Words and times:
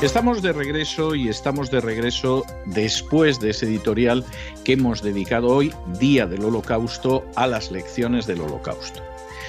Estamos 0.00 0.42
de 0.42 0.52
regreso 0.52 1.16
y 1.16 1.28
estamos 1.28 1.72
de 1.72 1.80
regreso 1.80 2.44
después 2.66 3.40
de 3.40 3.50
ese 3.50 3.66
editorial 3.66 4.24
que 4.62 4.74
hemos 4.74 5.02
dedicado 5.02 5.48
hoy, 5.48 5.72
Día 5.98 6.24
del 6.24 6.44
Holocausto, 6.44 7.24
a 7.34 7.48
las 7.48 7.72
lecciones 7.72 8.24
del 8.24 8.40
Holocausto. 8.40 9.02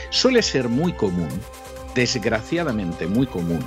Suele 0.09 0.41
ser 0.41 0.67
muy 0.67 0.93
común, 0.93 1.29
desgraciadamente 1.93 3.05
muy 3.05 3.27
común, 3.27 3.63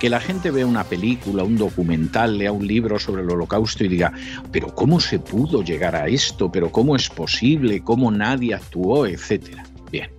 que 0.00 0.10
la 0.10 0.18
gente 0.18 0.50
vea 0.50 0.66
una 0.66 0.82
película, 0.82 1.44
un 1.44 1.58
documental, 1.58 2.38
lea 2.38 2.50
un 2.50 2.66
libro 2.66 2.98
sobre 2.98 3.22
el 3.22 3.30
holocausto 3.30 3.84
y 3.84 3.88
diga, 3.88 4.12
pero 4.50 4.74
¿cómo 4.74 4.98
se 4.98 5.20
pudo 5.20 5.62
llegar 5.62 5.94
a 5.94 6.08
esto? 6.08 6.50
¿Pero 6.50 6.72
cómo 6.72 6.96
es 6.96 7.08
posible? 7.08 7.84
¿Cómo 7.84 8.10
nadie 8.10 8.52
actuó? 8.52 9.06
Etcétera. 9.06 9.62
Bien. 9.92 10.10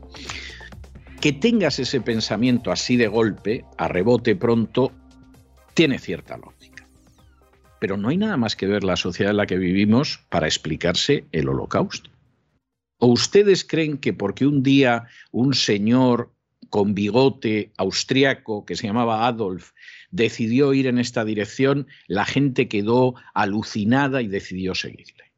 Que 1.19 1.33
tengas 1.33 1.79
ese 1.79 1.99
pensamiento 1.99 2.71
así 2.71 2.95
de 2.95 3.07
golpe, 3.07 3.65
a 3.77 3.89
rebote 3.89 4.37
pronto, 4.37 4.93
tiene 5.77 5.99
cierta 5.99 6.37
lógica. 6.37 6.89
Pero 7.79 7.97
no 7.97 8.09
hay 8.09 8.17
nada 8.17 8.35
más 8.35 8.55
que 8.55 8.65
ver 8.65 8.83
la 8.83 8.95
sociedad 8.95 9.29
en 9.29 9.37
la 9.37 9.45
que 9.45 9.57
vivimos 9.57 10.25
para 10.29 10.47
explicarse 10.47 11.25
el 11.31 11.47
holocausto. 11.49 12.09
¿O 12.97 13.05
ustedes 13.05 13.63
creen 13.63 13.99
que 13.99 14.11
porque 14.11 14.47
un 14.47 14.63
día 14.63 15.05
un 15.29 15.53
señor 15.53 16.31
con 16.71 16.95
bigote 16.95 17.73
austriaco 17.77 18.65
que 18.65 18.75
se 18.75 18.87
llamaba 18.87 19.27
Adolf 19.27 19.73
decidió 20.09 20.73
ir 20.73 20.87
en 20.87 20.97
esta 20.97 21.23
dirección, 21.23 21.85
la 22.07 22.25
gente 22.25 22.67
quedó 22.67 23.13
alucinada 23.35 24.23
y 24.23 24.27
decidió 24.27 24.73
seguirle? 24.73 25.31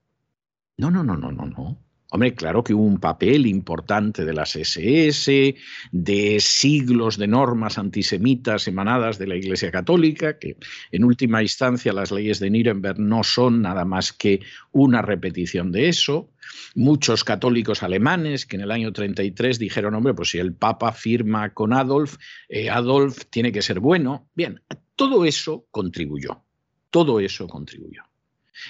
No, 0.77 0.89
no, 0.89 1.03
no, 1.03 1.17
no, 1.17 1.33
no, 1.33 1.47
no. 1.47 1.77
Hombre, 2.11 2.33
claro 2.33 2.63
que 2.63 2.73
hubo 2.73 2.85
un 2.85 2.99
papel 2.99 3.45
importante 3.45 4.25
de 4.25 4.33
las 4.33 4.55
SS, 4.55 5.55
de 5.91 6.39
siglos 6.39 7.17
de 7.17 7.27
normas 7.27 7.77
antisemitas 7.77 8.67
emanadas 8.67 9.19
de 9.19 9.27
la 9.27 9.35
Iglesia 9.35 9.69
Católica, 9.69 10.39
que 10.39 10.57
en 10.91 11.03
última 11.03 11.43
instancia 11.43 11.93
las 11.93 12.11
leyes 12.11 12.39
de 12.39 12.49
Nuremberg 12.49 12.97
no 12.97 13.23
son 13.23 13.61
nada 13.61 13.85
más 13.85 14.11
que 14.11 14.39
una 14.71 15.03
repetición 15.03 15.71
de 15.71 15.89
eso. 15.89 16.31
Muchos 16.73 17.23
católicos 17.23 17.83
alemanes 17.83 18.47
que 18.47 18.55
en 18.55 18.63
el 18.63 18.71
año 18.71 18.91
33 18.91 19.59
dijeron, 19.59 19.93
hombre, 19.93 20.15
pues 20.15 20.31
si 20.31 20.39
el 20.39 20.53
Papa 20.53 20.91
firma 20.91 21.53
con 21.53 21.73
Adolf, 21.73 22.17
eh, 22.47 22.71
Adolf 22.71 23.25
tiene 23.30 23.52
que 23.52 23.61
ser 23.61 23.80
bueno. 23.80 24.27
Bien, 24.33 24.61
todo 24.95 25.25
eso 25.25 25.67
contribuyó, 25.69 26.41
todo 26.89 27.19
eso 27.19 27.47
contribuyó. 27.47 28.02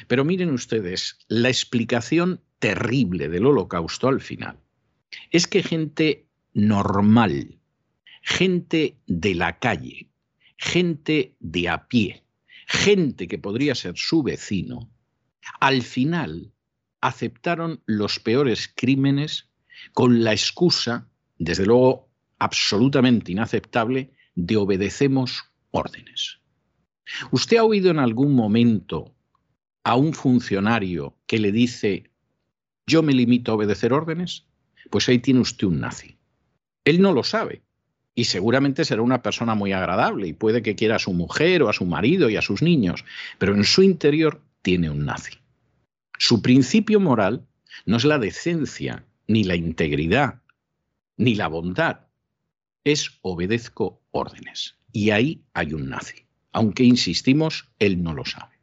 Pero 0.07 0.25
miren 0.25 0.51
ustedes, 0.51 1.19
la 1.29 1.47
explicación 1.47 2.41
terrible 2.59 3.29
del 3.29 3.45
holocausto 3.45 4.07
al 4.07 4.21
final 4.21 4.59
es 5.31 5.47
que 5.47 5.63
gente 5.63 6.27
normal, 6.53 7.59
gente 8.21 8.97
de 9.07 9.35
la 9.35 9.59
calle, 9.59 10.09
gente 10.57 11.35
de 11.39 11.69
a 11.69 11.87
pie, 11.87 12.23
gente 12.67 13.27
que 13.27 13.39
podría 13.39 13.75
ser 13.75 13.93
su 13.95 14.23
vecino, 14.23 14.91
al 15.59 15.81
final 15.81 16.53
aceptaron 17.01 17.81
los 17.85 18.19
peores 18.19 18.71
crímenes 18.75 19.49
con 19.93 20.23
la 20.23 20.33
excusa, 20.33 21.09
desde 21.37 21.65
luego 21.65 22.09
absolutamente 22.39 23.31
inaceptable, 23.31 24.11
de 24.35 24.57
obedecemos 24.57 25.43
órdenes. 25.71 26.39
¿Usted 27.31 27.57
ha 27.57 27.63
oído 27.63 27.89
en 27.89 27.99
algún 27.99 28.33
momento 28.35 29.15
a 29.83 29.95
un 29.95 30.13
funcionario 30.13 31.17
que 31.25 31.39
le 31.39 31.51
dice 31.51 32.08
yo 32.89 33.03
me 33.03 33.13
limito 33.13 33.51
a 33.51 33.55
obedecer 33.55 33.93
órdenes, 33.93 34.45
pues 34.89 35.07
ahí 35.07 35.19
tiene 35.19 35.39
usted 35.39 35.67
un 35.67 35.79
nazi. 35.79 36.17
Él 36.83 37.01
no 37.01 37.13
lo 37.13 37.23
sabe 37.23 37.61
y 38.15 38.25
seguramente 38.25 38.83
será 38.83 39.01
una 39.01 39.21
persona 39.21 39.55
muy 39.55 39.71
agradable 39.71 40.27
y 40.27 40.33
puede 40.33 40.61
que 40.61 40.75
quiera 40.75 40.95
a 40.95 40.99
su 40.99 41.13
mujer 41.13 41.63
o 41.63 41.69
a 41.69 41.73
su 41.73 41.85
marido 41.85 42.29
y 42.29 42.35
a 42.35 42.41
sus 42.41 42.61
niños, 42.61 43.05
pero 43.37 43.55
en 43.55 43.63
su 43.63 43.83
interior 43.83 44.41
tiene 44.61 44.89
un 44.89 45.05
nazi. 45.05 45.33
Su 46.17 46.41
principio 46.41 46.99
moral 46.99 47.45
no 47.85 47.97
es 47.97 48.05
la 48.05 48.19
decencia, 48.19 49.05
ni 49.27 49.43
la 49.43 49.55
integridad, 49.55 50.41
ni 51.15 51.35
la 51.35 51.47
bondad, 51.47 52.07
es 52.83 53.19
obedezco 53.21 54.01
órdenes. 54.11 54.75
Y 54.91 55.11
ahí 55.11 55.43
hay 55.53 55.73
un 55.73 55.89
nazi. 55.89 56.25
Aunque 56.51 56.83
insistimos, 56.83 57.69
él 57.77 58.01
no 58.01 58.13
lo 58.13 58.25
sabe. 58.25 58.58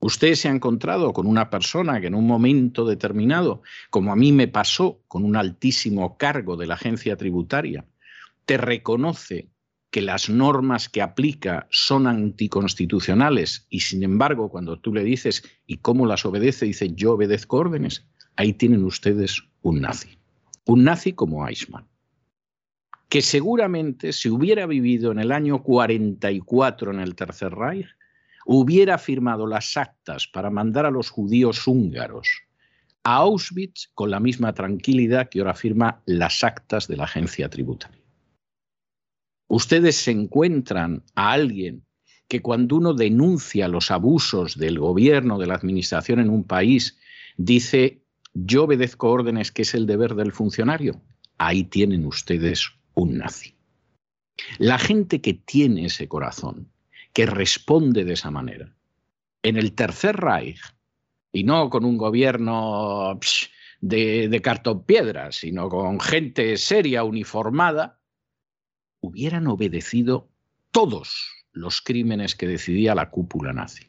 Usted 0.00 0.34
se 0.34 0.48
ha 0.48 0.52
encontrado 0.52 1.12
con 1.12 1.26
una 1.26 1.50
persona 1.50 2.00
que 2.00 2.06
en 2.06 2.14
un 2.14 2.26
momento 2.26 2.84
determinado, 2.84 3.62
como 3.90 4.12
a 4.12 4.16
mí 4.16 4.32
me 4.32 4.46
pasó 4.46 5.02
con 5.08 5.24
un 5.24 5.34
altísimo 5.34 6.16
cargo 6.16 6.56
de 6.56 6.66
la 6.66 6.74
agencia 6.74 7.16
tributaria, 7.16 7.84
te 8.44 8.56
reconoce 8.56 9.50
que 9.90 10.02
las 10.02 10.28
normas 10.28 10.88
que 10.88 11.02
aplica 11.02 11.66
son 11.70 12.06
anticonstitucionales 12.06 13.66
y 13.70 13.80
sin 13.80 14.02
embargo 14.02 14.50
cuando 14.50 14.78
tú 14.78 14.92
le 14.92 15.02
dices 15.02 15.42
¿y 15.66 15.78
cómo 15.78 16.06
las 16.06 16.24
obedece? 16.26 16.66
dice 16.66 16.92
yo 16.94 17.14
obedezco 17.14 17.56
órdenes. 17.56 18.06
Ahí 18.36 18.52
tienen 18.52 18.84
ustedes 18.84 19.42
un 19.62 19.80
nazi. 19.80 20.18
Un 20.64 20.84
nazi 20.84 21.12
como 21.12 21.48
Eichmann. 21.48 21.88
Que 23.08 23.22
seguramente 23.22 24.12
si 24.12 24.28
hubiera 24.28 24.66
vivido 24.66 25.10
en 25.10 25.18
el 25.18 25.32
año 25.32 25.62
44 25.62 26.92
en 26.92 27.00
el 27.00 27.14
Tercer 27.16 27.52
Reich, 27.54 27.88
hubiera 28.50 28.96
firmado 28.96 29.46
las 29.46 29.76
actas 29.76 30.26
para 30.26 30.48
mandar 30.48 30.86
a 30.86 30.90
los 30.90 31.10
judíos 31.10 31.66
húngaros 31.66 32.28
a 33.04 33.16
Auschwitz 33.16 33.90
con 33.94 34.10
la 34.10 34.20
misma 34.20 34.54
tranquilidad 34.54 35.28
que 35.28 35.40
ahora 35.40 35.52
firma 35.52 36.02
las 36.06 36.42
actas 36.42 36.88
de 36.88 36.96
la 36.96 37.04
agencia 37.04 37.50
tributaria. 37.50 38.00
Ustedes 39.48 39.96
se 39.96 40.12
encuentran 40.12 41.04
a 41.14 41.32
alguien 41.32 41.84
que 42.26 42.40
cuando 42.40 42.76
uno 42.76 42.94
denuncia 42.94 43.68
los 43.68 43.90
abusos 43.90 44.56
del 44.56 44.78
gobierno, 44.78 45.38
de 45.38 45.46
la 45.46 45.54
administración 45.54 46.18
en 46.18 46.30
un 46.30 46.44
país, 46.44 46.98
dice, 47.36 48.02
yo 48.32 48.64
obedezco 48.64 49.10
órdenes 49.10 49.52
que 49.52 49.62
es 49.62 49.74
el 49.74 49.86
deber 49.86 50.14
del 50.14 50.32
funcionario. 50.32 51.02
Ahí 51.36 51.64
tienen 51.64 52.06
ustedes 52.06 52.70
un 52.94 53.18
nazi. 53.18 53.54
La 54.56 54.78
gente 54.78 55.20
que 55.20 55.34
tiene 55.34 55.84
ese 55.86 56.08
corazón, 56.08 56.70
que 57.18 57.26
responde 57.26 58.04
de 58.04 58.12
esa 58.12 58.30
manera. 58.30 58.72
En 59.42 59.56
el 59.56 59.72
Tercer 59.72 60.14
Reich, 60.14 60.60
y 61.32 61.42
no 61.42 61.68
con 61.68 61.84
un 61.84 61.98
gobierno 61.98 63.18
de, 63.80 64.28
de 64.28 64.40
cartón 64.40 64.84
piedra, 64.84 65.32
sino 65.32 65.68
con 65.68 65.98
gente 65.98 66.56
seria, 66.58 67.02
uniformada, 67.02 67.98
hubieran 69.00 69.48
obedecido 69.48 70.30
todos 70.70 71.26
los 71.50 71.80
crímenes 71.80 72.36
que 72.36 72.46
decidía 72.46 72.94
la 72.94 73.10
cúpula 73.10 73.52
nazi. 73.52 73.88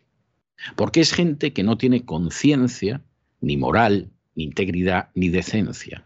Porque 0.76 1.02
es 1.02 1.14
gente 1.14 1.54
que 1.54 1.62
no 1.62 1.78
tiene 1.78 2.06
conciencia, 2.06 3.04
ni 3.42 3.58
moral, 3.58 4.10
ni 4.34 4.46
integridad, 4.46 5.12
ni 5.14 5.30
decencia. 5.30 6.04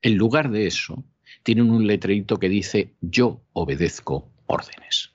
En 0.00 0.16
lugar 0.16 0.50
de 0.50 0.66
eso, 0.66 1.04
tienen 1.42 1.70
un 1.70 1.86
letrerito 1.86 2.38
que 2.38 2.48
dice 2.48 2.94
yo 3.02 3.42
obedezco 3.52 4.32
órdenes. 4.46 5.13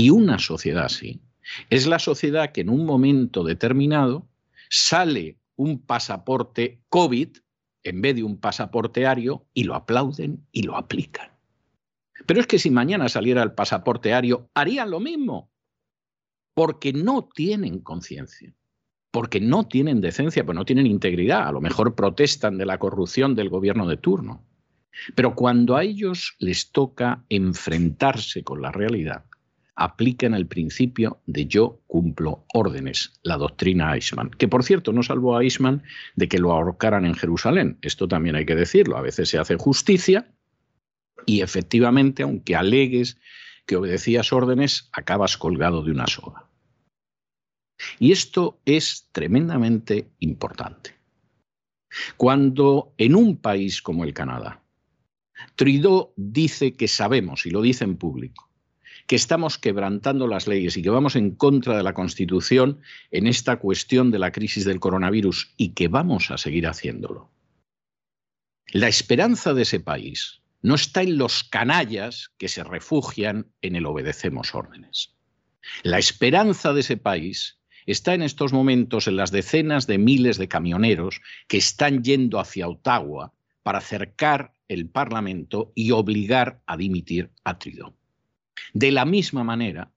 Y 0.00 0.08
una 0.08 0.38
sociedad 0.38 0.86
así 0.86 1.20
es 1.68 1.86
la 1.86 1.98
sociedad 1.98 2.52
que 2.52 2.62
en 2.62 2.70
un 2.70 2.86
momento 2.86 3.44
determinado 3.44 4.26
sale 4.70 5.36
un 5.56 5.78
pasaporte 5.78 6.80
COVID 6.88 7.28
en 7.82 8.00
vez 8.00 8.16
de 8.16 8.22
un 8.22 8.38
pasaporte 8.38 9.04
ario 9.04 9.44
y 9.52 9.64
lo 9.64 9.74
aplauden 9.74 10.46
y 10.52 10.62
lo 10.62 10.78
aplican. 10.78 11.28
Pero 12.24 12.40
es 12.40 12.46
que 12.46 12.58
si 12.58 12.70
mañana 12.70 13.10
saliera 13.10 13.42
el 13.42 13.52
pasaporte 13.52 14.14
ario, 14.14 14.48
harían 14.54 14.90
lo 14.90 15.00
mismo, 15.00 15.50
porque 16.54 16.94
no 16.94 17.28
tienen 17.34 17.80
conciencia, 17.80 18.54
porque 19.10 19.38
no 19.38 19.68
tienen 19.68 20.00
decencia, 20.00 20.46
pues 20.46 20.56
no 20.56 20.64
tienen 20.64 20.86
integridad, 20.86 21.46
a 21.46 21.52
lo 21.52 21.60
mejor 21.60 21.94
protestan 21.94 22.56
de 22.56 22.64
la 22.64 22.78
corrupción 22.78 23.34
del 23.34 23.50
gobierno 23.50 23.86
de 23.86 23.98
turno. 23.98 24.46
Pero 25.14 25.34
cuando 25.34 25.76
a 25.76 25.84
ellos 25.84 26.36
les 26.38 26.72
toca 26.72 27.22
enfrentarse 27.28 28.42
con 28.42 28.62
la 28.62 28.72
realidad, 28.72 29.26
aplican 29.76 30.34
el 30.34 30.46
principio 30.46 31.20
de 31.26 31.46
yo 31.46 31.80
cumplo 31.86 32.44
órdenes, 32.52 33.18
la 33.22 33.36
doctrina 33.36 33.94
Eichmann, 33.94 34.30
que 34.30 34.48
por 34.48 34.64
cierto 34.64 34.92
no 34.92 35.02
salvó 35.02 35.36
a 35.36 35.42
Eichmann 35.42 35.82
de 36.16 36.28
que 36.28 36.38
lo 36.38 36.52
ahorcaran 36.52 37.04
en 37.04 37.14
Jerusalén. 37.14 37.78
Esto 37.82 38.08
también 38.08 38.36
hay 38.36 38.46
que 38.46 38.54
decirlo. 38.54 38.96
A 38.96 39.02
veces 39.02 39.28
se 39.28 39.38
hace 39.38 39.56
justicia 39.56 40.32
y 41.26 41.42
efectivamente, 41.42 42.22
aunque 42.22 42.56
alegues 42.56 43.18
que 43.66 43.76
obedecías 43.76 44.32
órdenes, 44.32 44.88
acabas 44.92 45.36
colgado 45.36 45.82
de 45.82 45.92
una 45.92 46.06
soga. 46.06 46.48
Y 47.98 48.12
esto 48.12 48.60
es 48.64 49.08
tremendamente 49.12 50.10
importante. 50.18 50.94
Cuando 52.16 52.94
en 52.98 53.14
un 53.14 53.36
país 53.36 53.82
como 53.82 54.04
el 54.04 54.12
Canadá, 54.12 54.62
Trudeau 55.56 56.12
dice 56.16 56.74
que 56.74 56.88
sabemos, 56.88 57.46
y 57.46 57.50
lo 57.50 57.62
dice 57.62 57.84
en 57.84 57.96
público, 57.96 58.49
que 59.10 59.16
estamos 59.16 59.58
quebrantando 59.58 60.28
las 60.28 60.46
leyes 60.46 60.76
y 60.76 60.82
que 60.82 60.88
vamos 60.88 61.16
en 61.16 61.32
contra 61.32 61.76
de 61.76 61.82
la 61.82 61.94
Constitución 61.94 62.78
en 63.10 63.26
esta 63.26 63.56
cuestión 63.56 64.12
de 64.12 64.20
la 64.20 64.30
crisis 64.30 64.64
del 64.64 64.78
coronavirus 64.78 65.52
y 65.56 65.70
que 65.70 65.88
vamos 65.88 66.30
a 66.30 66.38
seguir 66.38 66.68
haciéndolo. 66.68 67.28
La 68.68 68.86
esperanza 68.86 69.52
de 69.52 69.62
ese 69.62 69.80
país 69.80 70.42
no 70.62 70.76
está 70.76 71.02
en 71.02 71.18
los 71.18 71.42
canallas 71.42 72.30
que 72.38 72.46
se 72.46 72.62
refugian 72.62 73.48
en 73.62 73.74
el 73.74 73.86
obedecemos 73.86 74.54
órdenes. 74.54 75.16
La 75.82 75.98
esperanza 75.98 76.72
de 76.72 76.82
ese 76.82 76.96
país 76.96 77.58
está 77.86 78.14
en 78.14 78.22
estos 78.22 78.52
momentos 78.52 79.08
en 79.08 79.16
las 79.16 79.32
decenas 79.32 79.88
de 79.88 79.98
miles 79.98 80.38
de 80.38 80.46
camioneros 80.46 81.20
que 81.48 81.56
están 81.56 82.04
yendo 82.04 82.38
hacia 82.38 82.68
Ottawa 82.68 83.34
para 83.64 83.78
acercar 83.78 84.54
el 84.68 84.88
Parlamento 84.88 85.72
y 85.74 85.90
obligar 85.90 86.62
a 86.64 86.76
dimitir 86.76 87.32
a 87.42 87.58
Trudeau. 87.58 87.96
De 88.72 88.90
la 88.90 89.04
misma 89.04 89.44
manera 89.44 89.92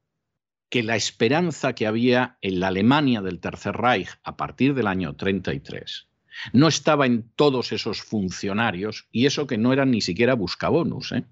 que 0.70 0.84
la 0.84 0.96
esperanza 0.96 1.74
que 1.74 1.86
había 1.86 2.38
en 2.42 2.60
la 2.60 2.70
Alemania 2.70 3.22
del 3.22 3.40
Tercer 3.40 3.76
Reich 3.76 4.10
a 4.24 4.36
partir 4.36 4.74
del 4.74 4.88
año 4.88 5.16
33 5.16 6.08
no 6.52 6.68
estaba 6.68 7.06
en 7.06 7.30
todos 7.36 7.72
esos 7.72 8.02
funcionarios, 8.02 9.08
y 9.12 9.28
eso 9.28 9.46
que 9.46 9.58
no 9.58 9.72
eran 9.72 9.92
ni 9.92 10.02
siquiera 10.02 10.34
buscabonus, 10.34 11.12
¿eh? 11.12 11.26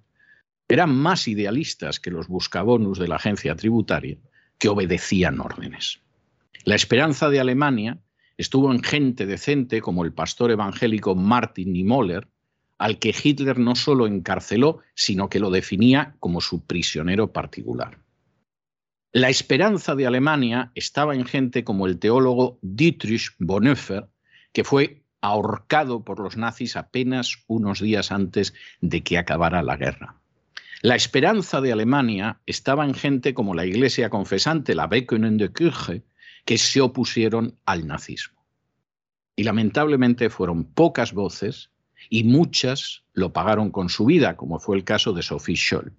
eran 0.67 0.95
más 0.95 1.27
idealistas 1.27 1.99
que 1.99 2.11
los 2.11 2.27
buscabonus 2.27 2.99
de 2.99 3.07
la 3.07 3.15
agencia 3.15 3.55
tributaria, 3.55 4.17
que 4.57 4.69
obedecían 4.69 5.39
órdenes. 5.39 5.99
La 6.63 6.75
esperanza 6.75 7.29
de 7.29 7.39
Alemania 7.39 7.97
estuvo 8.37 8.71
en 8.71 8.83
gente 8.83 9.25
decente 9.25 9.81
como 9.81 10.05
el 10.05 10.13
pastor 10.13 10.51
evangélico 10.51 11.15
Martin 11.15 11.73
Niemöller, 11.73 12.27
al 12.81 12.97
que 12.97 13.13
Hitler 13.13 13.59
no 13.59 13.75
solo 13.75 14.07
encarceló, 14.07 14.79
sino 14.95 15.29
que 15.29 15.39
lo 15.39 15.51
definía 15.51 16.15
como 16.19 16.41
su 16.41 16.65
prisionero 16.65 17.31
particular. 17.31 17.99
La 19.11 19.29
esperanza 19.29 19.93
de 19.93 20.07
Alemania 20.07 20.71
estaba 20.73 21.13
en 21.13 21.25
gente 21.25 21.63
como 21.63 21.85
el 21.85 21.99
teólogo 21.99 22.57
Dietrich 22.63 23.35
Bonhoeffer, 23.37 24.07
que 24.51 24.63
fue 24.63 25.03
ahorcado 25.21 26.03
por 26.03 26.19
los 26.19 26.37
nazis 26.37 26.75
apenas 26.75 27.43
unos 27.45 27.81
días 27.81 28.11
antes 28.11 28.55
de 28.79 29.03
que 29.03 29.19
acabara 29.19 29.61
la 29.61 29.77
guerra. 29.77 30.15
La 30.81 30.95
esperanza 30.95 31.61
de 31.61 31.71
Alemania 31.71 32.41
estaba 32.47 32.83
en 32.83 32.95
gente 32.95 33.35
como 33.35 33.53
la 33.53 33.67
iglesia 33.67 34.09
confesante, 34.09 34.73
la 34.73 34.87
Bekönende 34.87 35.53
Kirche, 35.53 36.01
que 36.45 36.57
se 36.57 36.81
opusieron 36.81 37.59
al 37.63 37.85
nazismo. 37.85 38.43
Y 39.35 39.43
lamentablemente 39.43 40.31
fueron 40.31 40.63
pocas 40.63 41.13
voces 41.13 41.69
y 42.09 42.23
muchas 42.23 43.03
lo 43.13 43.33
pagaron 43.33 43.71
con 43.71 43.89
su 43.89 44.05
vida, 44.05 44.37
como 44.37 44.59
fue 44.59 44.77
el 44.77 44.83
caso 44.83 45.13
de 45.13 45.23
Sophie 45.23 45.55
Scholl. 45.55 45.93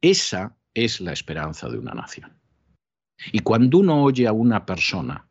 Esa 0.00 0.56
es 0.74 1.00
la 1.00 1.12
esperanza 1.12 1.68
de 1.68 1.78
una 1.78 1.92
nación. 1.92 2.38
Y 3.32 3.40
cuando 3.40 3.78
uno 3.78 4.02
oye 4.02 4.26
a 4.26 4.32
una 4.32 4.64
persona 4.64 5.28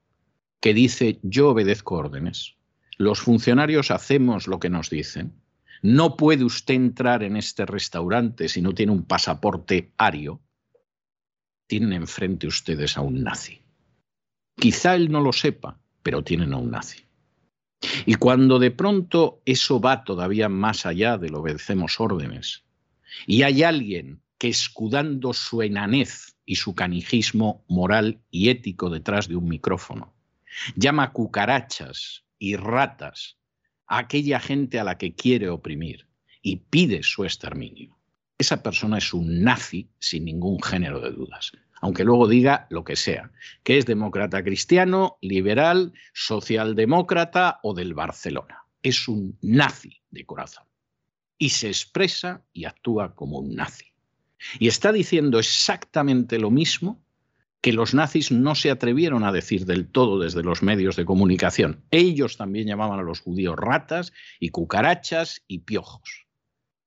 que 0.60 0.74
dice 0.74 1.20
yo 1.24 1.50
obedezco 1.50 1.96
órdenes, 1.96 2.56
los 2.98 3.20
funcionarios 3.20 3.92
hacemos 3.92 4.48
lo 4.48 4.60
que 4.60 4.70
nos 4.70 4.90
dicen, 4.90 5.42
no 5.82 6.18
puede 6.18 6.44
usted 6.44 6.74
entrar 6.74 7.24
en 7.24 7.38
este 7.38 7.66
restaurante 7.66 8.50
si 8.50 8.62
no 8.62 8.74
tiene 8.74 8.92
un 8.92 9.06
pasaporte 9.06 9.94
ario, 9.98 10.42
tienen 11.68 11.94
enfrente 11.94 12.48
ustedes 12.48 12.98
a 12.98 13.02
un 13.02 13.24
nazi. 13.24 13.62
Quizá 14.56 14.96
él 14.96 15.10
no 15.12 15.22
lo 15.22 15.32
sepa, 15.32 15.80
pero 16.04 16.24
tienen 16.24 16.54
a 16.54 16.58
un 16.58 16.72
nazi. 16.72 17.09
Y 18.06 18.16
cuando 18.16 18.60
de 18.60 18.72
pronto 18.72 19.42
eso 19.46 19.80
va 19.80 20.04
todavía 20.04 20.50
más 20.50 20.86
allá 20.86 21.18
de 21.18 21.30
lo 21.30 21.40
obedecemos 21.40 22.00
órdenes, 22.00 22.64
y 23.26 23.44
hay 23.44 23.64
alguien 23.64 24.22
que 24.38 24.48
escudando 24.48 25.34
su 25.34 25.62
enanez 25.62 26.36
y 26.46 26.56
su 26.56 26.74
canijismo 26.74 27.64
moral 27.68 28.22
y 28.32 28.50
ético 28.50 28.90
detrás 28.90 29.28
de 29.28 29.36
un 29.36 29.48
micrófono, 29.48 30.14
llama 30.76 31.12
cucarachas 31.12 32.24
y 32.38 32.56
ratas 32.56 33.38
a 33.86 34.00
aquella 34.00 34.40
gente 34.40 34.80
a 34.80 34.84
la 34.84 34.98
que 34.98 35.14
quiere 35.14 35.50
oprimir 35.50 36.08
y 36.42 36.58
pide 36.58 37.04
su 37.04 37.26
exterminio. 37.26 37.98
Esa 38.38 38.64
persona 38.64 38.98
es 38.98 39.14
un 39.14 39.44
nazi 39.44 39.90
sin 40.00 40.26
ningún 40.26 40.62
género 40.62 41.02
de 41.02 41.12
dudas, 41.12 41.52
aunque 41.82 42.04
luego 42.04 42.28
diga 42.28 42.68
lo 42.70 42.84
que 42.84 42.96
sea, 42.96 43.32
que 43.64 43.78
es 43.78 43.86
demócrata 43.86 44.44
cristiano, 44.44 45.18
liberal, 45.22 45.94
socialdemócrata 46.14 47.60
o 47.64 47.74
del 47.74 47.94
Barcelona. 47.94 48.66
Es 48.82 49.08
un 49.08 49.38
nazi 49.42 50.02
de 50.12 50.26
corazón. 50.26 50.66
Y 51.38 51.50
se 51.50 51.68
expresa 51.68 52.44
y 52.54 52.66
actúa 52.66 53.16
como 53.16 53.40
un 53.40 53.56
nazi. 53.56 53.86
Y 54.60 54.68
está 54.68 54.92
diciendo 54.92 55.40
exactamente 55.40 56.40
lo 56.40 56.52
mismo 56.52 57.02
que 57.62 57.74
los 57.74 57.94
nazis 57.94 58.32
no 58.32 58.56
se 58.56 58.72
atrevieron 58.72 59.24
a 59.24 59.32
decir 59.32 59.66
del 59.66 59.90
todo 59.90 60.20
desde 60.20 60.44
los 60.44 60.64
medios 60.64 60.96
de 60.96 61.06
comunicación. 61.06 61.84
Ellos 61.92 62.38
también 62.38 62.68
llamaban 62.68 63.00
a 63.00 63.04
los 63.04 63.20
judíos 63.20 63.56
ratas 63.58 64.14
y 64.40 64.50
cucarachas 64.50 65.44
y 65.48 65.60
piojos. 65.60 66.28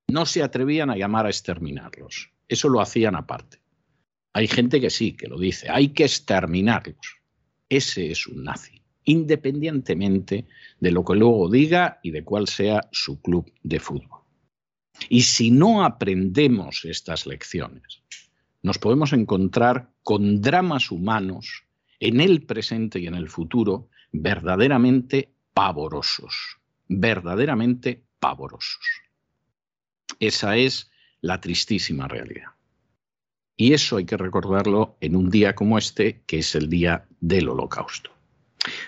No 0.09 0.25
se 0.25 0.43
atrevían 0.43 0.91
a 0.91 0.97
llamar 0.97 1.27
a 1.27 1.31
exterminarlos. 1.31 2.33
Eso 2.49 2.69
lo 2.69 2.81
hacían 2.81 3.17
aparte. 3.17 3.62
Hay 4.33 4.49
gente 4.49 4.81
que 4.81 4.91
sí, 4.91 5.13
que 5.13 5.29
lo 5.29 5.39
dice. 5.39 5.69
Hay 5.71 5.89
que 5.89 6.05
exterminarlos. 6.05 7.21
Ese 7.69 8.11
es 8.11 8.27
un 8.27 8.45
nazi, 8.45 8.83
independientemente 9.05 10.47
de 10.81 10.91
lo 10.91 11.05
que 11.05 11.15
luego 11.15 11.51
diga 11.51 12.01
y 12.03 12.11
de 12.11 12.25
cuál 12.25 12.49
sea 12.49 12.89
su 12.93 13.21
club 13.21 13.51
de 13.63 13.81
fútbol. 13.81 14.21
Y 15.09 15.23
si 15.23 15.51
no 15.51 15.85
aprendemos 15.85 16.85
estas 16.85 17.27
lecciones, 17.27 18.03
nos 18.63 18.79
podemos 18.79 19.13
encontrar 19.13 19.91
con 20.03 20.41
dramas 20.41 20.91
humanos 20.91 21.65
en 21.99 22.21
el 22.21 22.43
presente 22.43 23.01
y 23.01 23.07
en 23.07 23.15
el 23.15 23.29
futuro 23.29 23.89
verdaderamente 24.13 25.33
pavorosos, 25.55 26.59
verdaderamente 26.89 28.03
pavorosos. 28.21 28.85
Esa 30.21 30.57
es 30.57 30.91
la 31.21 31.41
tristísima 31.41 32.07
realidad. 32.07 32.51
Y 33.63 33.75
eso 33.75 33.97
hay 33.97 34.07
que 34.07 34.17
recordarlo 34.17 34.97
en 35.01 35.15
un 35.15 35.31
día 35.31 35.55
como 35.55 35.79
este, 35.79 36.25
que 36.27 36.41
es 36.41 36.57
el 36.57 36.69
día 36.69 37.07
del 37.21 37.49
holocausto. 37.49 38.11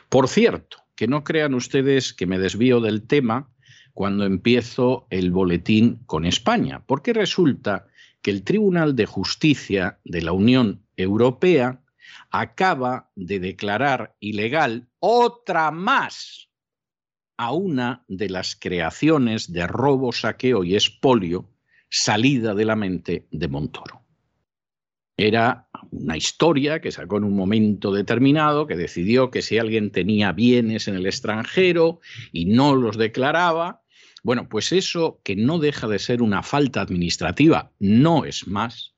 Por 0.08 0.26
cierto, 0.26 0.78
que 0.96 1.06
no 1.06 1.22
crean 1.22 1.54
ustedes 1.54 2.12
que 2.12 2.26
me 2.26 2.40
desvío 2.40 2.80
del 2.80 3.06
tema 3.06 3.48
cuando 3.92 4.24
empiezo 4.24 5.06
el 5.10 5.30
boletín 5.30 6.00
con 6.06 6.24
España, 6.24 6.82
porque 6.86 7.12
resulta 7.12 7.86
que 8.20 8.32
el 8.32 8.42
Tribunal 8.42 8.96
de 8.96 9.06
Justicia 9.06 10.00
de 10.04 10.22
la 10.22 10.32
Unión 10.32 10.82
Europea 10.96 11.80
acaba 12.32 13.12
de 13.14 13.38
declarar 13.38 14.16
ilegal 14.18 14.88
otra 14.98 15.70
más 15.70 16.48
a 17.36 17.52
una 17.52 18.04
de 18.08 18.28
las 18.28 18.56
creaciones 18.56 19.52
de 19.52 19.68
robo, 19.68 20.10
saqueo 20.12 20.64
y 20.64 20.74
expolio 20.74 21.48
salida 21.88 22.56
de 22.56 22.64
la 22.64 22.74
mente 22.74 23.28
de 23.30 23.46
Montoro. 23.46 24.03
Era 25.16 25.68
una 25.90 26.16
historia 26.16 26.80
que 26.80 26.90
sacó 26.90 27.18
en 27.18 27.24
un 27.24 27.36
momento 27.36 27.92
determinado, 27.92 28.66
que 28.66 28.76
decidió 28.76 29.30
que 29.30 29.42
si 29.42 29.58
alguien 29.58 29.90
tenía 29.90 30.32
bienes 30.32 30.88
en 30.88 30.96
el 30.96 31.06
extranjero 31.06 32.00
y 32.32 32.46
no 32.46 32.74
los 32.74 32.98
declaraba, 32.98 33.82
bueno, 34.24 34.48
pues 34.48 34.72
eso 34.72 35.20
que 35.22 35.36
no 35.36 35.58
deja 35.58 35.86
de 35.86 35.98
ser 35.98 36.22
una 36.22 36.42
falta 36.42 36.80
administrativa, 36.80 37.70
no 37.78 38.24
es 38.24 38.48
más, 38.48 38.94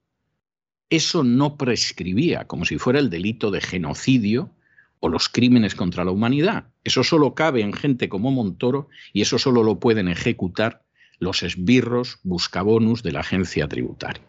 eso 0.89 1.25
no 1.25 1.57
prescribía 1.57 2.47
como 2.47 2.65
si 2.65 2.79
fuera 2.79 3.01
el 3.01 3.11
delito 3.11 3.51
de 3.51 3.61
genocidio 3.61 4.53
o 5.01 5.09
los 5.09 5.29
crímenes 5.29 5.75
contra 5.75 6.05
la 6.05 6.13
humanidad. 6.13 6.69
Eso 6.85 7.05
solo 7.05 7.35
cabe 7.35 7.61
en 7.61 7.73
gente 7.73 8.09
como 8.09 8.31
Montoro 8.31 8.89
y 9.13 9.23
eso 9.23 9.39
solo 9.39 9.63
lo 9.63 9.81
pueden 9.81 10.09
ejecutar 10.09 10.83
los 11.19 11.43
esbirros 11.43 12.21
buscabonus 12.23 13.03
de 13.03 13.13
la 13.13 13.21
agencia 13.21 13.69
tributaria. 13.69 14.23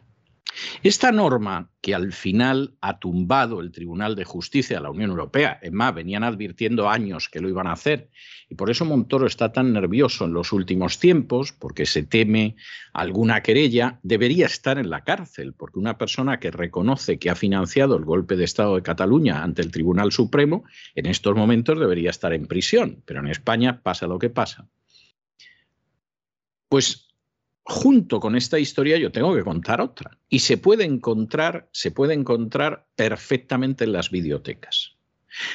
Esta 0.83 1.11
norma 1.11 1.71
que 1.81 1.95
al 1.95 2.13
final 2.13 2.75
ha 2.81 2.99
tumbado 2.99 3.61
el 3.61 3.71
Tribunal 3.71 4.15
de 4.15 4.25
Justicia 4.25 4.77
de 4.77 4.83
la 4.83 4.91
Unión 4.91 5.09
Europea, 5.09 5.59
es 5.61 5.71
más, 5.71 5.93
venían 5.93 6.23
advirtiendo 6.23 6.89
años 6.89 7.29
que 7.29 7.39
lo 7.39 7.49
iban 7.49 7.67
a 7.67 7.73
hacer, 7.73 8.09
y 8.49 8.55
por 8.55 8.69
eso 8.69 8.85
Montoro 8.85 9.27
está 9.27 9.51
tan 9.51 9.73
nervioso 9.73 10.25
en 10.25 10.33
los 10.33 10.53
últimos 10.53 10.99
tiempos, 10.99 11.51
porque 11.51 11.85
se 11.85 12.03
teme 12.03 12.55
alguna 12.93 13.41
querella, 13.41 13.99
debería 14.03 14.45
estar 14.45 14.77
en 14.77 14.89
la 14.89 15.03
cárcel, 15.03 15.53
porque 15.53 15.79
una 15.79 15.97
persona 15.97 16.39
que 16.39 16.51
reconoce 16.51 17.19
que 17.19 17.29
ha 17.29 17.35
financiado 17.35 17.97
el 17.97 18.05
golpe 18.05 18.35
de 18.35 18.45
Estado 18.45 18.75
de 18.75 18.83
Cataluña 18.83 19.43
ante 19.43 19.61
el 19.61 19.71
Tribunal 19.71 20.11
Supremo, 20.11 20.63
en 20.95 21.05
estos 21.05 21.35
momentos 21.35 21.79
debería 21.79 22.09
estar 22.09 22.33
en 22.33 22.47
prisión, 22.47 23.03
pero 23.05 23.19
en 23.19 23.27
España 23.27 23.81
pasa 23.81 24.07
lo 24.07 24.19
que 24.19 24.29
pasa. 24.29 24.67
Pues 26.69 27.06
junto 27.67 28.21
con 28.21 28.36
esta 28.36 28.57
historia 28.57 28.97
yo 28.97 29.12
tengo 29.12 29.36
que 29.36 29.43
contar 29.43 29.81
otra. 29.81 30.17
Y 30.29 30.39
se 30.39 30.57
puede 30.57 30.86
encontrar, 30.86 31.67
se 31.71 31.91
puede 31.91 32.13
encontrar 32.13 32.88
perfectamente 32.95 33.83
en 33.83 33.91
las 33.91 34.09
bibliotecas. 34.09 34.95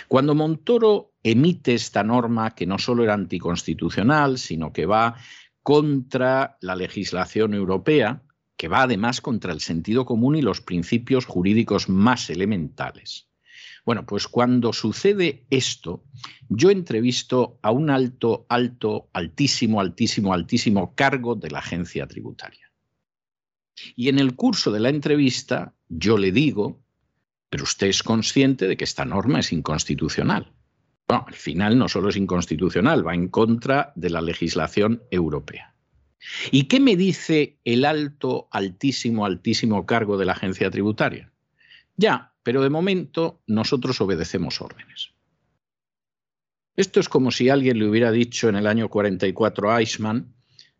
Cuando 0.08 0.34
Montoro 0.34 1.14
emite 1.22 1.74
esta 1.74 2.04
norma, 2.04 2.54
que 2.54 2.66
no 2.66 2.78
solo 2.78 3.02
era 3.02 3.14
anticonstitucional, 3.14 4.38
sino 4.38 4.72
que 4.72 4.86
va 4.86 5.16
contra 5.62 6.58
la 6.60 6.76
legislación 6.76 7.54
europea, 7.54 8.22
que 8.56 8.68
va 8.68 8.82
además 8.82 9.20
contra 9.20 9.52
el 9.52 9.60
sentido 9.60 10.04
común 10.04 10.36
y 10.36 10.42
los 10.42 10.60
principios 10.60 11.24
jurídicos 11.24 11.88
más 11.88 12.28
elementales. 12.28 13.28
Bueno, 13.84 14.06
pues 14.06 14.28
cuando 14.28 14.72
sucede 14.72 15.44
esto, 15.50 16.04
yo 16.48 16.70
entrevisto 16.70 17.58
a 17.62 17.72
un 17.72 17.90
alto, 17.90 18.46
alto, 18.48 19.08
altísimo, 19.12 19.80
altísimo, 19.80 20.32
altísimo 20.32 20.94
cargo 20.94 21.34
de 21.34 21.50
la 21.50 21.58
agencia 21.58 22.06
tributaria. 22.06 22.70
Y 23.96 24.08
en 24.08 24.18
el 24.18 24.36
curso 24.36 24.70
de 24.70 24.80
la 24.80 24.88
entrevista 24.88 25.74
yo 25.88 26.16
le 26.16 26.30
digo, 26.30 26.80
pero 27.50 27.64
usted 27.64 27.88
es 27.88 28.02
consciente 28.02 28.68
de 28.68 28.76
que 28.76 28.84
esta 28.84 29.04
norma 29.04 29.40
es 29.40 29.52
inconstitucional. 29.52 30.52
Bueno, 31.08 31.24
al 31.26 31.34
final 31.34 31.76
no 31.76 31.88
solo 31.88 32.08
es 32.08 32.16
inconstitucional, 32.16 33.06
va 33.06 33.14
en 33.14 33.28
contra 33.28 33.92
de 33.96 34.10
la 34.10 34.20
legislación 34.20 35.02
europea. 35.10 35.74
¿Y 36.50 36.64
qué 36.64 36.78
me 36.78 36.96
dice 36.96 37.58
el 37.64 37.84
alto, 37.84 38.48
altísimo, 38.52 39.26
altísimo 39.26 39.86
cargo 39.86 40.16
de 40.16 40.24
la 40.24 40.32
agencia 40.32 40.70
tributaria? 40.70 41.32
Ya, 41.96 42.31
pero 42.42 42.62
de 42.62 42.70
momento 42.70 43.42
nosotros 43.46 44.00
obedecemos 44.00 44.60
órdenes. 44.60 45.10
Esto 46.76 47.00
es 47.00 47.08
como 47.08 47.30
si 47.30 47.48
alguien 47.48 47.78
le 47.78 47.88
hubiera 47.88 48.10
dicho 48.10 48.48
en 48.48 48.56
el 48.56 48.66
año 48.66 48.88
44 48.88 49.70
a 49.70 49.80
Eichmann, 49.80 50.34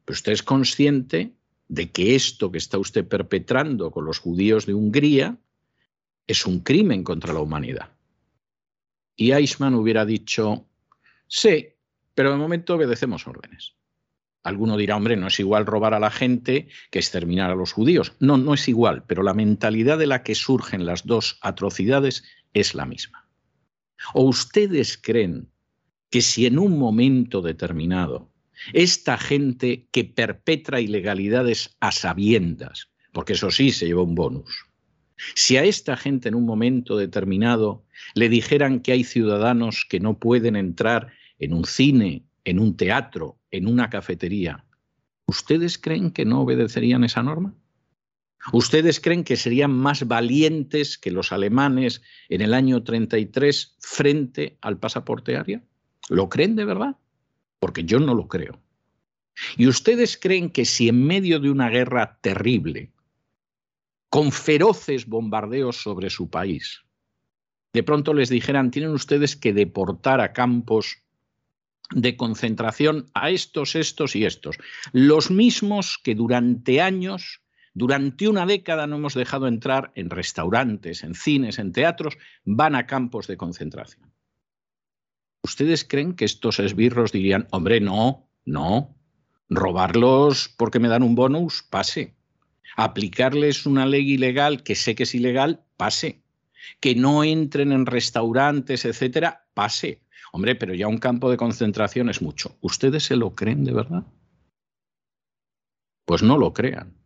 pero 0.05 0.15
usted 0.15 0.33
es 0.33 0.43
consciente 0.43 1.35
de 1.69 1.91
que 1.91 2.15
esto 2.15 2.51
que 2.51 2.59
está 2.59 2.79
usted 2.79 3.07
perpetrando 3.07 3.91
con 3.91 4.05
los 4.05 4.19
judíos 4.19 4.67
de 4.67 4.75
Hungría 4.75 5.39
es 6.27 6.47
un 6.47 6.61
crimen 6.61 7.05
contra 7.05 7.33
la 7.33 7.41
humanidad. 7.41 7.91
Y 9.17 9.33
Eichmann 9.33 9.75
hubiera 9.75 10.05
dicho, 10.05 10.67
sí, 11.29 11.69
pero 12.15 12.31
de 12.31 12.37
momento 12.37 12.75
obedecemos 12.75 13.27
órdenes. 13.27 13.75
Alguno 14.43 14.77
dirá, 14.77 14.97
hombre, 14.97 15.17
no 15.17 15.29
es 15.29 15.39
igual 15.39 15.67
robar 15.67 15.95
a 15.95 16.01
la 16.01 16.11
gente 16.11 16.69
que 16.91 16.99
exterminar 16.99 17.51
a 17.51 17.55
los 17.55 17.73
judíos. 17.73 18.15
No, 18.19 18.37
no 18.37 18.55
es 18.55 18.69
igual, 18.69 19.05
pero 19.07 19.23
la 19.23 19.35
mentalidad 19.35 19.99
de 19.99 20.09
la 20.09 20.23
que 20.23 20.35
surgen 20.35 20.85
las 20.85 21.07
dos 21.07 21.39
atrocidades 21.43 22.25
es 22.53 22.75
la 22.75 22.85
misma. 22.85 23.29
¿O 24.15 24.25
ustedes 24.25 24.99
creen 24.99 25.49
que 26.11 26.23
si 26.23 26.47
en 26.47 26.59
un 26.59 26.79
momento 26.79 27.41
determinado 27.41 28.31
esta 28.73 29.17
gente 29.17 29.89
que 29.91 30.05
perpetra 30.05 30.81
ilegalidades 30.81 31.77
a 31.81 31.93
sabiendas, 31.93 32.91
porque 33.13 33.33
eso 33.33 33.51
sí 33.51 33.71
se 33.71 33.87
lleva 33.87 34.03
un 34.03 34.15
bonus, 34.15 34.67
si 35.35 35.57
a 35.57 35.65
esta 35.65 35.97
gente 35.97 36.29
en 36.29 36.35
un 36.35 36.47
momento 36.47 36.97
determinado 36.97 37.85
le 38.15 38.29
dijeran 38.29 38.81
que 38.81 38.93
hay 38.93 39.05
ciudadanos 39.05 39.87
que 39.89 40.01
no 40.01 40.19
pueden 40.19 40.57
entrar 40.57 41.13
en 41.39 41.55
un 41.55 41.65
cine, 41.65 42.25
en 42.45 42.59
un 42.59 42.77
teatro, 42.77 43.39
en 43.51 43.67
una 43.67 43.91
cafetería, 43.91 44.65
¿ustedes 45.27 45.79
creen 45.79 46.11
que 46.11 46.25
no 46.25 46.43
obedecerían 46.43 47.05
esa 47.05 47.23
norma? 47.23 47.55
¿Ustedes 48.53 48.99
creen 49.01 49.23
que 49.23 49.37
serían 49.37 49.73
más 49.73 50.09
valientes 50.09 50.99
que 50.99 51.13
los 51.13 51.31
alemanes 51.31 52.03
en 52.29 52.41
el 52.41 52.55
año 52.55 52.83
33 52.83 53.77
frente 53.79 54.59
al 54.61 54.79
pasaporte 54.79 55.37
aria? 55.37 55.63
¿Lo 56.09 56.29
creen 56.29 56.57
de 56.57 56.65
verdad? 56.65 56.97
Porque 57.61 57.85
yo 57.85 58.01
no 58.01 58.15
lo 58.15 58.27
creo. 58.27 58.61
¿Y 59.57 59.69
ustedes 59.69 60.19
creen 60.19 60.51
que 60.51 60.65
si 60.65 60.89
en 60.89 61.05
medio 61.05 61.39
de 61.39 61.51
una 61.51 61.71
guerra 61.71 62.19
terrible, 62.21 62.93
con 64.09 64.33
feroces 64.33 65.07
bombardeos 65.07 65.77
sobre 65.77 66.11
su 66.11 66.29
país, 66.29 66.83
de 67.73 67.83
pronto 67.83 68.13
les 68.13 68.29
dijeran, 68.29 68.71
tienen 68.71 68.91
ustedes 68.91 69.37
que 69.37 69.53
deportar 69.53 70.21
a 70.21 70.33
campos 70.33 71.03
de 71.95 72.17
concentración 72.17 73.07
a 73.15 73.31
estos, 73.31 73.75
estos 73.75 74.17
y 74.17 74.25
estos. 74.25 74.57
Los 74.93 75.31
mismos 75.31 75.99
que 76.03 76.15
durante 76.15 76.81
años, 76.81 77.43
durante 77.75 78.29
una 78.29 78.47
década 78.47 78.87
no 78.87 78.97
hemos 78.97 79.15
dejado 79.15 79.47
entrar 79.47 79.93
en 79.95 80.11
restaurantes, 80.11 81.03
en 81.03 81.15
cines, 81.15 81.59
en 81.59 81.73
teatros, 81.73 82.19
van 82.45 82.75
a 82.75 82.87
campos 82.87 83.27
de 83.27 83.37
concentración. 83.37 84.13
¿Ustedes 85.43 85.85
creen 85.85 86.15
que 86.15 86.25
estos 86.25 86.61
esbirros 86.61 87.11
dirían, 87.11 87.49
hombre, 87.51 87.81
no, 87.81 88.29
no, 88.45 88.95
robarlos 89.49 90.49
porque 90.57 90.79
me 90.79 90.89
dan 90.89 91.03
un 91.03 91.15
bonus, 91.15 91.63
pase. 91.63 92.15
Aplicarles 92.77 93.67
una 93.67 93.87
ley 93.87 94.13
ilegal 94.13 94.63
que 94.63 94.75
sé 94.75 94.95
que 94.95 95.03
es 95.03 95.15
ilegal, 95.15 95.65
pase. 95.77 96.23
Que 96.81 96.95
no 96.95 97.25
entren 97.25 97.73
en 97.73 97.87
restaurantes, 97.87 98.85
etcétera, 98.85 99.47
pase. 99.55 100.02
Hombre, 100.35 100.55
pero 100.55 100.75
ya 100.75 100.89
un 100.89 100.99
campo 100.99 101.31
de 101.31 101.37
concentración 101.37 102.09
es 102.09 102.23
mucho. 102.23 102.57
¿Ustedes 102.63 103.05
se 103.05 103.17
lo 103.17 103.35
creen 103.35 103.65
de 103.65 103.75
verdad? 103.75 104.07
Pues 106.07 106.23
no 106.23 106.39
lo 106.39 106.55
crean. 106.55 106.97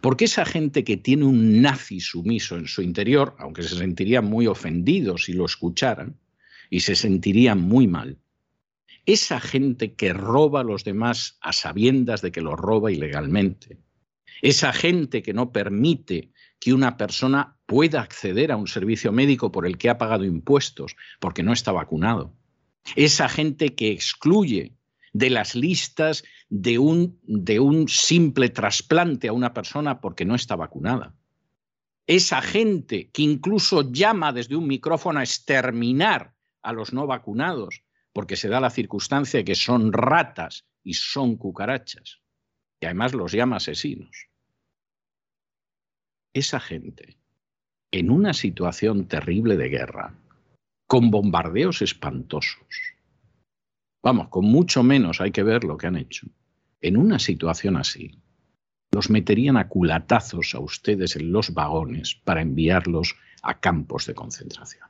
Porque 0.00 0.26
esa 0.26 0.44
gente 0.44 0.84
que 0.84 0.96
tiene 0.96 1.24
un 1.24 1.62
nazi 1.62 2.00
sumiso 2.00 2.56
en 2.56 2.68
su 2.68 2.82
interior, 2.82 3.34
aunque 3.38 3.62
se 3.62 3.76
sentirían 3.76 4.24
muy 4.24 4.46
ofendidos 4.46 5.24
si 5.24 5.32
lo 5.32 5.46
escucharan, 5.46 6.18
y 6.68 6.80
se 6.80 6.94
sentirían 6.94 7.60
muy 7.60 7.88
mal, 7.88 8.18
esa 9.04 9.40
gente 9.40 9.94
que 9.94 10.12
roba 10.12 10.60
a 10.60 10.64
los 10.64 10.84
demás 10.84 11.38
a 11.40 11.52
sabiendas 11.52 12.22
de 12.22 12.30
que 12.30 12.40
lo 12.40 12.54
roba 12.54 12.92
ilegalmente, 12.92 13.78
esa 14.42 14.72
gente 14.72 15.22
que 15.22 15.34
no 15.34 15.50
permite 15.50 16.30
que 16.60 16.72
una 16.72 16.96
persona 16.96 17.58
pueda 17.66 18.00
acceder 18.02 18.52
a 18.52 18.56
un 18.56 18.68
servicio 18.68 19.10
médico 19.12 19.50
por 19.50 19.66
el 19.66 19.78
que 19.78 19.90
ha 19.90 19.98
pagado 19.98 20.24
impuestos 20.24 20.94
porque 21.18 21.42
no 21.42 21.52
está 21.52 21.72
vacunado, 21.72 22.36
esa 22.96 23.28
gente 23.28 23.74
que 23.74 23.90
excluye 23.90 24.74
de 25.12 25.30
las 25.30 25.54
listas 25.54 26.24
de 26.48 26.78
un, 26.78 27.18
de 27.22 27.60
un 27.60 27.88
simple 27.88 28.48
trasplante 28.48 29.28
a 29.28 29.32
una 29.32 29.52
persona 29.52 30.00
porque 30.00 30.24
no 30.24 30.34
está 30.34 30.56
vacunada. 30.56 31.14
Esa 32.06 32.42
gente 32.42 33.10
que 33.10 33.22
incluso 33.22 33.92
llama 33.92 34.32
desde 34.32 34.56
un 34.56 34.66
micrófono 34.66 35.20
a 35.20 35.22
exterminar 35.22 36.34
a 36.62 36.72
los 36.72 36.92
no 36.92 37.06
vacunados 37.06 37.82
porque 38.12 38.36
se 38.36 38.48
da 38.48 38.60
la 38.60 38.70
circunstancia 38.70 39.38
de 39.38 39.44
que 39.44 39.54
son 39.54 39.92
ratas 39.92 40.66
y 40.82 40.94
son 40.94 41.36
cucarachas, 41.36 42.20
y 42.80 42.86
además 42.86 43.14
los 43.14 43.32
llama 43.32 43.56
asesinos. 43.56 44.28
Esa 46.32 46.60
gente, 46.60 47.18
en 47.90 48.10
una 48.10 48.32
situación 48.32 49.06
terrible 49.06 49.56
de 49.56 49.68
guerra, 49.68 50.14
con 50.90 51.12
bombardeos 51.12 51.82
espantosos. 51.82 52.66
Vamos, 54.02 54.26
con 54.26 54.44
mucho 54.44 54.82
menos 54.82 55.20
hay 55.20 55.30
que 55.30 55.44
ver 55.44 55.62
lo 55.62 55.76
que 55.76 55.86
han 55.86 55.94
hecho. 55.94 56.26
En 56.80 56.96
una 56.96 57.20
situación 57.20 57.76
así, 57.76 58.20
los 58.90 59.08
meterían 59.08 59.56
a 59.56 59.68
culatazos 59.68 60.52
a 60.56 60.58
ustedes 60.58 61.14
en 61.14 61.30
los 61.30 61.54
vagones 61.54 62.16
para 62.16 62.42
enviarlos 62.42 63.14
a 63.40 63.60
campos 63.60 64.06
de 64.06 64.16
concentración. 64.16 64.88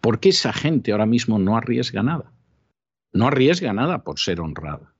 ¿Por 0.00 0.20
qué 0.20 0.28
esa 0.28 0.52
gente 0.52 0.92
ahora 0.92 1.06
mismo 1.06 1.40
no 1.40 1.56
arriesga 1.56 2.04
nada? 2.04 2.32
No 3.12 3.26
arriesga 3.26 3.72
nada 3.72 4.04
por 4.04 4.20
ser 4.20 4.40
honrada. 4.40 4.94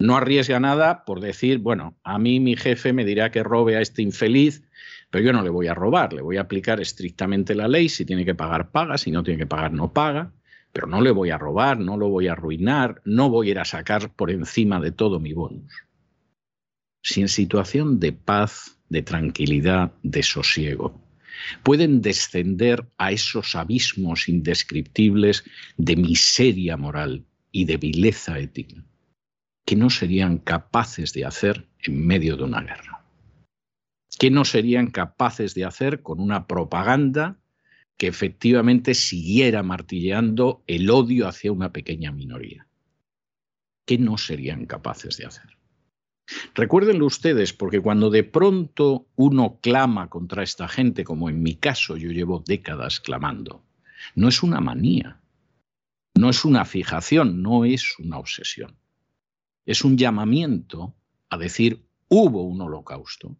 No 0.00 0.16
arriesga 0.16 0.58
nada 0.58 1.04
por 1.04 1.20
decir, 1.20 1.58
bueno, 1.58 1.96
a 2.02 2.18
mí 2.18 2.40
mi 2.40 2.56
jefe 2.56 2.92
me 2.92 3.04
dirá 3.04 3.30
que 3.30 3.42
robe 3.42 3.76
a 3.76 3.80
este 3.80 4.02
infeliz 4.02 4.62
pero 5.10 5.24
yo 5.24 5.32
no 5.32 5.42
le 5.42 5.50
voy 5.50 5.66
a 5.66 5.74
robar, 5.74 6.12
le 6.12 6.22
voy 6.22 6.36
a 6.36 6.42
aplicar 6.42 6.80
estrictamente 6.80 7.54
la 7.54 7.66
ley, 7.66 7.88
si 7.88 8.04
tiene 8.04 8.24
que 8.24 8.36
pagar, 8.36 8.70
paga, 8.70 8.96
si 8.96 9.10
no 9.10 9.24
tiene 9.24 9.38
que 9.38 9.46
pagar, 9.46 9.72
no 9.72 9.92
paga, 9.92 10.32
pero 10.72 10.86
no 10.86 11.00
le 11.00 11.10
voy 11.10 11.30
a 11.30 11.38
robar, 11.38 11.80
no 11.80 11.96
lo 11.96 12.08
voy 12.08 12.28
a 12.28 12.32
arruinar, 12.32 13.02
no 13.04 13.28
voy 13.28 13.48
a 13.48 13.50
ir 13.50 13.58
a 13.58 13.64
sacar 13.64 14.14
por 14.14 14.30
encima 14.30 14.80
de 14.80 14.92
todo 14.92 15.18
mi 15.18 15.32
bonus. 15.32 15.72
Si 17.02 17.20
en 17.20 17.28
situación 17.28 17.98
de 17.98 18.12
paz, 18.12 18.78
de 18.88 19.02
tranquilidad, 19.02 19.92
de 20.04 20.22
sosiego, 20.22 21.00
pueden 21.64 22.02
descender 22.02 22.86
a 22.96 23.10
esos 23.10 23.56
abismos 23.56 24.28
indescriptibles 24.28 25.42
de 25.76 25.96
miseria 25.96 26.76
moral 26.76 27.24
y 27.50 27.64
de 27.64 27.78
vileza 27.78 28.38
ética, 28.38 28.84
que 29.70 29.76
no 29.76 29.88
serían 29.88 30.38
capaces 30.38 31.12
de 31.12 31.24
hacer 31.24 31.68
en 31.84 32.04
medio 32.04 32.36
de 32.36 32.42
una 32.42 32.60
guerra. 32.60 33.04
¿Qué 34.18 34.28
no 34.28 34.44
serían 34.44 34.90
capaces 34.90 35.54
de 35.54 35.64
hacer 35.64 36.02
con 36.02 36.18
una 36.18 36.48
propaganda 36.48 37.38
que 37.96 38.08
efectivamente 38.08 38.94
siguiera 38.94 39.62
martilleando 39.62 40.64
el 40.66 40.90
odio 40.90 41.28
hacia 41.28 41.52
una 41.52 41.70
pequeña 41.70 42.10
minoría? 42.10 42.66
¿Qué 43.86 43.96
no 43.96 44.18
serían 44.18 44.66
capaces 44.66 45.16
de 45.18 45.26
hacer? 45.26 45.56
Recuérdenlo 46.52 47.06
ustedes, 47.06 47.52
porque 47.52 47.78
cuando 47.78 48.10
de 48.10 48.24
pronto 48.24 49.06
uno 49.14 49.60
clama 49.62 50.10
contra 50.10 50.42
esta 50.42 50.66
gente, 50.66 51.04
como 51.04 51.30
en 51.30 51.44
mi 51.44 51.54
caso 51.54 51.96
yo 51.96 52.10
llevo 52.10 52.42
décadas 52.44 52.98
clamando, 52.98 53.64
no 54.16 54.26
es 54.26 54.42
una 54.42 54.58
manía, 54.58 55.20
no 56.16 56.28
es 56.28 56.44
una 56.44 56.64
fijación, 56.64 57.40
no 57.40 57.64
es 57.64 57.96
una 58.00 58.18
obsesión. 58.18 58.79
Es 59.66 59.84
un 59.84 59.96
llamamiento 59.96 60.96
a 61.28 61.38
decir 61.38 61.86
hubo 62.08 62.42
un 62.42 62.60
holocausto, 62.60 63.36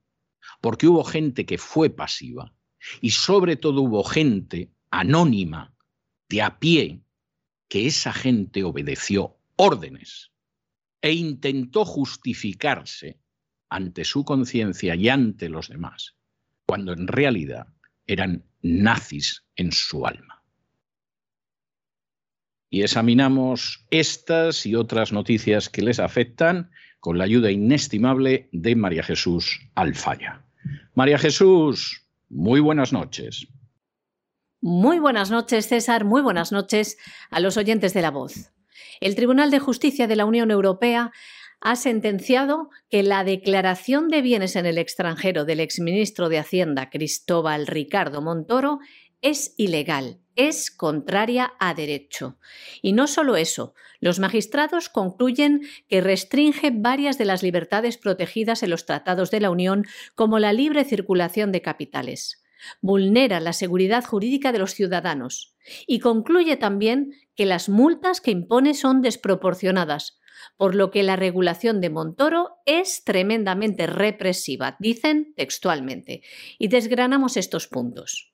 porque 0.61 0.87
hubo 0.87 1.05
gente 1.05 1.47
que 1.47 1.59
fue 1.59 1.91
pasiva 1.91 2.53
y 3.00 3.11
sobre 3.11 3.57
todo 3.57 3.83
hubo 3.83 4.05
gente 4.05 4.73
anónima, 4.91 5.75
de 6.29 6.43
a 6.43 6.59
pie, 6.59 7.03
que 7.69 7.87
esa 7.87 8.12
gente 8.12 8.65
obedeció 8.65 9.37
órdenes 9.57 10.31
e 11.03 11.12
intentó 11.12 11.85
justificarse 11.85 13.21
ante 13.69 14.05
su 14.05 14.25
conciencia 14.25 14.95
y 14.95 15.09
ante 15.09 15.49
los 15.49 15.69
demás, 15.69 16.17
cuando 16.67 16.93
en 16.93 17.07
realidad 17.07 17.69
eran 18.07 18.45
nazis 18.62 19.45
en 19.57 19.73
su 19.73 20.07
alma. 20.07 20.40
Y 22.71 22.83
examinamos 22.83 23.85
estas 23.91 24.65
y 24.65 24.77
otras 24.77 25.12
noticias 25.12 25.69
que 25.69 25.83
les 25.83 25.99
afectan 25.99 26.71
con 27.00 27.19
la 27.19 27.25
ayuda 27.25 27.50
inestimable 27.50 28.49
de 28.53 28.77
María 28.77 29.03
Jesús 29.03 29.61
Alfaya. 29.75 30.45
María 30.95 31.19
Jesús, 31.19 32.07
muy 32.29 32.61
buenas 32.61 32.93
noches. 32.93 33.49
Muy 34.61 34.99
buenas 34.99 35.31
noches, 35.31 35.67
César. 35.69 36.05
Muy 36.05 36.23
buenas 36.23 36.53
noches 36.53 36.97
a 37.31 37.41
los 37.41 37.57
oyentes 37.57 37.93
de 37.93 38.03
la 38.03 38.11
voz. 38.11 38.53
El 39.00 39.17
Tribunal 39.17 39.50
de 39.50 39.59
Justicia 39.59 40.07
de 40.07 40.17
la 40.17 40.27
Unión 40.27 40.50
Europea 40.50 41.11
ha 41.61 41.77
sentenciado 41.77 42.71
que 42.89 43.03
la 43.03 43.25
declaración 43.25 44.09
de 44.09 44.23
bienes 44.23 44.57
en 44.57 44.67
el 44.67 44.79
extranjero 44.79 45.45
del 45.45 45.61
exministro 45.61 46.29
de 46.29 46.39
Hacienda 46.39 46.91
Cristóbal 46.91 47.67
Ricardo 47.67 48.23
Montoro 48.23 48.79
es 49.23 49.55
ilegal, 49.57 50.21
es 50.49 50.71
contraria 50.71 51.53
a 51.59 51.75
derecho. 51.75 52.39
Y 52.83 52.93
no 52.93 53.07
solo 53.07 53.37
eso, 53.37 53.75
los 54.01 54.19
magistrados 54.19 54.89
concluyen 54.89 55.63
que 55.89 56.01
restringe 56.01 56.71
varias 56.73 57.19
de 57.19 57.27
las 57.27 57.43
libertades 57.43 57.99
protegidas 57.99 58.63
en 58.63 58.71
los 58.71 58.87
tratados 58.87 59.31
de 59.31 59.41
la 59.41 59.51
Unión, 59.51 59.87
como 60.15 60.39
la 60.39 60.53
libre 60.53 60.85
circulación 60.85 61.53
de 61.53 61.63
capitales. 61.63 62.43
Vulnera 62.81 63.41
la 63.41 63.53
seguridad 63.53 64.05
jurídica 64.05 64.53
de 64.53 64.59
los 64.59 64.75
ciudadanos 64.75 65.57
y 65.87 66.01
concluye 66.01 66.57
también 66.57 67.13
que 67.35 67.47
las 67.47 67.69
multas 67.69 68.21
que 68.21 68.31
impone 68.31 68.75
son 68.75 69.03
desproporcionadas, 69.03 70.19
por 70.57 70.75
lo 70.75 70.91
que 70.91 71.03
la 71.03 71.17
regulación 71.17 71.81
de 71.81 71.91
Montoro 71.91 72.57
es 72.67 73.05
tremendamente 73.05 73.87
represiva, 73.87 74.77
dicen 74.79 75.35
textualmente. 75.37 76.23
Y 76.59 76.69
desgranamos 76.69 77.37
estos 77.37 77.67
puntos. 77.67 78.33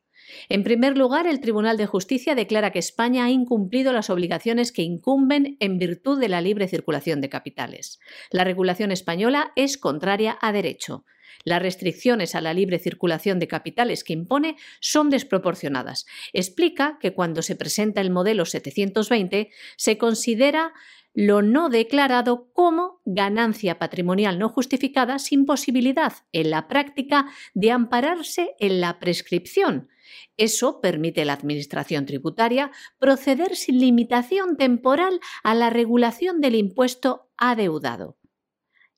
En 0.48 0.64
primer 0.64 0.96
lugar, 0.96 1.26
el 1.26 1.40
Tribunal 1.40 1.76
de 1.76 1.86
Justicia 1.86 2.34
declara 2.34 2.70
que 2.70 2.78
España 2.78 3.24
ha 3.24 3.30
incumplido 3.30 3.92
las 3.92 4.10
obligaciones 4.10 4.72
que 4.72 4.82
incumben 4.82 5.56
en 5.60 5.78
virtud 5.78 6.20
de 6.20 6.28
la 6.28 6.40
libre 6.40 6.68
circulación 6.68 7.20
de 7.20 7.28
capitales. 7.28 8.00
La 8.30 8.44
regulación 8.44 8.92
española 8.92 9.52
es 9.56 9.78
contraria 9.78 10.38
a 10.40 10.52
derecho. 10.52 11.04
Las 11.44 11.62
restricciones 11.62 12.34
a 12.34 12.40
la 12.40 12.54
libre 12.54 12.78
circulación 12.78 13.38
de 13.38 13.46
capitales 13.46 14.02
que 14.02 14.12
impone 14.12 14.56
son 14.80 15.10
desproporcionadas. 15.10 16.06
Explica 16.32 16.98
que 17.00 17.14
cuando 17.14 17.40
se 17.42 17.54
presenta 17.54 18.00
el 18.00 18.10
modelo 18.10 18.44
720 18.46 19.50
se 19.76 19.98
considera 19.98 20.72
lo 21.16 21.40
no 21.40 21.70
declarado 21.70 22.52
como 22.52 23.00
ganancia 23.06 23.78
patrimonial 23.78 24.38
no 24.38 24.50
justificada 24.50 25.18
sin 25.18 25.46
posibilidad 25.46 26.12
en 26.32 26.50
la 26.50 26.68
práctica 26.68 27.26
de 27.54 27.72
ampararse 27.72 28.54
en 28.60 28.82
la 28.82 28.98
prescripción, 28.98 29.88
eso 30.36 30.82
permite 30.82 31.22
a 31.22 31.24
la 31.24 31.32
Administración 31.32 32.04
tributaria 32.04 32.70
proceder 32.98 33.56
sin 33.56 33.80
limitación 33.80 34.58
temporal 34.58 35.18
a 35.42 35.54
la 35.54 35.70
regulación 35.70 36.42
del 36.42 36.54
impuesto 36.54 37.30
adeudado. 37.38 38.18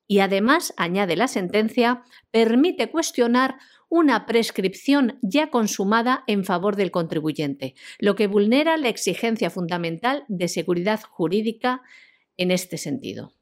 Y 0.08 0.18
además, 0.18 0.74
añade 0.76 1.14
la 1.14 1.28
sentencia, 1.28 2.02
permite 2.32 2.90
cuestionar 2.90 3.58
una 3.88 4.26
prescripción 4.26 5.18
ya 5.22 5.50
consumada 5.50 6.24
en 6.26 6.44
favor 6.44 6.74
del 6.74 6.90
contribuyente, 6.90 7.74
lo 8.00 8.16
que 8.16 8.26
vulnera 8.26 8.76
la 8.76 8.88
exigencia 8.88 9.50
fundamental 9.50 10.24
de 10.28 10.48
seguridad 10.48 11.00
jurídica 11.08 11.82
en 12.38 12.50
este 12.50 12.78
sentido. 12.78 13.34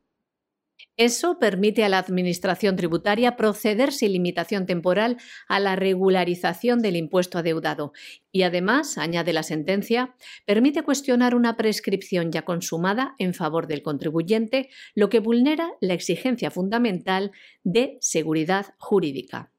Eso 0.98 1.38
permite 1.38 1.84
a 1.84 1.90
la 1.90 1.98
Administración 1.98 2.76
tributaria 2.76 3.36
proceder 3.36 3.92
sin 3.92 4.12
limitación 4.12 4.64
temporal 4.66 5.18
a 5.46 5.60
la 5.60 5.76
regularización 5.76 6.80
del 6.80 6.96
impuesto 6.96 7.38
adeudado 7.38 7.92
y 8.32 8.42
además, 8.42 8.96
añade 8.96 9.34
la 9.34 9.42
sentencia, 9.42 10.14
permite 10.46 10.82
cuestionar 10.82 11.34
una 11.34 11.56
prescripción 11.56 12.32
ya 12.32 12.42
consumada 12.42 13.14
en 13.18 13.34
favor 13.34 13.66
del 13.66 13.82
contribuyente, 13.82 14.70
lo 14.94 15.10
que 15.10 15.20
vulnera 15.20 15.70
la 15.80 15.94
exigencia 15.94 16.50
fundamental 16.50 17.30
de 17.62 17.98
seguridad 18.00 18.74
jurídica. 18.78 19.52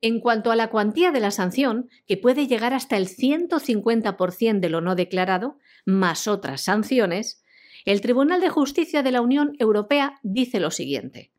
En 0.00 0.20
cuanto 0.20 0.52
a 0.52 0.56
la 0.56 0.70
cuantía 0.70 1.10
de 1.10 1.18
la 1.18 1.32
sanción, 1.32 1.88
que 2.06 2.16
puede 2.16 2.46
llegar 2.46 2.72
hasta 2.72 2.96
el 2.96 3.08
150% 3.08 4.60
de 4.60 4.68
lo 4.68 4.80
no 4.80 4.94
declarado, 4.94 5.58
más 5.84 6.28
otras 6.28 6.60
sanciones, 6.60 7.42
el 7.84 8.00
Tribunal 8.00 8.40
de 8.40 8.50
Justicia 8.50 9.02
de 9.02 9.12
la 9.12 9.20
Unión 9.20 9.54
Europea 9.58 10.18
dice 10.22 10.60
lo 10.60 10.70
siguiente. 10.70 11.32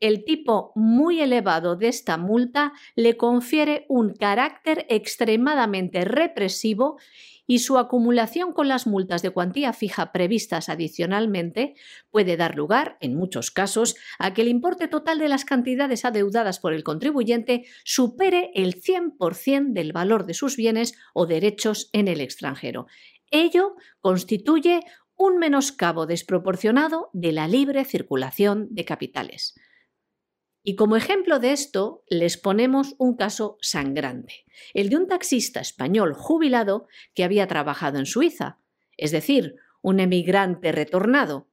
El 0.00 0.24
tipo 0.24 0.72
muy 0.74 1.20
elevado 1.20 1.76
de 1.76 1.86
esta 1.86 2.16
multa 2.16 2.72
le 2.96 3.16
confiere 3.16 3.86
un 3.88 4.14
carácter 4.14 4.84
extremadamente 4.88 6.04
represivo 6.04 6.96
y 7.46 7.60
su 7.60 7.78
acumulación 7.78 8.52
con 8.52 8.66
las 8.66 8.86
multas 8.86 9.22
de 9.22 9.30
cuantía 9.30 9.72
fija 9.72 10.10
previstas 10.10 10.68
adicionalmente 10.68 11.74
puede 12.10 12.36
dar 12.36 12.56
lugar, 12.56 12.96
en 13.00 13.14
muchos 13.14 13.50
casos, 13.50 13.94
a 14.18 14.34
que 14.34 14.42
el 14.42 14.48
importe 14.48 14.88
total 14.88 15.18
de 15.18 15.28
las 15.28 15.44
cantidades 15.44 16.04
adeudadas 16.04 16.58
por 16.58 16.72
el 16.72 16.82
contribuyente 16.82 17.64
supere 17.84 18.50
el 18.54 18.82
100% 18.82 19.72
del 19.72 19.92
valor 19.92 20.26
de 20.26 20.34
sus 20.34 20.56
bienes 20.56 20.94
o 21.14 21.26
derechos 21.26 21.90
en 21.92 22.08
el 22.08 22.20
extranjero. 22.20 22.86
Ello 23.30 23.76
constituye 24.00 24.80
un 25.26 25.38
menoscabo 25.38 26.06
desproporcionado 26.06 27.10
de 27.12 27.32
la 27.32 27.46
libre 27.46 27.84
circulación 27.84 28.68
de 28.70 28.84
capitales. 28.84 29.54
Y 30.64 30.76
como 30.76 30.96
ejemplo 30.96 31.38
de 31.38 31.52
esto, 31.52 32.02
les 32.08 32.36
ponemos 32.36 32.96
un 32.98 33.16
caso 33.16 33.56
sangrante, 33.60 34.44
el 34.74 34.88
de 34.88 34.96
un 34.96 35.06
taxista 35.08 35.60
español 35.60 36.14
jubilado 36.14 36.88
que 37.14 37.24
había 37.24 37.46
trabajado 37.46 37.98
en 37.98 38.06
Suiza, 38.06 38.58
es 38.96 39.10
decir, 39.10 39.56
un 39.80 40.00
emigrante 40.00 40.72
retornado. 40.72 41.48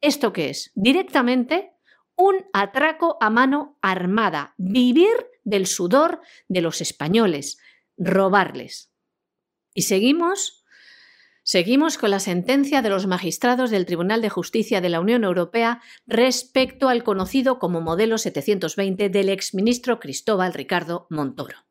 ¿Esto 0.00 0.32
qué 0.32 0.50
es? 0.50 0.72
Directamente 0.74 1.72
un 2.16 2.46
atraco 2.52 3.18
a 3.20 3.30
mano 3.30 3.78
armada, 3.82 4.54
vivir 4.56 5.14
del 5.44 5.66
sudor 5.66 6.20
de 6.48 6.62
los 6.62 6.80
españoles, 6.80 7.58
robarles. 7.98 8.92
Y 9.74 9.82
seguimos, 9.82 10.64
seguimos 11.42 11.98
con 11.98 12.10
la 12.10 12.20
sentencia 12.20 12.80
de 12.80 12.88
los 12.88 13.06
magistrados 13.06 13.70
del 13.70 13.84
Tribunal 13.84 14.22
de 14.22 14.30
Justicia 14.30 14.80
de 14.80 14.88
la 14.88 15.00
Unión 15.00 15.24
Europea 15.24 15.82
respecto 16.06 16.88
al 16.88 17.04
conocido 17.04 17.58
como 17.58 17.82
modelo 17.82 18.16
720 18.16 19.10
del 19.10 19.28
exministro 19.28 20.00
Cristóbal 20.00 20.54
Ricardo 20.54 21.06
Montoro. 21.10 21.66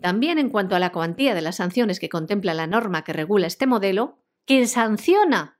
También 0.00 0.38
en 0.38 0.50
cuanto 0.50 0.76
a 0.76 0.78
la 0.78 0.92
cuantía 0.92 1.34
de 1.34 1.42
las 1.42 1.56
sanciones 1.56 1.98
que 1.98 2.08
contempla 2.08 2.54
la 2.54 2.66
norma 2.66 3.04
que 3.04 3.12
regula 3.12 3.46
este 3.46 3.66
modelo, 3.66 4.22
que 4.44 4.66
sanciona 4.66 5.55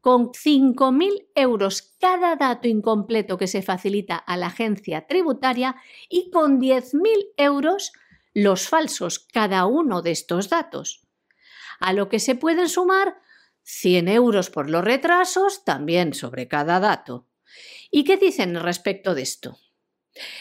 con 0.00 0.32
5.000 0.32 1.28
euros 1.34 1.94
cada 2.00 2.36
dato 2.36 2.68
incompleto 2.68 3.36
que 3.38 3.46
se 3.46 3.62
facilita 3.62 4.16
a 4.16 4.36
la 4.36 4.46
agencia 4.46 5.06
tributaria 5.06 5.76
y 6.08 6.30
con 6.30 6.60
10.000 6.60 7.32
euros 7.36 7.92
los 8.32 8.68
falsos 8.68 9.18
cada 9.18 9.66
uno 9.66 10.02
de 10.02 10.12
estos 10.12 10.48
datos. 10.48 11.06
A 11.78 11.92
lo 11.92 12.08
que 12.08 12.18
se 12.18 12.34
pueden 12.34 12.68
sumar 12.68 13.16
100 13.62 14.08
euros 14.08 14.50
por 14.50 14.68
los 14.70 14.84
retrasos 14.84 15.64
también 15.64 16.14
sobre 16.14 16.48
cada 16.48 16.80
dato. 16.80 17.26
¿Y 17.90 18.04
qué 18.04 18.16
dicen 18.16 18.54
respecto 18.60 19.14
de 19.14 19.22
esto? 19.22 19.58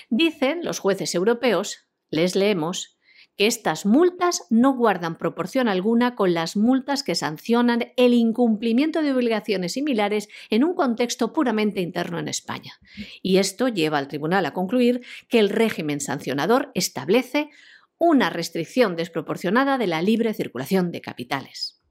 Dicen 0.09 0.63
los 0.63 0.79
jueces 0.79 1.15
europeos, 1.15 1.88
les 2.09 2.35
leemos, 2.35 2.98
que 3.39 3.47
estas 3.47 3.86
multas 3.86 4.43
no 4.49 4.73
guardan 4.73 5.17
proporción 5.17 5.69
alguna 5.69 6.13
con 6.13 6.34
las 6.34 6.58
multas 6.58 7.04
que 7.04 7.15
sancionan 7.15 7.93
el 7.95 8.13
incumplimiento 8.13 9.02
de 9.02 9.13
obligaciones 9.13 9.71
similares 9.71 10.28
en 10.49 10.65
un 10.65 10.75
contexto 10.75 11.32
puramente 11.32 11.80
interno 11.80 12.19
en 12.19 12.28
España. 12.28 12.73
Y 13.21 13.38
esto 13.38 13.69
lleva 13.69 13.97
al 13.97 14.10
tribunal 14.10 14.45
a 14.45 14.52
concluir 14.52 15.06
que 15.30 15.39
el 15.39 15.47
régimen 15.47 16.02
sancionador 16.02 16.69
establece 16.73 17.49
una 17.97 18.30
restricción 18.30 18.97
desproporcionada 18.97 19.78
de 19.78 19.88
la 19.88 20.02
libre 20.02 20.34
circulación 20.34 20.91
de 20.91 20.99
capitales. 20.99 21.82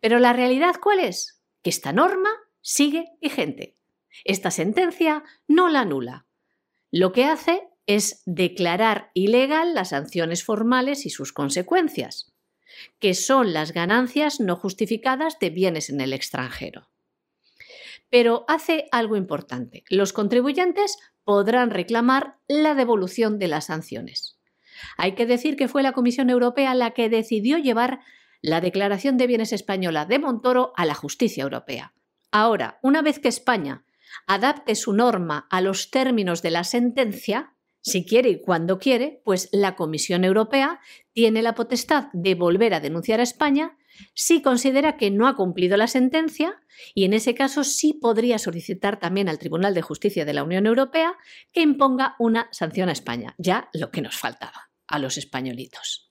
Pero 0.00 0.18
la 0.18 0.32
realidad 0.32 0.76
cuál 0.82 1.00
es? 1.00 1.42
Que 1.60 1.68
esta 1.68 1.92
norma 1.92 2.30
sigue 2.62 3.12
vigente. 3.20 3.76
Esta 4.24 4.50
sentencia 4.50 5.24
no 5.46 5.68
la 5.68 5.80
anula. 5.80 6.24
Lo 6.90 7.12
que 7.12 7.26
hace 7.26 7.68
es 7.90 8.22
declarar 8.24 9.10
ilegal 9.14 9.74
las 9.74 9.88
sanciones 9.88 10.44
formales 10.44 11.06
y 11.06 11.10
sus 11.10 11.32
consecuencias, 11.32 12.32
que 13.00 13.14
son 13.14 13.52
las 13.52 13.72
ganancias 13.72 14.38
no 14.38 14.54
justificadas 14.54 15.40
de 15.40 15.50
bienes 15.50 15.90
en 15.90 16.00
el 16.00 16.12
extranjero. 16.12 16.88
Pero 18.08 18.44
hace 18.46 18.86
algo 18.92 19.16
importante. 19.16 19.82
Los 19.90 20.12
contribuyentes 20.12 20.98
podrán 21.24 21.70
reclamar 21.70 22.36
la 22.46 22.76
devolución 22.76 23.40
de 23.40 23.48
las 23.48 23.66
sanciones. 23.66 24.38
Hay 24.96 25.16
que 25.16 25.26
decir 25.26 25.56
que 25.56 25.66
fue 25.66 25.82
la 25.82 25.90
Comisión 25.90 26.30
Europea 26.30 26.76
la 26.76 26.92
que 26.92 27.08
decidió 27.08 27.58
llevar 27.58 28.02
la 28.40 28.60
declaración 28.60 29.16
de 29.16 29.26
bienes 29.26 29.52
española 29.52 30.06
de 30.06 30.20
Montoro 30.20 30.72
a 30.76 30.86
la 30.86 30.94
justicia 30.94 31.42
europea. 31.42 31.92
Ahora, 32.30 32.78
una 32.82 33.02
vez 33.02 33.18
que 33.18 33.26
España 33.26 33.84
adapte 34.28 34.76
su 34.76 34.92
norma 34.92 35.48
a 35.50 35.60
los 35.60 35.90
términos 35.90 36.40
de 36.40 36.52
la 36.52 36.62
sentencia, 36.62 37.56
si 37.82 38.04
quiere 38.04 38.30
y 38.30 38.40
cuando 38.40 38.78
quiere, 38.78 39.22
pues 39.24 39.48
la 39.52 39.76
Comisión 39.76 40.24
Europea 40.24 40.80
tiene 41.12 41.42
la 41.42 41.54
potestad 41.54 42.08
de 42.12 42.34
volver 42.34 42.74
a 42.74 42.80
denunciar 42.80 43.20
a 43.20 43.24
España 43.24 43.76
si 44.14 44.42
considera 44.42 44.96
que 44.96 45.10
no 45.10 45.28
ha 45.28 45.36
cumplido 45.36 45.76
la 45.76 45.86
sentencia 45.86 46.62
y 46.94 47.04
en 47.04 47.14
ese 47.14 47.34
caso 47.34 47.64
sí 47.64 47.94
podría 47.94 48.38
solicitar 48.38 48.98
también 48.98 49.28
al 49.28 49.38
Tribunal 49.38 49.74
de 49.74 49.82
Justicia 49.82 50.24
de 50.24 50.32
la 50.32 50.44
Unión 50.44 50.66
Europea 50.66 51.16
que 51.52 51.60
imponga 51.60 52.16
una 52.18 52.48
sanción 52.52 52.88
a 52.88 52.92
España, 52.92 53.34
ya 53.38 53.68
lo 53.72 53.90
que 53.90 54.02
nos 54.02 54.16
faltaba 54.16 54.70
a 54.86 54.98
los 54.98 55.16
españolitos. 55.18 56.10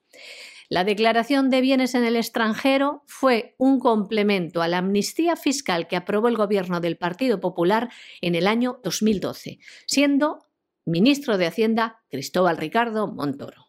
La 0.72 0.84
declaración 0.84 1.50
de 1.50 1.62
bienes 1.62 1.96
en 1.96 2.04
el 2.04 2.16
extranjero 2.16 3.04
fue 3.08 3.56
un 3.58 3.80
complemento 3.80 4.62
a 4.62 4.68
la 4.68 4.78
amnistía 4.78 5.36
fiscal 5.36 5.88
que 5.88 5.96
aprobó 5.96 6.28
el 6.28 6.38
gobierno 6.38 6.80
del 6.80 6.96
Partido 6.96 7.40
Popular 7.40 7.90
en 8.22 8.36
el 8.36 8.46
año 8.46 8.80
2012, 8.84 9.58
siendo 9.88 10.49
ministro 10.90 11.38
de 11.38 11.48
Hacienda 11.48 12.02
Cristóbal 12.10 12.58
Ricardo 12.58 13.08
Montoro. 13.08 13.69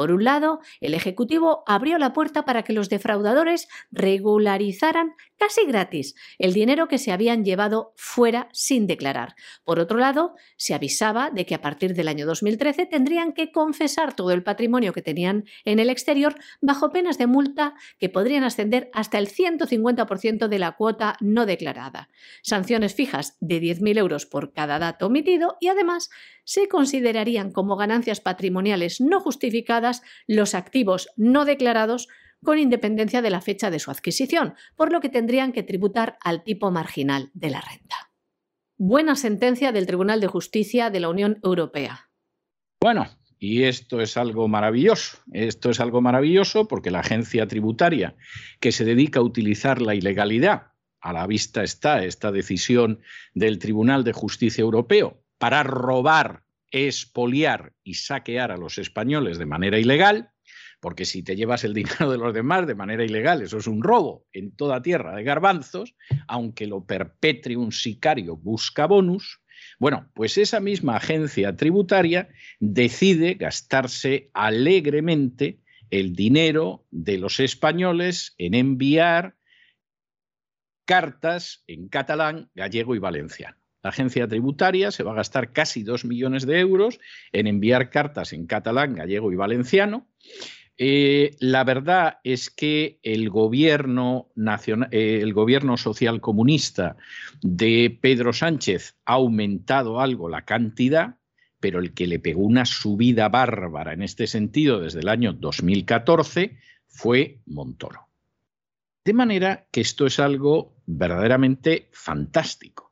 Por 0.00 0.12
un 0.12 0.24
lado, 0.24 0.60
el 0.80 0.94
Ejecutivo 0.94 1.62
abrió 1.66 1.98
la 1.98 2.14
puerta 2.14 2.46
para 2.46 2.62
que 2.62 2.72
los 2.72 2.88
defraudadores 2.88 3.68
regularizaran 3.90 5.12
casi 5.36 5.66
gratis 5.66 6.14
el 6.38 6.54
dinero 6.54 6.88
que 6.88 6.96
se 6.96 7.12
habían 7.12 7.44
llevado 7.44 7.92
fuera 7.96 8.48
sin 8.50 8.86
declarar. 8.86 9.34
Por 9.62 9.78
otro 9.78 9.98
lado, 9.98 10.36
se 10.56 10.72
avisaba 10.72 11.28
de 11.30 11.44
que 11.44 11.54
a 11.54 11.60
partir 11.60 11.92
del 11.92 12.08
año 12.08 12.24
2013 12.24 12.86
tendrían 12.86 13.34
que 13.34 13.52
confesar 13.52 14.14
todo 14.16 14.30
el 14.30 14.42
patrimonio 14.42 14.94
que 14.94 15.02
tenían 15.02 15.44
en 15.66 15.80
el 15.80 15.90
exterior 15.90 16.34
bajo 16.62 16.88
penas 16.92 17.18
de 17.18 17.26
multa 17.26 17.74
que 17.98 18.08
podrían 18.08 18.44
ascender 18.44 18.90
hasta 18.94 19.18
el 19.18 19.28
150% 19.28 20.48
de 20.48 20.58
la 20.58 20.76
cuota 20.76 21.18
no 21.20 21.44
declarada. 21.44 22.08
Sanciones 22.42 22.94
fijas 22.94 23.36
de 23.40 23.60
10.000 23.60 23.98
euros 23.98 24.24
por 24.24 24.54
cada 24.54 24.78
dato 24.78 25.08
omitido 25.08 25.58
y 25.60 25.68
además 25.68 26.08
se 26.44 26.68
considerarían 26.68 27.52
como 27.52 27.76
ganancias 27.76 28.20
patrimoniales 28.20 29.00
no 29.00 29.20
justificadas 29.20 29.89
los 30.26 30.54
activos 30.54 31.08
no 31.16 31.44
declarados 31.44 32.08
con 32.42 32.58
independencia 32.58 33.22
de 33.22 33.30
la 33.30 33.40
fecha 33.40 33.70
de 33.70 33.78
su 33.78 33.90
adquisición, 33.90 34.54
por 34.76 34.92
lo 34.92 35.00
que 35.00 35.08
tendrían 35.08 35.52
que 35.52 35.62
tributar 35.62 36.16
al 36.22 36.42
tipo 36.42 36.70
marginal 36.70 37.30
de 37.34 37.50
la 37.50 37.60
renta. 37.60 38.10
Buena 38.78 39.14
sentencia 39.14 39.72
del 39.72 39.86
Tribunal 39.86 40.20
de 40.20 40.26
Justicia 40.26 40.88
de 40.88 41.00
la 41.00 41.10
Unión 41.10 41.38
Europea. 41.42 42.08
Bueno, 42.80 43.06
y 43.38 43.64
esto 43.64 44.00
es 44.00 44.16
algo 44.16 44.48
maravilloso. 44.48 45.18
Esto 45.32 45.70
es 45.70 45.80
algo 45.80 46.00
maravilloso 46.00 46.68
porque 46.68 46.90
la 46.90 47.00
agencia 47.00 47.46
tributaria 47.46 48.16
que 48.60 48.72
se 48.72 48.84
dedica 48.84 49.20
a 49.20 49.22
utilizar 49.22 49.82
la 49.82 49.94
ilegalidad, 49.94 50.72
a 51.00 51.12
la 51.12 51.26
vista 51.26 51.62
está 51.62 52.04
esta 52.04 52.32
decisión 52.32 53.00
del 53.34 53.58
Tribunal 53.58 54.04
de 54.04 54.12
Justicia 54.12 54.62
Europeo, 54.62 55.22
para 55.38 55.62
robar, 55.62 56.44
expoliar 56.70 57.72
y 57.82 57.94
saquear 57.94 58.52
a 58.52 58.56
los 58.56 58.78
españoles 58.78 59.38
de 59.38 59.46
manera 59.46 59.78
ilegal, 59.78 60.30
porque 60.80 61.04
si 61.04 61.22
te 61.22 61.36
llevas 61.36 61.64
el 61.64 61.74
dinero 61.74 62.10
de 62.10 62.18
los 62.18 62.32
demás 62.34 62.66
de 62.66 62.74
manera 62.74 63.04
ilegal, 63.04 63.42
eso 63.42 63.58
es 63.58 63.66
un 63.66 63.82
robo 63.82 64.26
en 64.32 64.56
toda 64.56 64.82
tierra 64.82 65.14
de 65.14 65.22
garbanzos, 65.22 65.94
aunque 66.26 66.66
lo 66.66 66.84
perpetre 66.84 67.56
un 67.56 67.72
sicario 67.72 68.36
busca 68.36 68.86
bonus. 68.86 69.40
Bueno, 69.78 70.10
pues 70.14 70.38
esa 70.38 70.58
misma 70.60 70.96
agencia 70.96 71.54
tributaria 71.54 72.28
decide 72.60 73.34
gastarse 73.34 74.30
alegremente 74.32 75.60
el 75.90 76.14
dinero 76.14 76.86
de 76.90 77.18
los 77.18 77.40
españoles 77.40 78.34
en 78.38 78.54
enviar 78.54 79.36
cartas 80.86 81.62
en 81.66 81.88
catalán, 81.88 82.50
gallego 82.54 82.94
y 82.94 82.98
valenciano. 82.98 83.59
La 83.82 83.90
agencia 83.90 84.28
tributaria 84.28 84.90
se 84.90 85.02
va 85.02 85.12
a 85.12 85.16
gastar 85.16 85.52
casi 85.52 85.82
dos 85.82 86.04
millones 86.04 86.46
de 86.46 86.60
euros 86.60 87.00
en 87.32 87.46
enviar 87.46 87.90
cartas 87.90 88.32
en 88.32 88.46
catalán, 88.46 88.94
gallego 88.94 89.32
y 89.32 89.36
valenciano. 89.36 90.06
Eh, 90.76 91.36
la 91.40 91.64
verdad 91.64 92.20
es 92.24 92.50
que 92.50 93.00
el 93.02 93.28
gobierno, 93.28 94.28
nacional, 94.34 94.88
eh, 94.92 95.20
el 95.22 95.34
gobierno 95.34 95.76
social 95.76 96.20
comunista 96.20 96.96
de 97.42 97.98
Pedro 98.00 98.32
Sánchez 98.32 98.96
ha 99.04 99.14
aumentado 99.14 100.00
algo 100.00 100.28
la 100.28 100.44
cantidad, 100.44 101.16
pero 101.58 101.80
el 101.80 101.92
que 101.92 102.06
le 102.06 102.18
pegó 102.18 102.42
una 102.42 102.64
subida 102.64 103.28
bárbara 103.28 103.92
en 103.92 104.02
este 104.02 104.26
sentido 104.26 104.80
desde 104.80 105.00
el 105.00 105.08
año 105.08 105.34
2014 105.34 106.58
fue 106.86 107.40
Montoro. 107.46 108.08
De 109.04 109.12
manera 109.12 109.66
que 109.70 109.82
esto 109.82 110.06
es 110.06 110.18
algo 110.18 110.76
verdaderamente 110.86 111.88
fantástico 111.92 112.89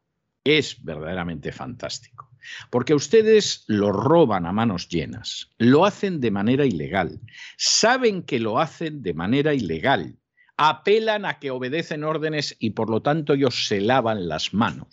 es 0.57 0.83
verdaderamente 0.83 1.53
fantástico. 1.53 2.31
Porque 2.71 2.95
ustedes 2.95 3.65
lo 3.67 3.93
roban 3.93 4.47
a 4.47 4.53
manos 4.53 4.89
llenas, 4.89 5.51
lo 5.59 5.85
hacen 5.85 6.21
de 6.21 6.31
manera 6.31 6.65
ilegal, 6.65 7.21
saben 7.57 8.23
que 8.23 8.39
lo 8.39 8.59
hacen 8.59 9.03
de 9.03 9.13
manera 9.13 9.53
ilegal, 9.53 10.17
apelan 10.57 11.27
a 11.27 11.39
que 11.39 11.51
obedecen 11.51 12.05
órdenes 12.05 12.57
y 12.59 12.71
por 12.71 12.89
lo 12.89 13.03
tanto 13.03 13.35
ellos 13.35 13.67
se 13.67 13.81
lavan 13.81 14.29
las 14.29 14.55
manos. 14.55 14.89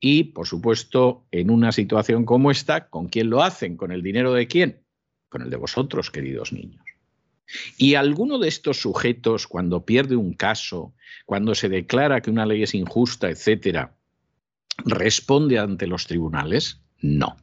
Y, 0.00 0.24
por 0.24 0.46
supuesto, 0.46 1.26
en 1.30 1.50
una 1.50 1.72
situación 1.72 2.24
como 2.24 2.50
esta, 2.50 2.88
¿con 2.88 3.08
quién 3.08 3.28
lo 3.30 3.42
hacen? 3.42 3.76
¿Con 3.76 3.92
el 3.92 4.02
dinero 4.02 4.32
de 4.32 4.46
quién? 4.48 4.82
Con 5.28 5.42
el 5.42 5.50
de 5.50 5.56
vosotros, 5.56 6.10
queridos 6.10 6.52
niños. 6.52 6.82
Y 7.76 7.94
alguno 7.94 8.38
de 8.38 8.48
estos 8.48 8.80
sujetos, 8.80 9.46
cuando 9.46 9.84
pierde 9.84 10.16
un 10.16 10.32
caso, 10.32 10.94
cuando 11.26 11.54
se 11.54 11.68
declara 11.68 12.20
que 12.22 12.30
una 12.30 12.46
ley 12.46 12.62
es 12.62 12.74
injusta, 12.74 13.28
etcétera, 13.28 13.94
¿Responde 14.84 15.58
ante 15.58 15.86
los 15.86 16.06
tribunales? 16.06 16.80
No. 17.00 17.36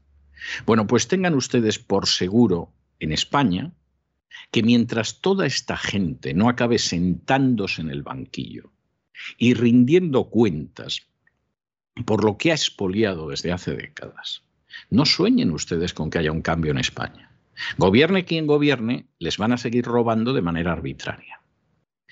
Bueno, 0.66 0.88
pues 0.88 1.08
tengan 1.08 1.36
ustedes 1.36 1.80
por 1.80 2.08
seguro 2.08 2.72
en 3.00 3.12
España 3.12 3.72
que 4.52 4.64
mientras 4.64 5.22
toda 5.22 5.46
esta 5.46 5.78
gente 5.78 6.34
no 6.34 6.50
acabe 6.50 6.80
sentándose 6.80 7.82
en 7.82 7.90
el 7.90 8.04
banquillo 8.04 8.72
y 9.38 9.54
rindiendo 9.54 10.30
cuentas 10.30 11.08
por 12.06 12.24
lo 12.24 12.38
que 12.38 12.52
ha 12.52 12.56
expoliado 12.56 13.30
desde 13.30 13.52
hace 13.52 13.76
décadas, 13.76 14.44
no 14.90 15.06
sueñen 15.06 15.52
ustedes 15.52 15.94
con 15.94 16.10
que 16.10 16.20
haya 16.20 16.32
un 16.32 16.42
cambio 16.42 16.72
en 16.72 16.78
España. 16.78 17.32
Gobierne 17.78 18.26
quien 18.26 18.46
gobierne, 18.46 19.08
les 19.18 19.38
van 19.38 19.52
a 19.52 19.58
seguir 19.58 19.86
robando 19.86 20.34
de 20.34 20.44
manera 20.44 20.74
arbitraria. 20.74 21.42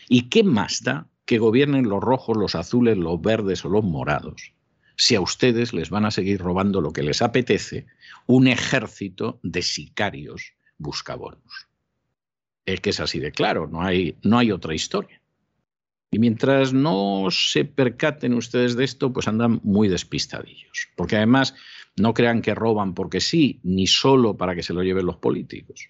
¿Y 0.09 0.29
qué 0.29 0.43
más 0.43 0.83
da 0.83 1.07
que 1.25 1.37
gobiernen 1.37 1.87
los 1.87 2.01
rojos, 2.01 2.35
los 2.35 2.55
azules, 2.55 2.97
los 2.97 3.21
verdes 3.21 3.63
o 3.65 3.69
los 3.69 3.83
morados? 3.83 4.54
Si 4.97 5.15
a 5.15 5.21
ustedes 5.21 5.73
les 5.73 5.89
van 5.89 6.05
a 6.05 6.11
seguir 6.11 6.39
robando 6.39 6.81
lo 6.81 6.91
que 6.91 7.03
les 7.03 7.21
apetece 7.21 7.87
un 8.27 8.47
ejército 8.47 9.39
de 9.43 9.61
sicarios 9.61 10.53
buscabonos. 10.77 11.67
Es 12.65 12.81
que 12.81 12.89
es 12.89 12.99
así 12.99 13.19
de 13.19 13.31
claro, 13.31 13.67
no 13.67 13.81
hay, 13.81 14.17
no 14.23 14.39
hay 14.39 14.51
otra 14.51 14.73
historia. 14.73 15.21
Y 16.11 16.19
mientras 16.19 16.73
no 16.73 17.27
se 17.29 17.65
percaten 17.65 18.33
ustedes 18.33 18.75
de 18.75 18.85
esto, 18.85 19.11
pues 19.11 19.27
andan 19.27 19.59
muy 19.63 19.89
despistadillos. 19.89 20.87
Porque 20.95 21.17
además 21.17 21.55
no 21.97 22.13
crean 22.13 22.41
que 22.41 22.55
roban 22.55 22.93
porque 22.93 23.19
sí, 23.19 23.59
ni 23.63 23.85
solo 23.87 24.37
para 24.37 24.55
que 24.55 24.63
se 24.63 24.73
lo 24.73 24.81
lleven 24.81 25.05
los 25.05 25.17
políticos. 25.17 25.89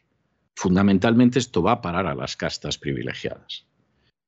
Fundamentalmente 0.56 1.40
esto 1.40 1.62
va 1.62 1.74
a 1.74 1.82
parar 1.82 2.08
a 2.08 2.16
las 2.16 2.36
castas 2.38 2.78
privilegiadas. 2.78 3.68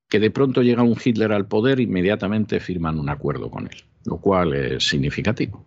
Que 0.07 0.19
de 0.19 0.29
pronto 0.31 0.61
llega 0.61 0.83
un 0.83 0.97
Hitler 1.03 1.31
al 1.31 1.47
poder, 1.47 1.79
inmediatamente 1.79 2.59
firman 2.59 2.99
un 2.99 3.09
acuerdo 3.09 3.49
con 3.49 3.67
él, 3.67 3.83
lo 4.07 4.21
cual 4.21 4.53
es 4.53 4.87
significativo. 4.87 5.65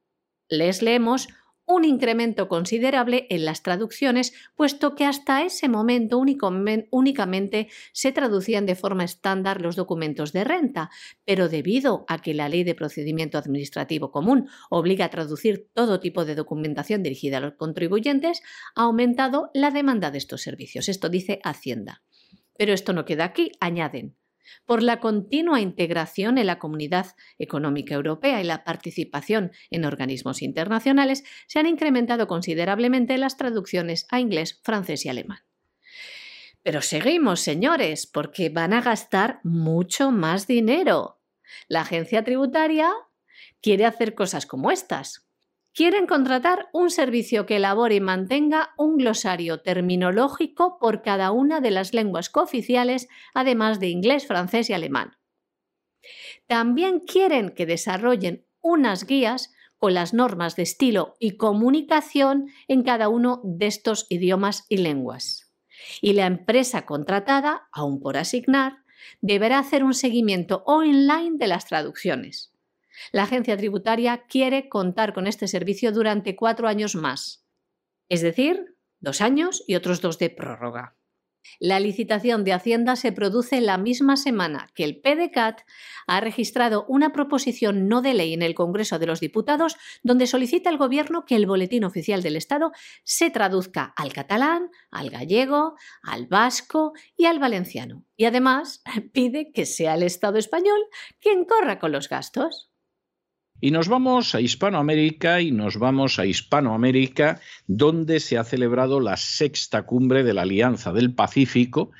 les 0.49 0.83
leemos, 0.83 1.29
un 1.69 1.85
incremento 1.85 2.49
considerable 2.49 3.27
en 3.31 3.45
las 3.45 3.63
traducciones, 3.63 4.33
puesto 4.57 4.95
que 4.95 5.05
hasta 5.05 5.43
ese 5.45 5.69
momento 5.69 6.19
únicamente 6.19 7.69
se 7.93 8.11
traducían 8.11 8.67
de 8.67 8.75
forma 8.75 9.05
estándar 9.05 9.61
los 9.61 9.77
documentos 9.77 10.33
de 10.33 10.45
renta, 10.45 10.91
pero 11.25 11.49
debido 11.49 12.05
a 12.09 12.19
que 12.19 12.35
la 12.35 12.49
Ley 12.49 12.65
de 12.65 12.75
Procedimiento 12.75 13.37
Administrativo 13.37 14.11
Común 14.11 14.49
obliga 14.71 15.05
a 15.05 15.11
traducir 15.11 15.69
todo 15.75 16.01
tipo 16.01 16.25
de 16.25 16.35
documentación 16.35 17.03
dirigida 17.03 17.37
a 17.37 17.41
los 17.41 17.55
contribuyentes, 17.55 18.43
ha 18.75 18.85
aumentado 18.85 19.51
la 19.53 19.71
demanda 19.71 20.11
de 20.11 20.19
estos 20.19 20.41
servicios. 20.41 20.89
Esto 20.89 21.09
dice 21.11 21.39
Hacienda. 21.45 22.03
Pero 22.57 22.73
esto 22.73 22.93
no 22.93 23.05
queda 23.05 23.25
aquí, 23.25 23.53
añaden 23.61 24.17
por 24.65 24.83
la 24.83 25.01
continua 25.01 25.61
integración 25.61 26.39
en 26.39 26.47
la 26.47 26.59
Comunidad 26.59 27.15
Económica 27.39 27.95
Europea 27.95 28.41
y 28.41 28.45
la 28.45 28.65
participación 28.65 29.53
en 29.71 29.85
organismos 29.85 30.43
internacionales, 30.43 31.25
se 31.47 31.59
han 31.59 31.67
incrementado 31.67 32.27
considerablemente 32.27 33.19
las 33.19 33.37
traducciones 33.37 34.07
a 34.11 34.21
inglés, 34.21 34.61
francés 34.63 35.05
y 35.07 35.09
alemán. 35.09 35.41
Pero 36.63 36.83
seguimos, 36.83 37.41
señores, 37.41 38.07
porque 38.07 38.49
van 38.49 38.73
a 38.73 38.83
gastar 38.83 39.41
mucho 39.45 40.11
más 40.11 40.47
dinero. 40.47 41.21
La 41.69 41.83
agencia 41.83 42.25
tributaria 42.25 42.91
quiere 43.63 43.87
hacer 43.87 44.15
cosas 44.15 44.47
como 44.47 44.71
estas, 44.71 45.28
quieren 45.79 46.09
contratar 46.09 46.69
un 46.73 46.91
servicio 46.91 47.47
que 47.47 47.55
elabore 47.55 47.95
y 47.95 48.01
mantenga 48.01 48.75
un 48.77 48.97
glosario 48.97 49.61
terminológico 49.61 50.77
por 50.77 51.03
cada 51.03 51.31
una 51.31 51.61
de 51.61 51.71
las 51.71 51.95
lenguas 51.95 52.31
cooficiales, 52.31 53.07
además 53.33 53.79
de 53.79 53.87
inglés, 53.87 54.27
francés 54.27 54.71
y 54.71 54.73
alemán. 54.73 55.13
También 56.49 56.99
quieren 56.99 57.51
que 57.51 57.65
desarrollen 57.65 58.45
unas 58.61 59.07
guías 59.07 59.53
con 59.77 59.95
las 59.95 60.15
normas 60.15 60.57
de 60.57 60.65
estilo 60.65 61.15
y 61.21 61.37
comunicación 61.37 62.49
en 62.67 62.83
cada 62.83 63.09
uno 63.09 63.41
de 63.45 63.69
estos 63.69 64.07
idiomas 64.09 64.65
y 64.69 64.79
lenguas. 64.79 65.55
Y 66.01 66.15
la 66.15 66.27
empresa 66.27 66.87
contratada, 66.87 67.69
aún 67.71 68.01
por 68.01 68.17
asignar, 68.17 68.79
deberá 69.21 69.61
hacer 69.61 69.85
un 69.85 69.95
seguimiento 69.95 70.65
online 70.67 71.37
de 71.39 71.47
las 71.47 71.67
traducciones. 71.67 72.48
La 73.13 73.25
agencia 73.25 73.57
tributaria 73.57 74.25
quiere 74.29 74.69
contar 74.69 75.15
con 75.15 75.27
este 75.27 75.49
servicio 75.49 75.93
durante 75.93 76.37
cuatro 76.37 76.69
años 76.69 76.95
más, 76.95 77.47
es 78.09 78.23
decir, 78.23 78.77
dos 79.01 79.21
años 79.21 79.63
y 79.67 79.75
otros 79.75 80.01
dos 80.01 80.19
de 80.19 80.31
prórroga. 80.31 80.99
La 81.61 81.81
licitación 81.81 82.45
de 82.45 82.53
Hacienda 82.53 82.97
se 82.97 83.13
produce 83.13 83.61
la 83.61 83.79
misma 83.79 84.17
semana 84.17 84.69
que 84.75 84.85
el 84.85 85.01
PDCAT 85.01 85.63
ha 86.07 86.21
registrado 86.21 86.85
una 86.89 87.13
proposición 87.13 87.89
no 87.89 88.03
de 88.03 88.15
ley 88.15 88.35
en 88.35 88.43
el 88.43 88.55
Congreso 88.55 88.99
de 88.99 89.07
los 89.07 89.21
Diputados 89.21 89.77
donde 90.03 90.27
solicita 90.27 90.71
al 90.71 90.79
Gobierno 90.79 91.25
que 91.25 91.37
el 91.37 91.47
Boletín 91.47 91.85
Oficial 91.85 92.23
del 92.23 92.37
Estado 92.37 92.73
se 93.03 93.31
traduzca 93.31 93.93
al 93.97 94.13
catalán, 94.13 94.71
al 94.91 95.11
gallego, 95.11 95.75
al 96.03 96.27
vasco 96.27 96.93
y 97.17 97.27
al 97.27 97.39
valenciano. 97.39 98.05
Y 98.17 98.27
además 98.27 98.83
pide 99.13 99.51
que 99.53 99.67
sea 99.67 99.95
el 99.95 100.03
Estado 100.03 100.39
español 100.39 100.81
quien 101.21 101.45
corra 101.45 101.79
con 101.79 101.93
los 101.93 102.09
gastos. 102.09 102.71
Y 103.61 103.73
nos 103.73 103.89
vamos 103.89 104.37
a 104.37 104.41
Hispanoamérica 104.41 105.41
y 105.41 105.51
nos 105.51 105.79
vamos 105.79 106.21
a 106.21 106.27
Hispanoamérica, 106.27 107.41
donde 107.67 108.21
se 108.21 108.39
ha 108.39 108.45
celebrado 108.45 109.01
la 109.01 109.17
sexta 109.17 109.83
cumbre 109.83 110.23
de 110.23 110.33
la 110.33 110.43
Alianza 110.43 110.93
del 110.93 111.13
Pacífico, 111.13 111.91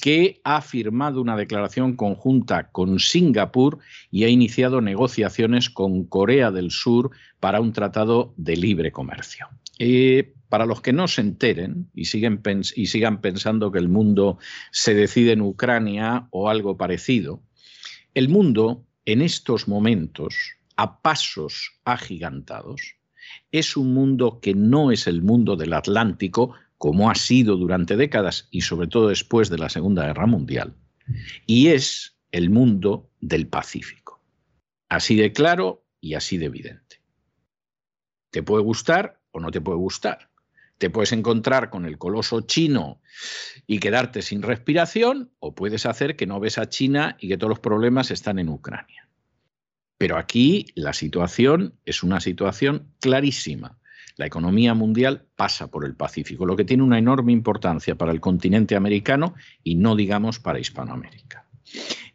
que 0.00 0.40
ha 0.42 0.60
firmado 0.60 1.20
una 1.20 1.36
declaración 1.36 1.94
conjunta 1.94 2.70
con 2.72 2.98
Singapur 2.98 3.78
y 4.10 4.24
ha 4.24 4.28
iniciado 4.28 4.80
negociaciones 4.80 5.70
con 5.70 6.04
Corea 6.04 6.50
del 6.50 6.72
Sur 6.72 7.12
para 7.38 7.60
un 7.60 7.72
tratado 7.72 8.34
de 8.36 8.56
libre 8.56 8.90
comercio. 8.90 9.46
Para 10.48 10.66
los 10.66 10.80
que 10.80 10.92
no 10.92 11.06
se 11.06 11.20
enteren 11.20 11.90
y, 11.94 12.06
siguen 12.06 12.40
y 12.74 12.86
sigan 12.86 13.20
pensando 13.20 13.70
que 13.70 13.78
el 13.78 13.88
mundo 13.88 14.38
se 14.72 14.94
decide 14.94 15.32
en 15.32 15.42
Ucrania 15.42 16.26
o 16.30 16.48
algo 16.48 16.76
parecido, 16.76 17.40
el 18.14 18.28
mundo 18.28 18.84
en 19.04 19.22
estos 19.22 19.68
momentos 19.68 20.56
a 20.76 21.00
pasos 21.02 21.78
agigantados, 21.84 22.96
es 23.52 23.76
un 23.76 23.94
mundo 23.94 24.40
que 24.40 24.54
no 24.54 24.90
es 24.90 25.06
el 25.06 25.22
mundo 25.22 25.56
del 25.56 25.72
Atlántico, 25.72 26.54
como 26.78 27.10
ha 27.10 27.14
sido 27.14 27.56
durante 27.56 27.96
décadas 27.96 28.48
y 28.50 28.62
sobre 28.62 28.88
todo 28.88 29.08
después 29.08 29.48
de 29.48 29.58
la 29.58 29.68
Segunda 29.68 30.06
Guerra 30.06 30.26
Mundial, 30.26 30.74
y 31.46 31.68
es 31.68 32.16
el 32.32 32.50
mundo 32.50 33.10
del 33.20 33.46
Pacífico. 33.46 34.20
Así 34.88 35.16
de 35.16 35.32
claro 35.32 35.84
y 36.00 36.14
así 36.14 36.36
de 36.36 36.46
evidente. 36.46 37.00
Te 38.30 38.42
puede 38.42 38.62
gustar 38.62 39.20
o 39.30 39.40
no 39.40 39.50
te 39.50 39.60
puede 39.60 39.78
gustar. 39.78 40.30
Te 40.78 40.90
puedes 40.90 41.12
encontrar 41.12 41.70
con 41.70 41.86
el 41.86 41.98
coloso 41.98 42.40
chino 42.42 43.00
y 43.66 43.78
quedarte 43.78 44.22
sin 44.22 44.42
respiración, 44.42 45.30
o 45.38 45.54
puedes 45.54 45.86
hacer 45.86 46.16
que 46.16 46.26
no 46.26 46.40
ves 46.40 46.58
a 46.58 46.68
China 46.68 47.16
y 47.20 47.28
que 47.28 47.38
todos 47.38 47.48
los 47.50 47.60
problemas 47.60 48.10
están 48.10 48.38
en 48.38 48.48
Ucrania. 48.48 49.03
Pero 49.98 50.16
aquí 50.16 50.66
la 50.74 50.92
situación 50.92 51.74
es 51.84 52.02
una 52.02 52.20
situación 52.20 52.88
clarísima. 53.00 53.78
La 54.16 54.26
economía 54.26 54.74
mundial 54.74 55.26
pasa 55.34 55.68
por 55.70 55.84
el 55.84 55.96
Pacífico, 55.96 56.46
lo 56.46 56.56
que 56.56 56.64
tiene 56.64 56.82
una 56.82 56.98
enorme 56.98 57.32
importancia 57.32 57.96
para 57.96 58.12
el 58.12 58.20
continente 58.20 58.76
americano 58.76 59.34
y 59.62 59.74
no 59.74 59.96
digamos 59.96 60.38
para 60.38 60.60
Hispanoamérica. 60.60 61.46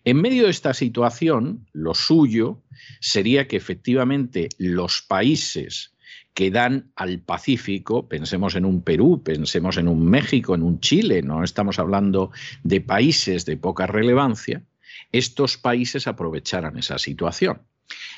En 0.05 0.21
medio 0.21 0.45
de 0.45 0.51
esta 0.51 0.73
situación, 0.73 1.67
lo 1.73 1.93
suyo 1.93 2.61
sería 3.01 3.47
que 3.47 3.57
efectivamente 3.57 4.47
los 4.57 5.01
países 5.01 5.93
que 6.33 6.51
dan 6.51 6.91
al 6.95 7.19
Pacífico, 7.19 8.07
pensemos 8.07 8.55
en 8.55 8.63
un 8.63 8.81
Perú, 8.81 9.21
pensemos 9.23 9.75
en 9.77 9.89
un 9.89 10.05
México, 10.05 10.55
en 10.55 10.63
un 10.63 10.79
Chile, 10.79 11.21
no 11.21 11.43
estamos 11.43 11.79
hablando 11.79 12.31
de 12.63 12.79
países 12.79 13.45
de 13.45 13.57
poca 13.57 13.87
relevancia, 13.87 14.63
estos 15.11 15.57
países 15.57 16.07
aprovecharan 16.07 16.77
esa 16.77 16.99
situación. 16.99 17.61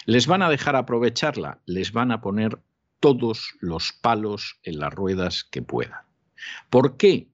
¿Les 0.05 0.27
van 0.27 0.41
a 0.41 0.49
dejar 0.49 0.75
aprovecharla? 0.75 1.61
Les 1.65 1.91
van 1.91 2.11
a 2.11 2.21
poner 2.21 2.59
todos 2.99 3.55
los 3.59 3.93
palos 3.93 4.59
en 4.63 4.79
las 4.79 4.93
ruedas 4.93 5.43
que 5.43 5.61
puedan. 5.61 6.01
¿Por 6.69 6.97
qué? 6.97 7.27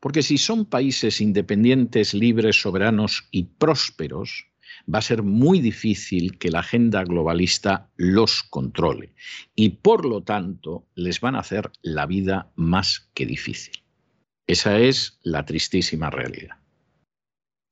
Porque 0.00 0.22
si 0.22 0.38
son 0.38 0.66
países 0.66 1.20
independientes, 1.20 2.14
libres, 2.14 2.60
soberanos 2.60 3.26
y 3.30 3.44
prósperos, 3.44 4.46
va 4.92 4.98
a 4.98 5.02
ser 5.02 5.22
muy 5.22 5.60
difícil 5.60 6.38
que 6.38 6.50
la 6.50 6.60
agenda 6.60 7.04
globalista 7.04 7.90
los 7.96 8.42
controle 8.42 9.14
y 9.54 9.70
por 9.70 10.04
lo 10.04 10.22
tanto 10.22 10.86
les 10.94 11.20
van 11.20 11.36
a 11.36 11.40
hacer 11.40 11.70
la 11.82 12.06
vida 12.06 12.52
más 12.54 13.10
que 13.14 13.26
difícil. 13.26 13.74
Esa 14.46 14.78
es 14.78 15.18
la 15.22 15.44
tristísima 15.44 16.10
realidad. 16.10 16.56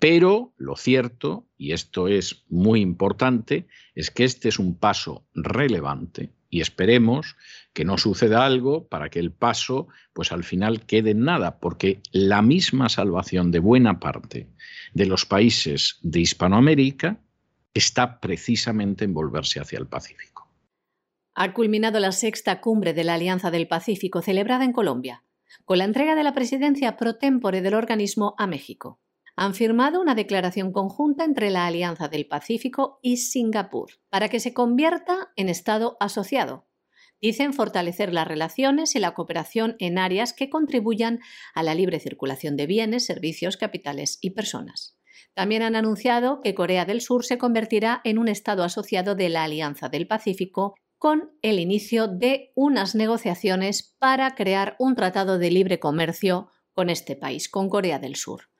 Pero 0.02 0.52
lo 0.56 0.74
cierto, 0.74 1.46
y 1.56 1.70
esto 1.70 2.08
es 2.08 2.44
muy 2.48 2.80
importante, 2.80 3.68
es 3.94 4.10
que 4.10 4.24
este 4.24 4.48
es 4.48 4.58
un 4.58 4.74
paso 4.74 5.28
relevante 5.32 6.32
y 6.50 6.60
esperemos 6.60 7.36
que 7.72 7.84
no 7.84 7.96
suceda 7.98 8.44
algo 8.44 8.88
para 8.88 9.10
que 9.10 9.20
el 9.20 9.30
paso 9.30 9.86
pues 10.12 10.32
al 10.32 10.42
final 10.42 10.86
quede 10.86 11.12
en 11.12 11.22
nada, 11.22 11.60
porque 11.60 12.02
la 12.10 12.42
misma 12.42 12.88
salvación 12.88 13.52
de 13.52 13.60
buena 13.60 14.00
parte 14.00 14.48
de 14.92 15.06
los 15.06 15.24
países 15.24 16.00
de 16.02 16.18
Hispanoamérica 16.18 17.20
está 17.72 18.18
precisamente 18.18 19.04
en 19.04 19.14
volverse 19.14 19.60
hacia 19.60 19.78
el 19.78 19.86
Pacífico. 19.86 20.48
Ha 21.36 21.52
culminado 21.52 22.00
la 22.00 22.10
sexta 22.10 22.60
cumbre 22.60 22.92
de 22.92 23.04
la 23.04 23.14
Alianza 23.14 23.52
del 23.52 23.68
Pacífico 23.68 24.20
celebrada 24.20 24.64
en 24.64 24.72
Colombia, 24.72 25.22
con 25.64 25.78
la 25.78 25.84
entrega 25.84 26.16
de 26.16 26.24
la 26.24 26.34
presidencia 26.34 26.96
pro 26.96 27.18
tempore 27.18 27.62
del 27.62 27.74
organismo 27.74 28.34
a 28.36 28.48
México. 28.48 28.98
Han 29.36 29.54
firmado 29.54 30.00
una 30.00 30.14
declaración 30.14 30.72
conjunta 30.72 31.24
entre 31.24 31.50
la 31.50 31.66
Alianza 31.66 32.08
del 32.08 32.26
Pacífico 32.26 32.98
y 33.02 33.16
Singapur 33.16 33.90
para 34.10 34.28
que 34.28 34.40
se 34.40 34.52
convierta 34.52 35.32
en 35.36 35.48
Estado 35.48 35.96
asociado. 36.00 36.66
Dicen 37.20 37.52
fortalecer 37.52 38.12
las 38.12 38.26
relaciones 38.26 38.94
y 38.96 38.98
la 38.98 39.14
cooperación 39.14 39.76
en 39.78 39.96
áreas 39.96 40.32
que 40.32 40.50
contribuyan 40.50 41.20
a 41.54 41.62
la 41.62 41.74
libre 41.74 42.00
circulación 42.00 42.56
de 42.56 42.66
bienes, 42.66 43.06
servicios, 43.06 43.56
capitales 43.56 44.18
y 44.20 44.30
personas. 44.30 44.98
También 45.34 45.62
han 45.62 45.76
anunciado 45.76 46.40
que 46.40 46.54
Corea 46.54 46.84
del 46.84 47.00
Sur 47.00 47.24
se 47.24 47.38
convertirá 47.38 48.00
en 48.04 48.18
un 48.18 48.28
Estado 48.28 48.64
asociado 48.64 49.14
de 49.14 49.28
la 49.28 49.44
Alianza 49.44 49.88
del 49.88 50.06
Pacífico 50.06 50.74
con 50.98 51.32
el 51.42 51.58
inicio 51.58 52.06
de 52.06 52.52
unas 52.54 52.94
negociaciones 52.94 53.96
para 53.98 54.34
crear 54.34 54.76
un 54.78 54.94
tratado 54.94 55.38
de 55.38 55.50
libre 55.50 55.80
comercio 55.80 56.50
con 56.74 56.90
este 56.90 57.16
país, 57.16 57.48
con 57.48 57.68
Corea 57.68 57.98
del 57.98 58.16
Sur. 58.16 58.51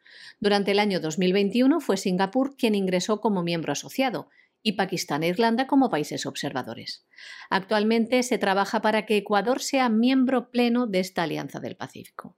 Durante 0.43 0.73
el 0.73 0.81
año 0.81 0.99
2021 0.99 1.79
fue 1.79 1.97
Singapur 1.97 2.57
quien 2.57 2.75
ingresó 2.75 3.21
como 3.21 3.45
miembro 3.45 3.71
asociado 3.71 4.29
y 4.61 4.73
Pakistán 4.73 5.23
e 5.23 5.29
Irlanda 5.29 5.69
como 5.69 5.89
países 5.89 6.27
observadores. 6.27 7.07
Actualmente 7.49 8.25
se 8.25 8.39
trabaja 8.39 8.83
para 8.83 9.07
que 9.07 9.17
Ecuador 9.17 9.61
sea 9.63 9.89
miembro 9.89 10.51
pleno 10.51 10.89
de 10.89 10.99
esta 10.99 11.23
Alianza 11.23 11.61
del 11.61 11.77
Pacífico. 11.77 12.37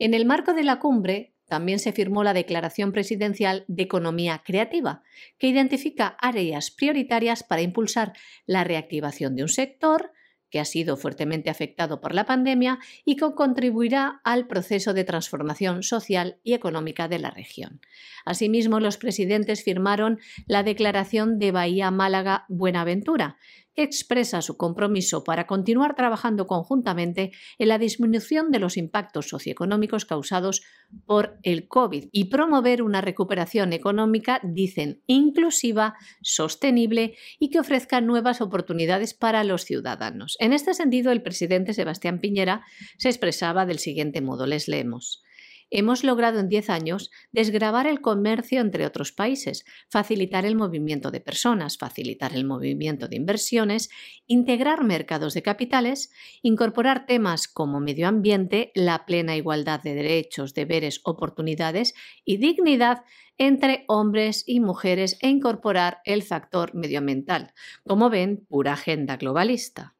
En 0.00 0.14
el 0.14 0.26
marco 0.26 0.52
de 0.52 0.64
la 0.64 0.80
cumbre, 0.80 1.36
también 1.46 1.78
se 1.78 1.92
firmó 1.92 2.24
la 2.24 2.34
Declaración 2.34 2.90
Presidencial 2.90 3.64
de 3.68 3.84
Economía 3.84 4.42
Creativa, 4.44 5.04
que 5.38 5.46
identifica 5.46 6.16
áreas 6.20 6.72
prioritarias 6.72 7.44
para 7.44 7.62
impulsar 7.62 8.14
la 8.46 8.64
reactivación 8.64 9.36
de 9.36 9.42
un 9.42 9.48
sector, 9.48 10.10
que 10.50 10.60
ha 10.60 10.64
sido 10.64 10.96
fuertemente 10.96 11.50
afectado 11.50 12.00
por 12.00 12.14
la 12.14 12.24
pandemia 12.24 12.78
y 13.04 13.16
que 13.16 13.34
contribuirá 13.34 14.20
al 14.24 14.46
proceso 14.46 14.94
de 14.94 15.04
transformación 15.04 15.82
social 15.82 16.38
y 16.42 16.54
económica 16.54 17.08
de 17.08 17.18
la 17.18 17.30
región. 17.30 17.80
Asimismo, 18.24 18.80
los 18.80 18.96
presidentes 18.96 19.62
firmaron 19.62 20.18
la 20.46 20.62
Declaración 20.62 21.38
de 21.38 21.52
Bahía 21.52 21.90
Málaga 21.90 22.44
Buenaventura, 22.48 23.36
expresa 23.78 24.42
su 24.42 24.56
compromiso 24.56 25.22
para 25.22 25.46
continuar 25.46 25.94
trabajando 25.94 26.46
conjuntamente 26.46 27.30
en 27.58 27.68
la 27.68 27.78
disminución 27.78 28.50
de 28.50 28.58
los 28.58 28.76
impactos 28.76 29.28
socioeconómicos 29.28 30.04
causados 30.04 30.62
por 31.06 31.38
el 31.44 31.68
COVID 31.68 32.08
y 32.10 32.24
promover 32.24 32.82
una 32.82 33.00
recuperación 33.00 33.72
económica, 33.72 34.40
dicen, 34.42 35.02
inclusiva, 35.06 35.94
sostenible 36.22 37.16
y 37.38 37.50
que 37.50 37.60
ofrezca 37.60 38.00
nuevas 38.00 38.40
oportunidades 38.40 39.14
para 39.14 39.44
los 39.44 39.64
ciudadanos. 39.64 40.36
En 40.40 40.52
este 40.52 40.74
sentido, 40.74 41.12
el 41.12 41.22
presidente 41.22 41.72
Sebastián 41.72 42.18
Piñera 42.18 42.64
se 42.96 43.08
expresaba 43.08 43.64
del 43.64 43.78
siguiente 43.78 44.20
modo, 44.20 44.46
les 44.46 44.66
leemos 44.66 45.22
hemos 45.70 46.04
logrado 46.04 46.40
en 46.40 46.48
10 46.48 46.70
años 46.70 47.10
desgravar 47.32 47.86
el 47.86 48.00
comercio 48.00 48.60
entre 48.60 48.86
otros 48.86 49.12
países, 49.12 49.64
facilitar 49.90 50.46
el 50.46 50.56
movimiento 50.56 51.10
de 51.10 51.20
personas, 51.20 51.78
facilitar 51.78 52.34
el 52.34 52.44
movimiento 52.44 53.08
de 53.08 53.16
inversiones, 53.16 53.90
integrar 54.26 54.84
mercados 54.84 55.34
de 55.34 55.42
capitales, 55.42 56.10
incorporar 56.42 57.06
temas 57.06 57.48
como 57.48 57.80
medio 57.80 58.08
ambiente, 58.08 58.72
la 58.74 59.04
plena 59.06 59.36
igualdad 59.36 59.82
de 59.82 59.94
derechos, 59.94 60.54
deberes, 60.54 61.00
oportunidades 61.04 61.94
y 62.24 62.38
dignidad 62.38 63.04
entre 63.36 63.84
hombres 63.86 64.44
y 64.46 64.60
mujeres 64.60 65.16
e 65.20 65.28
incorporar 65.28 66.00
el 66.04 66.22
factor 66.22 66.74
medioambiental. 66.74 67.52
Como 67.86 68.10
ven, 68.10 68.44
pura 68.48 68.72
agenda 68.72 69.16
globalista. 69.16 69.97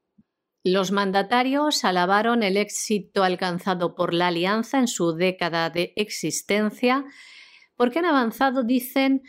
Los 0.71 0.93
mandatarios 0.93 1.83
alabaron 1.83 2.43
el 2.43 2.59
éxito 2.59 3.25
alcanzado 3.25 3.95
por 3.95 4.13
la 4.13 4.27
Alianza 4.27 4.79
en 4.79 4.87
su 4.87 5.15
década 5.15 5.71
de 5.71 5.95
existencia 5.97 7.07
porque 7.75 8.01
han 8.01 8.05
avanzado, 8.05 8.65
dicen, 8.65 9.23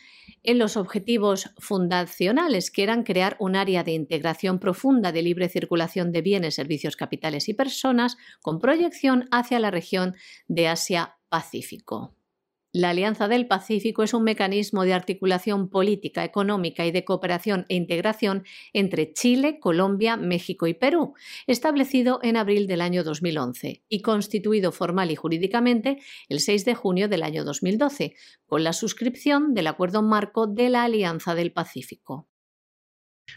en 0.43 0.60
los 0.60 0.75
objetivos 0.75 1.52
fundacionales, 1.58 2.71
que 2.71 2.84
eran 2.84 3.04
crear 3.04 3.38
un 3.39 3.56
área 3.56 3.86
de 3.86 3.93
integración 3.93 4.60
profunda 4.60 5.13
de 5.13 5.21
libre 5.21 5.47
circulación 5.47 6.12
de 6.12 6.21
bienes, 6.21 6.56
servicios, 6.56 6.97
capitales 6.97 7.47
y 7.47 7.54
personas, 7.54 8.17
con 8.41 8.60
proyección 8.60 9.30
hacia 9.32 9.60
la 9.60 9.71
región 9.71 10.15
de 10.49 10.67
Asia-Pacífico. 10.67 12.19
La 12.72 12.92
Alianza 12.92 13.28
del 13.28 13.48
Pacífico 13.48 14.04
es 14.04 14.14
un 14.14 14.24
mecanismo 14.24 14.84
de 14.84 14.94
articulación 14.94 15.70
política, 15.70 16.24
económica 16.24 16.86
y 16.86 16.92
de 16.92 17.04
cooperación 17.04 17.66
e 17.68 17.74
integración 17.76 18.44
entre 18.74 19.12
Chile, 19.12 19.60
Colombia, 19.60 20.18
México 20.18 20.68
y 20.68 20.76
Perú, 20.76 21.16
establecido 21.48 22.20
en 22.22 22.38
abril 22.38 22.68
del 22.68 22.82
año 22.82 23.04
2011 23.04 23.84
y 23.90 24.02
constituido 24.04 24.72
formal 24.72 25.10
y 25.10 25.16
jurídicamente 25.16 25.98
el 26.28 26.42
6 26.42 26.64
de 26.66 26.76
junio 26.76 27.10
del 27.10 27.24
año 27.24 27.44
2012, 27.44 28.14
con 28.46 28.64
la 28.64 28.74
suscripción 28.74 29.56
del 29.56 29.66
Acuerdo 29.66 30.04
Marco 30.04 30.46
de 30.46 30.70
la 30.70 30.84
Alianza 30.84 31.34
del 31.34 31.52
Pacífico. 31.52 32.29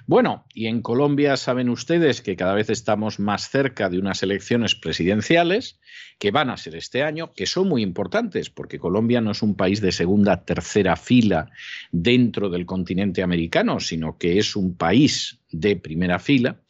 Bueno, 0.06 0.46
y 0.54 0.66
en 0.66 0.82
Colombia 0.82 1.36
saben 1.36 1.68
ustedes 1.68 2.22
que 2.22 2.36
cada 2.36 2.54
vez 2.54 2.70
estamos 2.70 3.18
más 3.18 3.48
cerca 3.48 3.88
de 3.88 3.98
unas 3.98 4.22
elecciones 4.22 4.74
presidenciales 4.74 5.78
que 6.18 6.30
van 6.30 6.50
a 6.50 6.56
ser 6.56 6.76
este 6.76 7.02
año, 7.02 7.32
que 7.32 7.46
son 7.46 7.68
muy 7.68 7.82
importantes, 7.82 8.50
porque 8.50 8.78
Colombia 8.78 9.20
no 9.20 9.32
es 9.32 9.42
un 9.42 9.56
país 9.56 9.80
de 9.80 9.92
segunda, 9.92 10.44
tercera 10.44 10.96
fila 10.96 11.50
dentro 11.90 12.48
del 12.48 12.66
continente 12.66 13.22
americano, 13.22 13.80
sino 13.80 14.18
que 14.18 14.38
es 14.38 14.56
un 14.56 14.76
país 14.76 15.40
de 15.50 15.76
primera 15.76 16.18
fila 16.18 16.60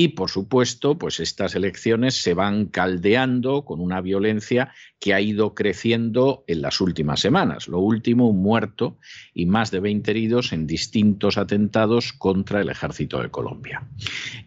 y 0.00 0.06
por 0.06 0.30
supuesto 0.30 0.96
pues 0.96 1.18
estas 1.18 1.56
elecciones 1.56 2.22
se 2.22 2.32
van 2.32 2.66
caldeando 2.66 3.64
con 3.64 3.80
una 3.80 4.00
violencia 4.00 4.72
que 5.00 5.12
ha 5.12 5.20
ido 5.20 5.56
creciendo 5.56 6.44
en 6.46 6.62
las 6.62 6.80
últimas 6.80 7.18
semanas. 7.18 7.66
Lo 7.66 7.80
último, 7.80 8.28
un 8.28 8.40
muerto 8.40 8.98
y 9.34 9.46
más 9.46 9.72
de 9.72 9.80
20 9.80 10.08
heridos 10.08 10.52
en 10.52 10.68
distintos 10.68 11.36
atentados 11.36 12.12
contra 12.12 12.60
el 12.60 12.68
ejército 12.68 13.20
de 13.20 13.30
Colombia. 13.30 13.88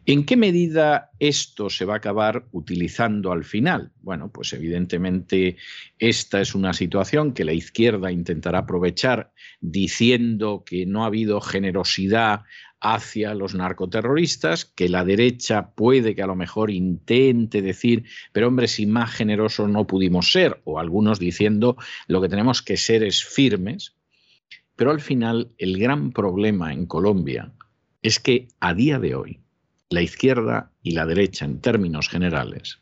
¿En 0.05 0.25
qué 0.25 0.37
medida 0.37 1.09
esto 1.19 1.69
se 1.69 1.83
va 1.83 1.95
a 1.95 1.97
acabar 1.97 2.45
utilizando 2.53 3.33
al 3.33 3.43
final? 3.43 3.91
Bueno, 4.01 4.31
pues 4.31 4.53
evidentemente 4.53 5.57
esta 5.99 6.39
es 6.39 6.55
una 6.55 6.71
situación 6.71 7.33
que 7.33 7.43
la 7.43 7.53
izquierda 7.53 8.09
intentará 8.09 8.59
aprovechar 8.59 9.33
diciendo 9.59 10.63
que 10.65 10.85
no 10.85 11.03
ha 11.03 11.07
habido 11.07 11.41
generosidad 11.41 12.43
hacia 12.81 13.35
los 13.35 13.53
narcoterroristas, 13.53 14.65
que 14.65 14.89
la 14.89 15.05
derecha 15.05 15.69
puede 15.71 16.15
que 16.15 16.23
a 16.23 16.27
lo 16.27 16.36
mejor 16.36 16.71
intente 16.71 17.61
decir, 17.61 18.05
pero 18.34 18.47
hombre, 18.47 18.67
si 18.67 18.88
más 18.88 19.11
generosos 19.11 19.69
no 19.69 19.86
pudimos 19.86 20.32
ser, 20.32 20.61
o 20.65 20.79
algunos 20.79 21.19
diciendo 21.19 21.77
lo 22.07 22.21
que 22.21 22.29
tenemos 22.29 22.61
que 22.61 22.77
ser 22.77 23.03
es 23.03 23.23
firmes. 23.23 23.95
Pero 24.75 24.89
al 24.89 24.99
final 24.99 25.51
el 25.59 25.77
gran 25.77 26.11
problema 26.11 26.73
en 26.73 26.88
Colombia 26.88 27.51
es 28.01 28.19
que 28.19 28.47
a 28.59 28.73
día 28.73 28.97
de 28.97 29.13
hoy 29.13 29.39
la 29.89 30.01
izquierda 30.01 30.71
y 30.82 30.91
la 30.91 31.05
derecha 31.05 31.45
en 31.45 31.61
términos 31.61 32.09
generales 32.09 32.79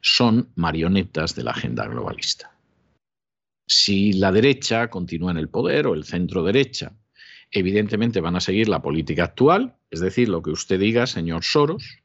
son 0.00 0.50
marionetas 0.54 1.34
de 1.34 1.42
la 1.42 1.50
agenda 1.50 1.86
globalista. 1.86 2.54
Si 3.66 4.12
la 4.12 4.30
derecha 4.30 4.88
continúa 4.90 5.32
en 5.32 5.38
el 5.38 5.48
poder 5.48 5.86
o 5.86 5.94
el 5.94 6.04
centro 6.04 6.44
derecha 6.44 6.92
evidentemente 7.50 8.20
van 8.20 8.36
a 8.36 8.40
seguir 8.40 8.68
la 8.68 8.82
política 8.82 9.24
actual, 9.24 9.76
es 9.90 10.00
decir, 10.00 10.28
lo 10.28 10.42
que 10.42 10.50
usted 10.50 10.78
diga, 10.78 11.06
señor 11.06 11.44
Soros, 11.44 11.98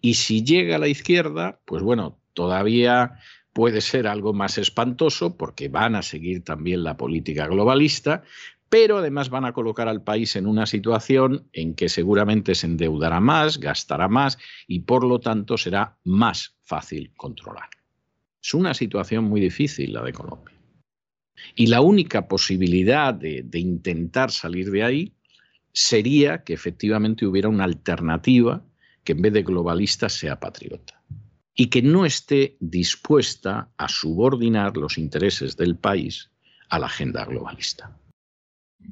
y 0.00 0.14
si 0.14 0.42
llega 0.42 0.76
a 0.76 0.78
la 0.78 0.88
izquierda, 0.88 1.60
pues 1.64 1.82
bueno, 1.82 2.18
todavía 2.34 3.18
puede 3.52 3.80
ser 3.80 4.06
algo 4.06 4.32
más 4.32 4.58
espantoso 4.58 5.36
porque 5.36 5.68
van 5.68 5.94
a 5.94 6.02
seguir 6.02 6.44
también 6.44 6.84
la 6.84 6.96
política 6.96 7.46
globalista, 7.46 8.22
pero 8.68 8.98
además 8.98 9.30
van 9.30 9.44
a 9.44 9.52
colocar 9.52 9.88
al 9.88 10.02
país 10.02 10.36
en 10.36 10.46
una 10.46 10.64
situación 10.64 11.48
en 11.52 11.74
que 11.74 11.88
seguramente 11.88 12.54
se 12.54 12.66
endeudará 12.66 13.20
más, 13.20 13.58
gastará 13.58 14.08
más 14.08 14.38
y 14.68 14.80
por 14.80 15.04
lo 15.04 15.18
tanto 15.18 15.58
será 15.58 15.98
más 16.04 16.56
fácil 16.62 17.12
controlar. 17.16 17.68
Es 18.42 18.54
una 18.54 18.72
situación 18.72 19.24
muy 19.24 19.40
difícil 19.40 19.92
la 19.92 20.02
de 20.02 20.12
Colombia. 20.12 20.59
Y 21.54 21.66
la 21.66 21.80
única 21.80 22.28
posibilidad 22.28 23.14
de, 23.14 23.44
intentar 23.54 24.30
salir 24.30 24.70
de 24.70 24.82
ahí 24.82 25.12
sería 25.72 26.42
que 26.42 26.54
efectivamente 26.54 27.26
hubiera 27.26 27.48
una 27.48 27.64
alternativa 27.64 28.64
que 29.04 29.12
en 29.12 29.22
vez 29.22 29.32
de 29.32 29.42
globalista 29.42 30.08
sea 30.08 30.40
patriota 30.40 31.02
y 31.54 31.66
que 31.66 31.82
no 31.82 32.06
esté 32.06 32.56
dispuesta 32.60 33.70
a 33.76 33.88
subordinar 33.88 34.76
los 34.76 34.98
intereses 34.98 35.56
del 35.56 35.76
país 35.76 36.30
a 36.68 36.78
la 36.78 36.86
agenda 36.86 37.24
globalista. 37.24 37.96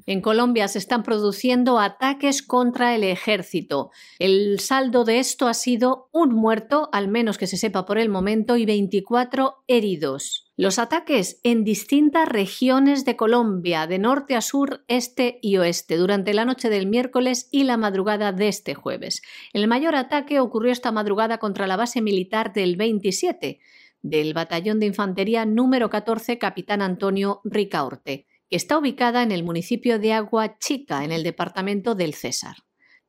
En 0.05 0.21
Colombia 0.21 0.67
se 0.67 0.79
están 0.79 1.03
produciendo 1.03 1.79
ataques 1.79 2.41
contra 2.41 2.95
el 2.95 3.03
ejército. 3.03 3.91
El 4.19 4.59
saldo 4.59 5.03
de 5.03 5.19
esto 5.19 5.47
ha 5.47 5.53
sido 5.53 6.09
un 6.11 6.33
muerto, 6.33 6.89
al 6.91 7.07
menos 7.07 7.37
que 7.37 7.47
se 7.47 7.57
sepa 7.57 7.85
por 7.85 7.97
el 7.97 8.09
momento, 8.09 8.55
y 8.57 8.65
24 8.65 9.63
heridos. 9.67 10.48
Los 10.61 10.77
ataques 10.77 11.39
en 11.43 11.63
distintas 11.63 12.27
regiones 12.27 13.05
de 13.05 13.15
Colombia, 13.15 13.87
de 13.87 13.97
norte 13.97 14.35
a 14.35 14.41
sur, 14.41 14.83
este 14.89 15.39
y 15.41 15.55
oeste, 15.55 15.95
durante 15.95 16.33
la 16.33 16.43
noche 16.43 16.69
del 16.69 16.85
miércoles 16.85 17.47
y 17.49 17.63
la 17.63 17.77
madrugada 17.77 18.33
de 18.33 18.49
este 18.49 18.73
jueves. 18.73 19.21
El 19.53 19.69
mayor 19.69 19.95
ataque 19.95 20.41
ocurrió 20.41 20.73
esta 20.73 20.91
madrugada 20.91 21.37
contra 21.37 21.65
la 21.65 21.77
base 21.77 22.01
militar 22.01 22.51
del 22.51 22.75
27 22.75 23.61
del 24.01 24.33
Batallón 24.33 24.81
de 24.81 24.87
Infantería 24.87 25.45
número 25.45 25.89
14 25.89 26.37
Capitán 26.37 26.81
Antonio 26.81 27.39
Ricaorte 27.45 28.27
que 28.49 28.57
está 28.57 28.77
ubicada 28.77 29.23
en 29.23 29.31
el 29.31 29.45
municipio 29.45 29.97
de 29.97 30.11
Agua 30.11 30.57
Chica, 30.59 31.05
en 31.05 31.13
el 31.13 31.23
departamento 31.23 31.95
del 31.95 32.13
César. 32.13 32.57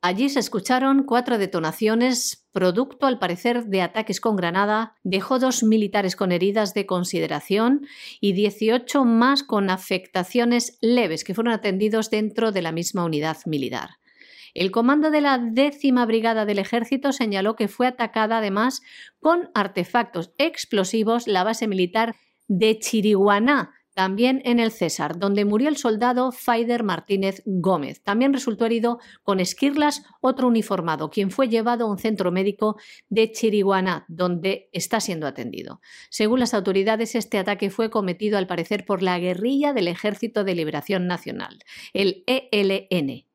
Allí 0.03 0.31
se 0.31 0.41
escucharon 0.41 1.03
cuatro 1.03 1.37
detonaciones, 1.37 2.47
producto 2.53 3.07
al 3.07 3.19
parecer 3.19 3.67
de 3.67 3.83
ataques 3.83 4.19
con 4.19 4.35
granada, 4.35 4.95
dejó 5.03 5.39
dos 5.39 5.63
militares 5.63 6.17
con 6.17 6.33
heridas 6.33 6.73
de 6.73 6.87
consideración 6.87 7.87
y 8.19 8.33
18 8.33 9.05
más 9.05 9.43
con 9.43 9.69
afectaciones 9.69 10.79
leves 10.81 11.23
que 11.23 11.35
fueron 11.35 11.53
atendidos 11.53 12.09
dentro 12.09 12.51
de 12.51 12.63
la 12.63 12.73
misma 12.73 13.05
unidad 13.05 13.37
militar. 13.45 13.91
El 14.55 14.71
comando 14.71 15.11
de 15.11 15.21
la 15.21 15.39
décima 15.39 16.07
brigada 16.07 16.47
del 16.47 16.59
ejército 16.59 17.13
señaló 17.13 17.55
que 17.55 17.69
fue 17.69 17.87
atacada 17.87 18.39
además 18.39 18.81
con 19.21 19.51
artefactos 19.55 20.33
explosivos 20.39 21.29
la 21.29 21.45
base 21.45 21.69
militar 21.69 22.17
de 22.49 22.79
Chiriguaná, 22.79 23.75
también 24.01 24.41
en 24.47 24.61
el 24.61 24.71
César, 24.71 25.19
donde 25.19 25.45
murió 25.45 25.69
el 25.69 25.77
soldado 25.77 26.33
Faider 26.33 26.85
Martínez 26.85 27.43
Gómez. 27.45 28.03
También 28.03 28.33
resultó 28.33 28.65
herido 28.65 28.99
con 29.23 29.41
esquirlas 29.41 30.05
otro 30.23 30.49
uniformado, 30.49 31.11
quien 31.11 31.31
fue 31.31 31.51
llevado 31.51 31.85
a 31.85 31.91
un 31.91 31.99
centro 31.99 32.33
médico 32.33 32.79
de 33.11 33.31
Chiriguaná, 33.31 34.07
donde 34.09 34.71
está 34.73 35.01
siendo 35.01 35.27
atendido. 35.27 35.83
Según 36.09 36.41
las 36.41 36.55
autoridades, 36.55 37.15
este 37.15 37.37
ataque 37.37 37.69
fue 37.69 37.91
cometido 37.91 38.39
al 38.39 38.47
parecer 38.47 38.87
por 38.87 39.03
la 39.03 39.19
guerrilla 39.19 39.75
del 39.75 39.89
Ejército 39.89 40.45
de 40.45 40.55
Liberación 40.55 41.07
Nacional, 41.07 41.59
el 41.93 42.25
ELN, 42.27 43.27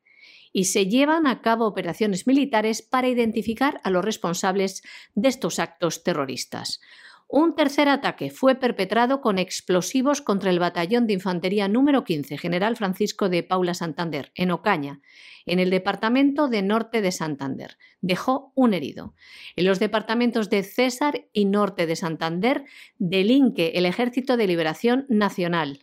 y 0.51 0.63
se 0.63 0.87
llevan 0.87 1.27
a 1.27 1.43
cabo 1.43 1.67
operaciones 1.67 2.25
militares 2.25 2.81
para 2.81 3.07
identificar 3.07 3.81
a 3.83 3.91
los 3.91 4.03
responsables 4.03 4.81
de 5.13 5.27
estos 5.27 5.59
actos 5.59 6.01
terroristas. 6.01 6.79
Un 7.37 7.53
tercer 7.53 7.89
ataque 7.89 8.29
fue 8.29 8.55
perpetrado 8.55 9.19
con 9.19 9.39
explosivos 9.39 10.21
contra 10.21 10.51
el 10.51 10.59
batallón 10.59 11.05
de 11.05 11.15
infantería 11.15 11.67
número 11.67 12.05
15, 12.05 12.37
General 12.37 12.77
Francisco 12.77 13.27
de 13.27 13.43
Paula 13.43 13.73
Santander, 13.73 14.31
en 14.35 14.51
Ocaña, 14.51 15.01
en 15.45 15.59
el 15.59 15.69
departamento 15.69 16.47
de 16.47 16.61
Norte 16.61 17.01
de 17.01 17.11
Santander. 17.11 17.77
Dejó 17.99 18.53
un 18.55 18.73
herido. 18.73 19.15
En 19.57 19.65
los 19.65 19.79
departamentos 19.79 20.49
de 20.49 20.63
César 20.63 21.27
y 21.33 21.43
Norte 21.43 21.87
de 21.87 21.97
Santander 21.97 22.63
delinque 22.99 23.73
el 23.75 23.85
Ejército 23.85 24.37
de 24.37 24.47
Liberación 24.47 25.05
Nacional. 25.09 25.79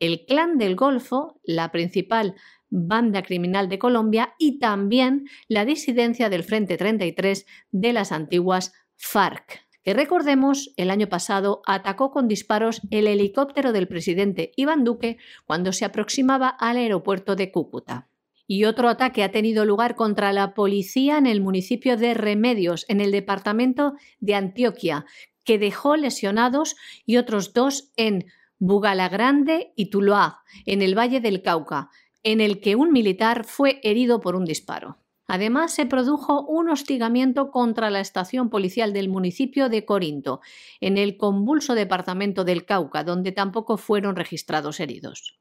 El 0.00 0.24
Clan 0.24 0.56
del 0.56 0.74
Golfo, 0.74 1.38
la 1.44 1.70
principal 1.70 2.34
banda 2.70 3.22
criminal 3.22 3.68
de 3.68 3.78
Colombia, 3.78 4.34
y 4.38 4.58
también 4.58 5.28
la 5.48 5.66
disidencia 5.66 6.30
del 6.30 6.44
Frente 6.44 6.78
33 6.78 7.44
de 7.72 7.92
las 7.92 8.10
antiguas 8.10 8.72
FARC 8.96 9.67
que 9.82 9.94
recordemos, 9.94 10.72
el 10.76 10.90
año 10.90 11.08
pasado 11.08 11.62
atacó 11.66 12.10
con 12.10 12.28
disparos 12.28 12.82
el 12.90 13.06
helicóptero 13.06 13.72
del 13.72 13.88
presidente 13.88 14.52
Iván 14.56 14.84
Duque 14.84 15.18
cuando 15.46 15.72
se 15.72 15.84
aproximaba 15.84 16.48
al 16.48 16.76
aeropuerto 16.76 17.36
de 17.36 17.50
Cúcuta. 17.50 18.08
Y 18.46 18.64
otro 18.64 18.88
ataque 18.88 19.22
ha 19.22 19.30
tenido 19.30 19.64
lugar 19.64 19.94
contra 19.94 20.32
la 20.32 20.54
policía 20.54 21.18
en 21.18 21.26
el 21.26 21.40
municipio 21.40 21.96
de 21.96 22.14
Remedios, 22.14 22.86
en 22.88 23.00
el 23.00 23.12
departamento 23.12 23.94
de 24.20 24.34
Antioquia, 24.34 25.04
que 25.44 25.58
dejó 25.58 25.96
lesionados 25.96 26.76
y 27.06 27.16
otros 27.16 27.52
dos 27.52 27.92
en 27.96 28.26
Bugalagrande 28.58 29.72
y 29.76 29.90
Tuluá, 29.90 30.42
en 30.66 30.82
el 30.82 30.98
Valle 30.98 31.20
del 31.20 31.42
Cauca, 31.42 31.90
en 32.22 32.40
el 32.40 32.60
que 32.60 32.74
un 32.74 32.92
militar 32.92 33.44
fue 33.44 33.80
herido 33.82 34.20
por 34.20 34.34
un 34.34 34.44
disparo. 34.44 34.98
Además, 35.28 35.74
se 35.74 35.84
produjo 35.84 36.42
un 36.46 36.70
hostigamiento 36.70 37.50
contra 37.50 37.90
la 37.90 38.00
estación 38.00 38.48
policial 38.48 38.94
del 38.94 39.10
municipio 39.10 39.68
de 39.68 39.84
Corinto, 39.84 40.40
en 40.80 40.96
el 40.96 41.18
convulso 41.18 41.74
departamento 41.74 42.44
del 42.44 42.64
Cauca, 42.64 43.04
donde 43.04 43.30
tampoco 43.32 43.76
fueron 43.76 44.16
registrados 44.16 44.80
heridos. 44.80 45.38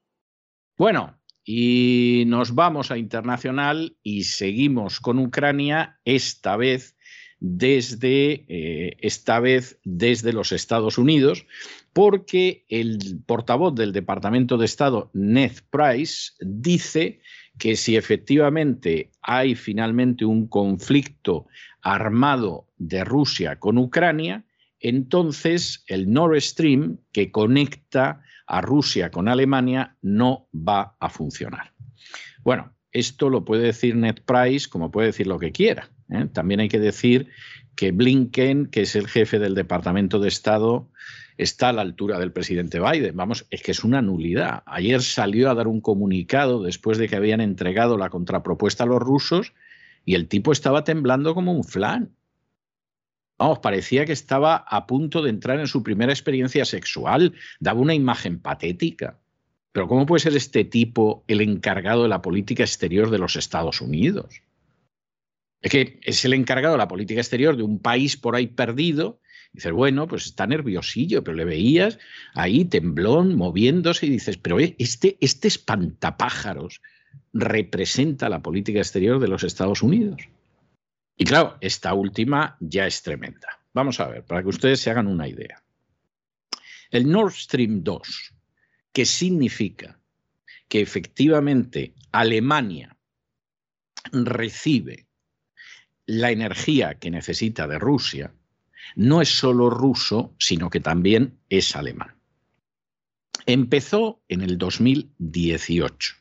Bueno, 0.78 1.18
y 1.46 2.26
nos 2.28 2.54
vamos 2.54 2.92
a 2.92 2.98
internacional 2.98 3.96
y 4.04 4.26
seguimos 4.26 5.00
con 5.00 5.18
Ucrania, 5.20 6.02
esta 6.04 6.58
vez 6.58 6.98
desde, 7.40 8.46
eh, 8.50 8.98
esta 9.00 9.40
vez 9.40 9.80
desde 9.86 10.34
los 10.34 10.52
Estados 10.52 10.98
Unidos, 10.98 11.46
porque 11.94 12.66
el 12.68 13.22
portavoz 13.26 13.74
del 13.76 13.94
Departamento 13.94 14.58
de 14.58 14.66
Estado, 14.66 15.10
Ned 15.14 15.54
Price, 15.70 16.34
dice 16.42 17.22
que 17.58 17.76
si 17.76 17.96
efectivamente 17.96 19.12
hay 19.22 19.56
finalmente 19.56 20.26
un 20.26 20.48
conflicto 20.48 21.48
armado 21.82 22.68
de 22.78 23.04
Rusia 23.04 23.60
con 23.60 23.78
Ucrania, 23.78 24.46
entonces 24.80 25.84
el 25.88 26.12
Nord 26.12 26.40
Stream 26.42 27.00
que 27.12 27.32
conecta 27.32 28.22
a 28.46 28.62
Rusia 28.62 29.12
con 29.12 29.28
Alemania 29.28 29.98
no 30.02 30.48
va 30.54 30.96
a 31.00 31.10
funcionar. 31.10 31.74
Bueno, 32.44 32.74
esto 32.92 33.30
lo 33.30 33.44
puede 33.44 33.64
decir 33.64 33.96
Ned 33.96 34.20
Price 34.26 34.70
como 34.70 34.92
puede 34.92 35.08
decir 35.08 35.28
lo 35.28 35.40
que 35.40 35.52
quiera. 35.52 35.90
¿eh? 36.10 36.28
También 36.32 36.60
hay 36.60 36.70
que 36.70 36.80
decir 36.80 37.28
que 37.76 37.92
Blinken, 37.92 38.68
que 38.68 38.82
es 38.82 38.96
el 38.96 39.08
jefe 39.08 39.40
del 39.40 39.56
Departamento 39.56 40.20
de 40.20 40.30
Estado, 40.30 40.90
está 41.38 41.70
a 41.70 41.74
la 41.74 41.82
altura 41.82 42.20
del 42.20 42.32
presidente 42.32 42.80
Biden. 42.80 43.16
Vamos, 43.16 43.46
es 43.50 43.62
que 43.62 43.72
es 43.72 43.84
una 43.84 44.02
nulidad. 44.02 44.64
Ayer 44.66 45.02
salió 45.02 45.50
a 45.50 45.56
dar 45.56 45.68
un 45.68 45.82
comunicado 45.82 46.64
después 46.64 46.98
de 46.98 47.08
que 47.08 47.16
habían 47.16 47.42
entregado 47.42 47.98
la 47.98 48.10
contrapropuesta 48.10 48.84
a 48.84 48.88
los 48.88 49.02
rusos 49.02 49.54
y 50.04 50.16
el 50.16 50.28
tipo 50.28 50.52
estaba 50.52 50.84
temblando 50.84 51.36
como 51.36 51.54
un 51.54 51.64
flan. 51.64 52.16
Vamos, 53.38 53.60
parecía 53.60 54.06
que 54.06 54.14
estaba 54.14 54.56
a 54.56 54.88
punto 54.88 55.22
de 55.22 55.30
entrar 55.30 55.60
en 55.60 55.68
su 55.68 55.84
primera 55.84 56.12
experiencia 56.12 56.66
sexual. 56.66 57.34
Daba 57.60 57.80
una 57.80 57.94
imagen 57.94 58.40
patética. 58.40 59.20
Pero 59.72 59.88
¿cómo 59.88 60.08
puede 60.08 60.22
ser 60.22 60.36
este 60.36 60.64
tipo 60.64 61.24
el 61.28 61.42
encargado 61.42 62.02
de 62.02 62.10
la 62.10 62.24
política 62.24 62.64
exterior 62.64 63.12
de 63.12 63.20
los 63.20 63.36
Estados 63.36 63.80
Unidos? 63.80 64.42
Es 65.62 65.72
que 65.72 66.00
es 66.02 66.26
el 66.26 66.34
encargado 66.34 66.74
de 66.74 66.80
la 66.80 66.88
política 66.88 67.22
exterior 67.22 67.56
de 67.56 67.64
un 67.64 67.78
país 67.78 68.18
por 68.18 68.36
ahí 68.36 68.48
perdido 68.48 69.20
Dices, 69.58 69.72
bueno, 69.72 70.08
pues 70.08 70.28
está 70.28 70.46
nerviosillo, 70.46 71.24
pero 71.24 71.36
le 71.36 71.44
veías 71.44 71.98
ahí 72.36 72.64
temblón, 72.66 73.34
moviéndose 73.34 74.06
y 74.06 74.10
dices, 74.12 74.38
pero 74.38 74.60
eh, 74.60 74.76
este, 74.78 75.18
este 75.20 75.48
espantapájaros 75.48 76.80
representa 77.34 78.30
la 78.30 78.44
política 78.44 78.78
exterior 78.78 79.20
de 79.20 79.28
los 79.28 79.44
Estados 79.44 79.82
Unidos. 79.82 80.22
Y 81.18 81.26
claro, 81.26 81.58
esta 81.60 81.96
última 81.96 82.56
ya 82.60 82.86
es 82.86 83.02
tremenda. 83.02 83.48
Vamos 83.74 84.00
a 84.00 84.06
ver, 84.06 84.24
para 84.26 84.44
que 84.44 84.50
ustedes 84.50 84.80
se 84.80 84.92
hagan 84.92 85.08
una 85.08 85.28
idea. 85.28 85.64
El 86.92 87.10
Nord 87.10 87.34
Stream 87.34 87.84
2, 87.84 88.36
que 88.94 89.06
significa 89.06 90.00
que 90.68 90.82
efectivamente 90.82 91.96
Alemania 92.12 92.96
recibe 94.12 95.08
la 96.06 96.30
energía 96.30 97.00
que 97.00 97.10
necesita 97.10 97.68
de 97.68 97.80
Rusia, 97.80 98.36
no 98.96 99.22
es 99.22 99.30
solo 99.30 99.70
ruso, 99.70 100.34
sino 100.38 100.70
que 100.70 100.80
también 100.80 101.38
es 101.50 101.76
alemán. 101.76 102.16
Empezó 103.46 104.22
en 104.28 104.42
el 104.42 104.58
2018. 104.58 106.16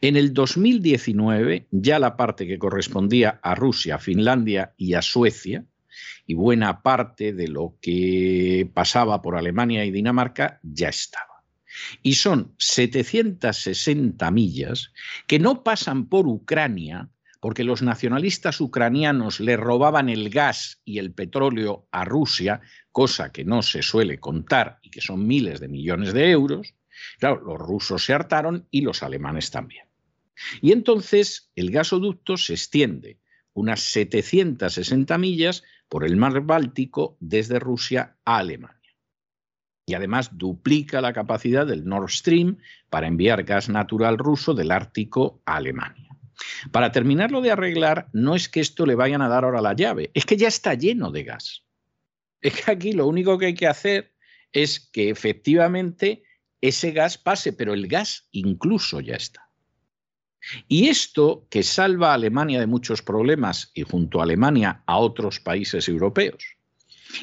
En 0.00 0.16
el 0.16 0.32
2019, 0.32 1.66
ya 1.70 1.98
la 1.98 2.16
parte 2.16 2.46
que 2.46 2.58
correspondía 2.58 3.38
a 3.42 3.54
Rusia, 3.54 3.98
Finlandia 3.98 4.74
y 4.76 4.94
a 4.94 5.02
Suecia, 5.02 5.64
y 6.26 6.34
buena 6.34 6.82
parte 6.82 7.32
de 7.32 7.48
lo 7.48 7.76
que 7.80 8.70
pasaba 8.74 9.22
por 9.22 9.36
Alemania 9.36 9.84
y 9.84 9.90
Dinamarca, 9.90 10.60
ya 10.62 10.88
estaba. 10.88 11.44
Y 12.02 12.14
son 12.14 12.54
760 12.58 14.30
millas 14.30 14.92
que 15.26 15.38
no 15.38 15.62
pasan 15.62 16.06
por 16.06 16.26
Ucrania, 16.26 17.08
porque 17.40 17.64
los 17.64 17.82
nacionalistas 17.82 18.60
ucranianos 18.60 19.40
le 19.40 19.56
robaban 19.56 20.08
el 20.08 20.30
gas 20.30 20.80
y 20.84 20.98
el 20.98 21.12
petróleo 21.12 21.86
a 21.92 22.04
Rusia, 22.04 22.60
cosa 22.90 23.30
que 23.30 23.44
no 23.44 23.62
se 23.62 23.82
suele 23.82 24.18
contar 24.18 24.78
y 24.82 24.90
que 24.90 25.00
son 25.00 25.26
miles 25.26 25.60
de 25.60 25.68
millones 25.68 26.12
de 26.12 26.30
euros. 26.30 26.74
Claro, 27.18 27.40
los 27.44 27.58
rusos 27.58 28.04
se 28.04 28.12
hartaron 28.12 28.66
y 28.70 28.80
los 28.80 29.02
alemanes 29.02 29.50
también. 29.50 29.86
Y 30.60 30.72
entonces 30.72 31.50
el 31.54 31.70
gasoducto 31.70 32.36
se 32.36 32.54
extiende 32.54 33.18
unas 33.52 33.80
760 33.80 35.18
millas 35.18 35.64
por 35.88 36.04
el 36.04 36.16
mar 36.16 36.40
Báltico 36.42 37.16
desde 37.20 37.58
Rusia 37.58 38.16
a 38.24 38.38
Alemania. 38.38 38.76
Y 39.86 39.94
además 39.94 40.36
duplica 40.36 41.00
la 41.00 41.12
capacidad 41.12 41.66
del 41.66 41.86
Nord 41.86 42.10
Stream 42.10 42.58
para 42.90 43.06
enviar 43.06 43.44
gas 43.44 43.68
natural 43.68 44.18
ruso 44.18 44.54
del 44.54 44.70
Ártico 44.70 45.40
a 45.46 45.56
Alemania. 45.56 46.07
Para 46.72 46.92
terminarlo 46.92 47.40
de 47.40 47.50
arreglar, 47.50 48.08
no 48.12 48.34
es 48.34 48.48
que 48.48 48.60
esto 48.60 48.86
le 48.86 48.94
vayan 48.94 49.22
a 49.22 49.28
dar 49.28 49.44
ahora 49.44 49.62
la 49.62 49.74
llave, 49.74 50.10
es 50.14 50.24
que 50.24 50.36
ya 50.36 50.48
está 50.48 50.74
lleno 50.74 51.10
de 51.10 51.24
gas. 51.24 51.64
Es 52.40 52.54
que 52.54 52.70
aquí 52.70 52.92
lo 52.92 53.06
único 53.06 53.38
que 53.38 53.46
hay 53.46 53.54
que 53.54 53.66
hacer 53.66 54.14
es 54.52 54.80
que 54.80 55.10
efectivamente 55.10 56.22
ese 56.60 56.92
gas 56.92 57.18
pase, 57.18 57.52
pero 57.52 57.74
el 57.74 57.88
gas 57.88 58.28
incluso 58.32 59.00
ya 59.00 59.16
está. 59.16 59.48
Y 60.68 60.88
esto 60.88 61.46
que 61.50 61.62
salva 61.62 62.10
a 62.10 62.14
Alemania 62.14 62.60
de 62.60 62.66
muchos 62.66 63.02
problemas 63.02 63.70
y 63.74 63.82
junto 63.82 64.20
a 64.20 64.22
Alemania 64.22 64.82
a 64.86 64.98
otros 64.98 65.40
países 65.40 65.88
europeos, 65.88 66.44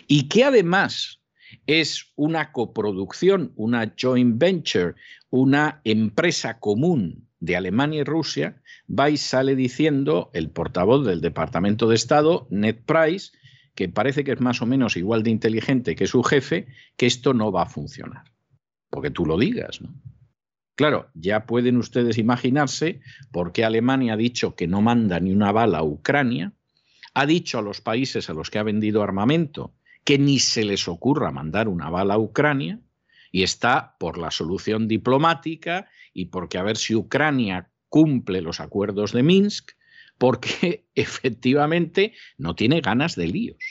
y 0.08 0.28
que 0.28 0.44
además 0.44 1.22
es 1.66 2.12
una 2.16 2.52
coproducción, 2.52 3.54
una 3.56 3.94
joint 4.00 4.38
venture, 4.38 4.96
una 5.30 5.82
empresa 5.84 6.60
común 6.60 7.28
de 7.46 7.56
Alemania 7.56 8.02
y 8.02 8.04
Rusia, 8.04 8.62
va 8.88 9.10
y 9.10 9.18
sale 9.18 9.56
diciendo 9.56 10.30
el 10.34 10.50
portavoz 10.50 11.06
del 11.06 11.22
Departamento 11.22 11.88
de 11.88 11.96
Estado, 11.96 12.48
Ned 12.50 12.78
Price, 12.86 13.32
que 13.76 13.90
parece 13.90 14.24
que 14.24 14.32
es 14.32 14.42
más 14.42 14.62
o 14.62 14.66
menos 14.66 14.98
igual 14.98 15.24
de 15.24 15.32
inteligente 15.32 15.96
que 15.96 16.08
su 16.08 16.24
jefe, 16.24 16.68
que 16.98 17.06
esto 17.06 17.34
no 17.34 17.52
va 17.52 17.64
a 17.64 17.70
funcionar. 17.70 18.32
Porque 18.90 19.12
tú 19.12 19.26
lo 19.26 19.38
digas, 19.38 19.82
¿no? 19.82 19.94
Claro, 20.76 21.10
ya 21.14 21.46
pueden 21.46 21.78
ustedes 21.78 22.18
imaginarse 22.18 23.00
por 23.32 23.54
qué 23.54 23.64
Alemania 23.64 24.14
ha 24.14 24.18
dicho 24.18 24.56
que 24.56 24.68
no 24.68 24.82
manda 24.82 25.20
ni 25.22 25.32
una 25.32 25.54
bala 25.54 25.80
a 25.80 25.84
Ucrania, 25.84 26.52
ha 27.14 27.26
dicho 27.26 27.60
a 27.60 27.62
los 27.62 27.80
países 27.80 28.30
a 28.30 28.34
los 28.34 28.50
que 28.50 28.60
ha 28.60 28.64
vendido 28.64 29.02
armamento 29.02 29.74
que 30.04 30.20
ni 30.20 30.40
se 30.40 30.66
les 30.66 30.88
ocurra 30.88 31.32
mandar 31.32 31.68
una 31.70 31.90
bala 31.90 32.16
a 32.16 32.20
Ucrania, 32.20 32.80
y 33.36 33.44
está 33.44 33.98
por 34.00 34.18
la 34.18 34.32
solución 34.32 34.88
diplomática 34.88 35.90
y 36.14 36.28
porque 36.28 36.58
a 36.58 36.64
ver 36.64 36.78
si 36.78 36.96
Ucrania 36.96 37.70
cumple 37.90 38.42
los 38.42 38.62
acuerdos 38.62 39.12
de 39.12 39.24
Minsk, 39.24 39.72
porque 40.18 40.86
efectivamente 40.96 42.14
no 42.38 42.56
tiene 42.56 42.80
ganas 42.80 43.18
de 43.18 43.28
líos. 43.28 43.62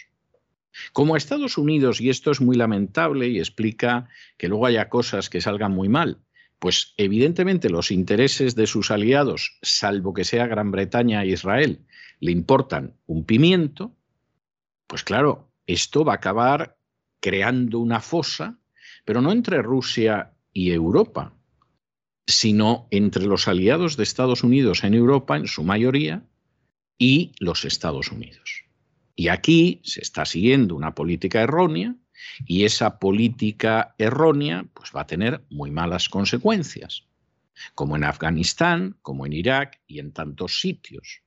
Como 0.93 1.17
Estados 1.17 1.57
Unidos, 1.57 1.99
y 2.03 2.11
esto 2.11 2.31
es 2.31 2.43
muy 2.43 2.57
lamentable 2.57 3.29
y 3.29 3.39
explica 3.39 4.07
que 4.37 4.49
luego 4.49 4.67
haya 4.67 4.91
cosas 4.91 5.31
que 5.31 5.41
salgan 5.41 5.73
muy 5.73 5.89
mal, 5.89 6.21
pues 6.59 6.93
evidentemente 6.99 7.71
los 7.71 7.91
intereses 7.91 8.55
de 8.57 8.67
sus 8.67 8.91
aliados, 8.91 9.59
salvo 9.62 10.12
que 10.12 10.25
sea 10.25 10.47
Gran 10.47 10.73
Bretaña 10.73 11.25
e 11.25 11.29
Israel, 11.29 11.81
le 12.21 12.33
importan 12.33 12.99
un 13.07 13.25
pimiento, 13.25 13.97
pues 14.87 15.05
claro, 15.05 15.49
esto 15.67 16.05
va 16.05 16.12
a 16.12 16.17
acabar 16.17 16.77
creando 17.21 17.79
una 17.79 18.01
fosa, 18.01 18.59
pero 19.05 19.20
no 19.20 19.32
entre 19.32 19.62
Rusia 19.62 20.32
y 20.52 20.70
Europa, 20.72 21.34
sino 22.26 22.88
entre 22.90 23.26
los 23.26 23.48
aliados 23.48 23.96
de 23.96 24.05
Estados 24.05 24.42
Unidos 24.42 24.84
en 24.84 24.94
Europa, 24.94 25.36
en 25.36 25.46
su 25.46 25.62
mayoría, 25.62 26.24
y 26.98 27.32
los 27.38 27.64
Estados 27.64 28.11
Unidos. 28.11 28.64
Y 29.16 29.28
aquí 29.28 29.80
se 29.84 30.00
está 30.00 30.24
siguiendo 30.24 30.74
una 30.74 30.94
política 30.94 31.42
errónea 31.42 31.94
y 32.46 32.64
esa 32.64 32.98
política 32.98 33.94
errónea 33.98 34.66
pues, 34.74 34.90
va 34.94 35.02
a 35.02 35.07
tener 35.07 35.44
muy 35.50 35.70
malas 35.70 36.09
consecuencias, 36.09 37.05
como 37.74 37.96
en 37.96 38.05
Afganistán, 38.05 38.96
como 39.02 39.26
en 39.26 39.32
Irak 39.32 39.80
y 39.86 39.98
en 39.98 40.12
tantos 40.12 40.61
sitios. 40.61 41.22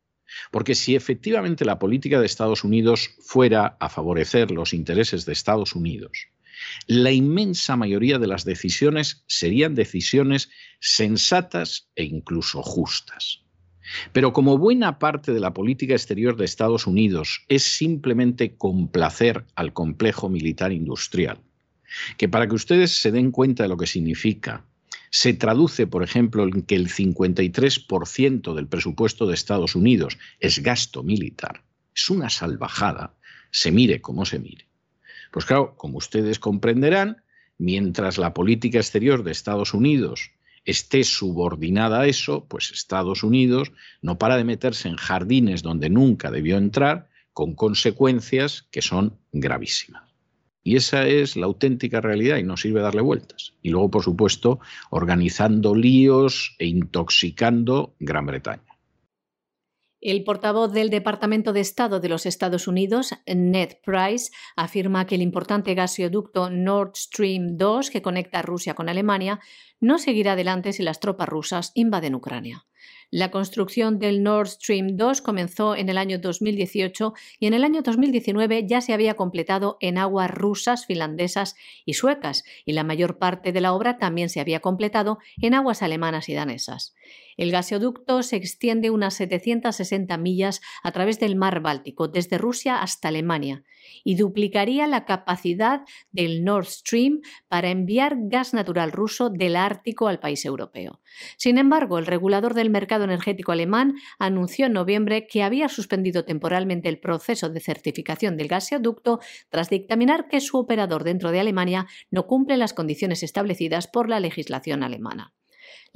Porque 0.52 0.76
si 0.76 0.96
efectivamente 0.96 1.64
la 1.64 1.80
política 1.80 2.20
de 2.20 2.26
Estados 2.26 2.64
Unidos 2.64 3.12
fuera 3.22 3.78
a 3.80 3.88
favorecer 3.88 4.52
los 4.52 4.74
intereses 4.74 5.26
de 5.26 5.34
Estados 5.34 5.76
Unidos, 5.76 6.28
la 6.88 7.12
inmensa 7.12 7.76
mayoría 7.76 8.20
de 8.20 8.28
las 8.28 8.46
decisiones 8.46 9.24
serían 9.28 9.76
decisiones 9.76 10.50
sensatas 10.80 11.90
e 11.96 12.04
incluso 12.04 12.62
justas. 12.64 13.42
Pero 14.12 14.34
como 14.34 14.58
buena 14.58 15.00
parte 15.00 15.34
de 15.34 15.40
la 15.40 15.54
política 15.54 15.94
exterior 15.94 16.36
de 16.36 16.46
Estados 16.46 16.88
Unidos 16.88 17.46
es 17.48 17.64
simplemente 17.64 18.56
complacer 18.58 19.46
al 19.56 19.74
complejo 19.74 20.30
militar 20.30 20.72
industrial, 20.74 21.40
que 22.18 22.28
para 22.28 22.48
que 22.48 22.56
ustedes 22.56 23.02
se 23.02 23.12
den 23.12 23.32
cuenta 23.32 23.64
de 23.64 23.70
lo 23.70 23.78
que 23.78 23.88
significa, 23.88 24.66
se 25.10 25.34
traduce, 25.34 25.88
por 25.88 26.04
ejemplo, 26.04 26.44
en 26.44 26.64
que 26.64 26.76
el 26.76 26.90
53% 26.90 28.54
del 28.54 28.68
presupuesto 28.68 29.26
de 29.26 29.36
Estados 29.36 29.76
Unidos 29.76 30.18
es 30.40 30.60
gasto 30.60 31.02
militar. 31.02 31.64
Es 31.96 32.10
una 32.10 32.30
salvajada, 32.30 33.16
se 33.52 33.72
mire 33.72 34.02
como 34.02 34.26
se 34.26 34.40
mire. 34.40 34.67
Pues 35.32 35.46
claro, 35.46 35.76
como 35.76 35.98
ustedes 35.98 36.40
comprenderán, 36.40 37.24
mientras 37.58 38.18
la 38.18 38.34
política 38.34 38.78
exterior 38.78 39.24
de 39.24 39.32
Estados 39.32 39.74
Unidos 39.74 40.32
esté 40.66 41.04
subordinada 41.04 42.02
a 42.02 42.08
eso, 42.08 42.46
pues 42.48 42.72
Estados 42.72 43.24
Unidos 43.24 43.72
no 44.02 44.18
para 44.18 44.38
de 44.38 44.44
meterse 44.44 44.90
en 44.90 44.98
jardines 44.98 45.64
donde 45.64 45.90
nunca 45.90 46.30
debió 46.30 46.58
entrar, 46.58 47.10
con 47.34 47.54
consecuencias 47.54 48.68
que 48.72 48.82
son 48.82 49.20
gravísimas. 49.32 50.04
Y 50.64 50.76
esa 50.76 51.08
es 51.08 51.38
la 51.38 51.46
auténtica 51.46 52.02
realidad 52.02 52.38
y 52.38 52.44
no 52.44 52.58
sirve 52.58 52.82
darle 52.82 53.02
vueltas. 53.02 53.54
Y 53.62 53.70
luego, 53.70 53.90
por 53.92 54.04
supuesto, 54.04 54.60
organizando 54.90 55.74
líos 55.74 56.56
e 56.60 56.66
intoxicando 56.66 57.96
Gran 58.00 58.26
Bretaña. 58.26 58.67
El 60.08 60.24
portavoz 60.24 60.72
del 60.72 60.90
Departamento 60.90 61.52
de 61.52 61.60
Estado 61.60 62.00
de 62.00 62.08
los 62.08 62.26
Estados 62.26 62.70
Unidos, 62.70 63.14
Ned 63.26 63.74
Price, 63.84 64.32
afirma 64.56 65.06
que 65.06 65.16
el 65.16 65.22
importante 65.22 65.74
gasoducto 65.74 66.50
Nord 66.50 66.96
Stream 66.96 67.58
2, 67.58 67.90
que 67.90 68.02
conecta 68.02 68.42
Rusia 68.42 68.74
con 68.74 68.88
Alemania, 68.88 69.42
no 69.82 70.00
seguirá 70.00 70.32
adelante 70.32 70.72
si 70.72 70.82
las 70.82 71.02
tropas 71.02 71.28
rusas 71.28 71.74
invaden 71.76 72.16
Ucrania. 72.16 72.66
La 73.12 73.32
construcción 73.32 74.00
del 74.00 74.24
Nord 74.24 74.48
Stream 74.48 74.96
2 74.96 75.22
comenzó 75.22 75.76
en 75.76 75.90
el 75.90 75.98
año 75.98 76.20
2018 76.20 77.14
y 77.40 77.48
en 77.48 77.54
el 77.54 77.66
año 77.66 77.82
2019 77.82 78.66
ya 78.66 78.80
se 78.80 78.94
había 78.94 79.16
completado 79.16 79.78
en 79.82 79.98
aguas 79.98 80.32
rusas, 80.32 80.86
finlandesas 80.86 81.56
y 81.86 81.96
suecas, 81.96 82.46
y 82.66 82.72
la 82.72 82.86
mayor 82.86 83.18
parte 83.18 83.52
de 83.52 83.60
la 83.60 83.74
obra 83.74 83.98
también 83.98 84.30
se 84.30 84.40
había 84.40 84.62
completado 84.62 85.20
en 85.42 85.54
aguas 85.54 85.82
alemanas 85.82 86.30
y 86.30 86.34
danesas. 86.34 86.96
El 87.38 87.52
gasoducto 87.52 88.24
se 88.24 88.36
extiende 88.36 88.90
unas 88.90 89.14
760 89.14 90.18
millas 90.18 90.60
a 90.84 90.92
través 90.92 91.20
del 91.20 91.36
mar 91.36 91.62
Báltico, 91.62 92.08
desde 92.08 92.40
Rusia 92.40 92.82
hasta 92.82 93.10
Alemania, 93.10 93.64
y 94.04 94.16
duplicaría 94.16 94.88
la 94.88 95.06
capacidad 95.06 95.82
del 96.12 96.44
Nord 96.44 96.66
Stream 96.66 97.22
para 97.48 97.70
enviar 97.70 98.16
gas 98.20 98.56
natural 98.56 98.92
ruso 98.92 99.30
del 99.30 99.56
Ártico 99.56 100.08
al 100.08 100.20
país 100.20 100.44
europeo. 100.46 101.00
Sin 101.38 101.60
embargo, 101.60 102.00
el 102.00 102.08
regulador 102.08 102.56
del 102.56 102.72
mercado 102.72 103.04
energético 103.04 103.52
alemán 103.52 103.94
anunció 104.18 104.66
en 104.66 104.74
noviembre 104.74 105.28
que 105.28 105.44
había 105.44 105.70
suspendido 105.70 106.26
temporalmente 106.26 106.90
el 106.90 107.00
proceso 107.00 107.50
de 107.50 107.60
certificación 107.60 108.36
del 108.36 108.48
gasoducto 108.48 109.20
tras 109.50 109.70
dictaminar 109.70 110.28
que 110.28 110.42
su 110.42 110.58
operador 110.58 111.04
dentro 111.04 111.32
de 111.32 111.40
Alemania 111.40 111.86
no 112.10 112.26
cumple 112.26 112.58
las 112.58 112.74
condiciones 112.74 113.22
establecidas 113.22 113.88
por 113.88 114.10
la 114.10 114.20
legislación 114.20 114.82
alemana. 114.82 115.37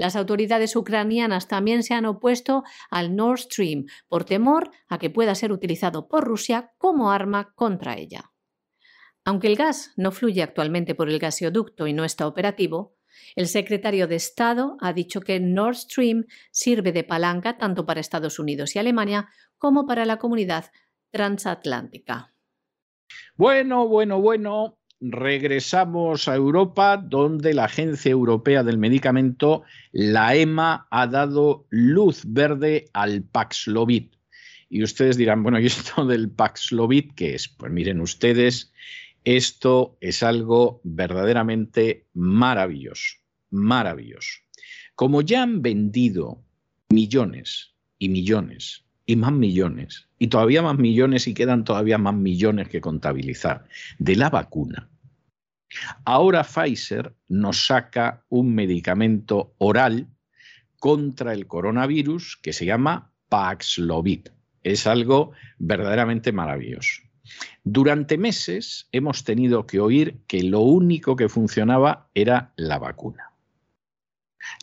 Las 0.01 0.15
autoridades 0.15 0.75
ucranianas 0.75 1.47
también 1.47 1.83
se 1.83 1.93
han 1.93 2.07
opuesto 2.07 2.63
al 2.89 3.15
Nord 3.15 3.37
Stream 3.37 3.85
por 4.07 4.23
temor 4.23 4.71
a 4.87 4.97
que 4.97 5.11
pueda 5.11 5.35
ser 5.35 5.51
utilizado 5.51 6.07
por 6.07 6.23
Rusia 6.23 6.71
como 6.79 7.11
arma 7.11 7.53
contra 7.53 7.99
ella. 7.99 8.31
Aunque 9.25 9.45
el 9.45 9.55
gas 9.55 9.93
no 9.97 10.11
fluye 10.11 10.41
actualmente 10.41 10.95
por 10.95 11.07
el 11.07 11.19
gasoducto 11.19 11.85
y 11.85 11.93
no 11.93 12.03
está 12.03 12.25
operativo, 12.25 12.95
el 13.35 13.47
secretario 13.47 14.07
de 14.07 14.15
Estado 14.15 14.75
ha 14.81 14.91
dicho 14.91 15.21
que 15.21 15.39
Nord 15.39 15.75
Stream 15.75 16.25
sirve 16.49 16.91
de 16.91 17.03
palanca 17.03 17.59
tanto 17.59 17.85
para 17.85 18.01
Estados 18.01 18.39
Unidos 18.39 18.75
y 18.75 18.79
Alemania 18.79 19.29
como 19.59 19.85
para 19.85 20.05
la 20.05 20.17
comunidad 20.17 20.71
transatlántica. 21.11 22.33
Bueno, 23.35 23.87
bueno, 23.87 24.19
bueno, 24.19 24.79
regresamos 25.01 26.27
a 26.27 26.35
Europa, 26.35 26.95
donde 26.97 27.55
la 27.55 27.65
Agencia 27.65 28.11
Europea 28.11 28.63
del 28.63 28.77
Medicamento, 28.77 29.63
la 29.91 30.35
EMA, 30.35 30.87
ha 30.91 31.07
dado 31.07 31.65
luz 31.69 32.21
verde 32.25 32.85
al 32.93 33.23
Paxlovid. 33.23 34.11
Y 34.69 34.83
ustedes 34.83 35.17
dirán, 35.17 35.41
bueno, 35.43 35.59
¿y 35.59 35.65
esto 35.65 36.05
del 36.07 36.29
Paxlovid 36.29 37.11
qué 37.15 37.33
es? 37.33 37.47
Pues 37.47 37.71
miren 37.71 37.99
ustedes, 37.99 38.71
esto 39.25 39.97
es 40.01 40.23
algo 40.23 40.81
verdaderamente 40.83 42.05
maravilloso. 42.13 43.17
maravilloso. 43.49 44.39
Como 44.95 45.21
ya 45.23 45.41
han 45.41 45.63
vendido 45.63 46.43
millones 46.89 47.73
y 47.97 48.09
millones 48.09 48.83
y 49.07 49.15
más 49.15 49.31
millones, 49.31 50.07
y 50.19 50.27
todavía 50.27 50.61
más 50.61 50.77
millones 50.77 51.27
y 51.27 51.33
quedan 51.33 51.63
todavía 51.63 51.97
más 51.97 52.13
millones 52.13 52.69
que 52.69 52.81
contabilizar 52.81 53.65
de 53.97 54.15
la 54.15 54.29
vacuna, 54.29 54.90
ahora 56.05 56.43
Pfizer 56.43 57.15
nos 57.27 57.65
saca 57.67 58.23
un 58.29 58.53
medicamento 58.53 59.53
oral 59.57 60.07
contra 60.79 61.33
el 61.33 61.47
coronavirus 61.47 62.39
que 62.41 62.53
se 62.53 62.65
llama 62.65 63.13
Paxlovid. 63.29 64.29
Es 64.63 64.87
algo 64.87 65.31
verdaderamente 65.57 66.31
maravilloso. 66.31 67.01
Durante 67.63 68.17
meses 68.17 68.87
hemos 68.91 69.23
tenido 69.23 69.65
que 69.65 69.79
oír 69.79 70.21
que 70.27 70.43
lo 70.43 70.61
único 70.61 71.15
que 71.15 71.29
funcionaba 71.29 72.09
era 72.13 72.53
la 72.55 72.79
vacuna. 72.79 73.30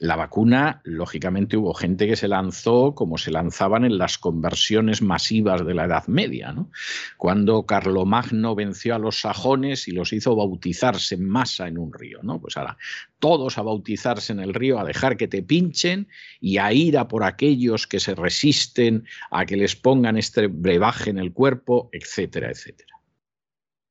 La 0.01 0.17
vacuna, 0.17 0.81
lógicamente, 0.85 1.57
hubo 1.57 1.75
gente 1.75 2.07
que 2.07 2.17
se 2.17 2.29
lanzó 2.29 2.95
como 2.95 3.19
se 3.19 3.31
lanzaban 3.31 3.85
en 3.85 3.99
las 3.99 4.19
conversiones 4.19 5.03
masivas 5.03 5.67
de 5.67 5.75
la 5.75 5.85
Edad 5.85 6.07
Media, 6.07 6.53
¿no? 6.53 6.71
Cuando 7.17 7.67
Carlomagno 7.67 8.55
venció 8.55 8.95
a 8.95 8.99
los 8.99 9.21
sajones 9.21 9.89
y 9.89 9.93
los 9.93 10.13
hizo 10.13 10.37
bautizarse 10.37 11.17
en 11.17 11.29
masa 11.29 11.69
en 11.69 11.79
un 11.79 11.93
río, 11.93 12.21
¿no? 12.23 12.41
Pues 12.41 12.57
ahora, 12.57 12.77
todos 13.19 13.59
a 13.59 13.63
bautizarse 13.63 14.33
en 14.33 14.41
el 14.41 14.55
río, 14.55 14.79
a 14.79 14.85
dejar 14.85 15.17
que 15.17 15.29
te 15.29 15.43
pinchen 15.43 16.09
y 16.41 16.59
a 16.59 16.73
ir 16.73 16.99
a 16.99 17.09
por 17.09 17.25
aquellos 17.25 17.87
que 17.87 18.01
se 18.01 18.15
resisten 18.15 19.05
a 19.31 19.47
que 19.47 19.57
les 19.57 19.77
pongan 19.77 20.17
este 20.17 20.47
brebaje 20.47 21.11
en 21.11 21.19
el 21.19 21.33
cuerpo, 21.33 21.91
etcétera, 21.93 22.51
etcétera. 22.51 22.95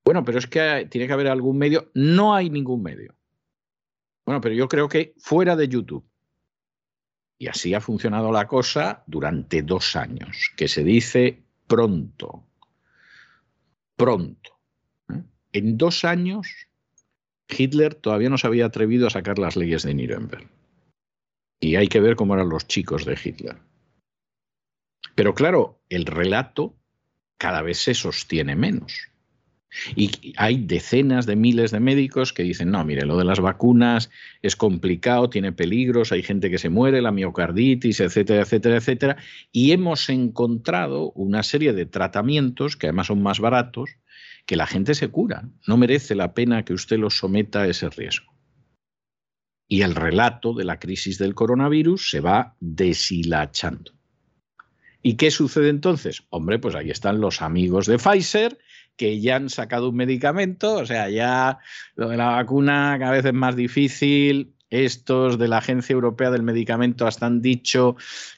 Bueno, 0.06 0.24
pero 0.24 0.40
es 0.40 0.48
que 0.48 0.88
tiene 0.90 1.06
que 1.06 1.14
haber 1.14 1.28
algún 1.28 1.58
medio. 1.58 1.92
No 1.94 2.34
hay 2.34 2.50
ningún 2.50 2.82
medio. 2.82 3.17
Bueno, 4.28 4.42
pero 4.42 4.56
yo 4.56 4.68
creo 4.68 4.90
que 4.90 5.14
fuera 5.18 5.56
de 5.56 5.70
YouTube. 5.70 6.06
Y 7.40 7.48
así 7.48 7.74
ha 7.74 7.80
funcionado 7.80 8.30
la 8.30 8.46
cosa 8.46 9.06
durante 9.08 9.62
dos 9.62 9.96
años, 9.96 10.52
que 10.58 10.68
se 10.68 10.84
dice 10.84 11.44
pronto. 11.66 12.44
Pronto. 13.96 14.60
¿eh? 15.14 15.24
En 15.54 15.78
dos 15.78 16.04
años, 16.04 16.46
Hitler 17.48 17.96
todavía 17.96 18.30
no 18.30 18.38
se 18.38 18.48
había 18.48 18.66
atrevido 18.66 19.08
a 19.08 19.12
sacar 19.12 19.40
las 19.40 19.56
leyes 19.56 19.84
de 19.84 19.94
Nuremberg. 19.94 20.50
Y 21.62 21.78
hay 21.78 21.88
que 21.88 22.02
ver 22.02 22.18
cómo 22.18 22.34
eran 22.34 22.50
los 22.50 22.68
chicos 22.68 23.06
de 23.06 23.18
Hitler. 23.24 23.56
Pero 25.16 25.36
claro, 25.36 25.80
el 25.88 26.06
relato 26.06 26.76
cada 27.38 27.62
vez 27.62 27.78
se 27.78 27.94
sostiene 27.94 28.58
menos. 28.58 29.10
Y 29.96 30.34
hay 30.38 30.58
decenas 30.58 31.26
de 31.26 31.36
miles 31.36 31.72
de 31.72 31.80
médicos 31.80 32.34
que 32.34 32.44
dicen, 32.44 32.72
no, 32.72 32.84
mire, 32.86 33.06
lo 33.06 33.18
de 33.18 33.26
las 33.26 33.40
vacunas 33.40 34.10
es 34.42 34.56
complicado, 34.56 35.30
tiene 35.30 35.52
peligros, 35.52 36.12
hay 36.12 36.24
gente 36.24 36.50
que 36.50 36.58
se 36.58 36.70
muere, 36.70 37.02
la 37.02 37.12
miocarditis, 37.12 38.00
etcétera, 38.00 38.42
etcétera, 38.42 38.78
etcétera. 38.78 39.18
Y 39.52 39.72
hemos 39.72 40.10
encontrado 40.10 41.12
una 41.12 41.44
serie 41.44 41.74
de 41.74 41.86
tratamientos 41.86 42.78
que 42.78 42.88
además 42.88 43.08
son 43.08 43.22
más 43.22 43.40
baratos, 43.40 43.90
que 44.46 44.56
la 44.56 44.68
gente 44.68 44.96
se 44.96 45.10
cura. 45.10 45.50
No 45.68 45.78
merece 45.78 46.16
la 46.16 46.34
pena 46.34 46.64
que 46.64 46.74
usted 46.74 46.98
los 46.98 47.18
someta 47.18 47.64
a 47.64 47.68
ese 47.68 47.90
riesgo. 47.90 48.34
Y 49.68 49.82
el 49.82 49.96
relato 49.96 50.54
de 50.54 50.64
la 50.64 50.80
crisis 50.80 51.18
del 51.18 51.36
coronavirus 51.36 52.10
se 52.10 52.22
va 52.22 52.56
deshilachando. 52.62 53.92
¿Y 55.04 55.16
qué 55.16 55.30
sucede 55.30 55.70
entonces? 55.70 56.24
Hombre, 56.30 56.58
pues 56.60 56.76
ahí 56.76 56.90
están 56.90 57.20
los 57.20 57.42
amigos 57.42 57.86
de 57.86 57.98
Pfizer 57.98 58.58
que 58.98 59.22
ya 59.22 59.38
han 59.38 59.50
sacado 59.50 59.90
un 59.90 59.96
medicamento, 59.96 60.74
o 60.76 60.86
sea, 60.86 61.10
ya 61.10 61.60
lo 61.96 62.10
de 62.10 62.18
la 62.18 62.30
vacuna 62.30 62.98
cada 63.00 63.12
vez 63.12 63.26
es 63.26 63.34
más 63.34 63.56
difícil. 63.56 64.54
Estos 64.70 65.38
de 65.38 65.48
la 65.48 65.60
Agencia 65.60 65.94
Europea 65.94 66.30
del 66.30 66.44
Medicamento 66.44 67.08
hasta 67.08 67.26
han 67.26 67.42
dicho 67.42 67.96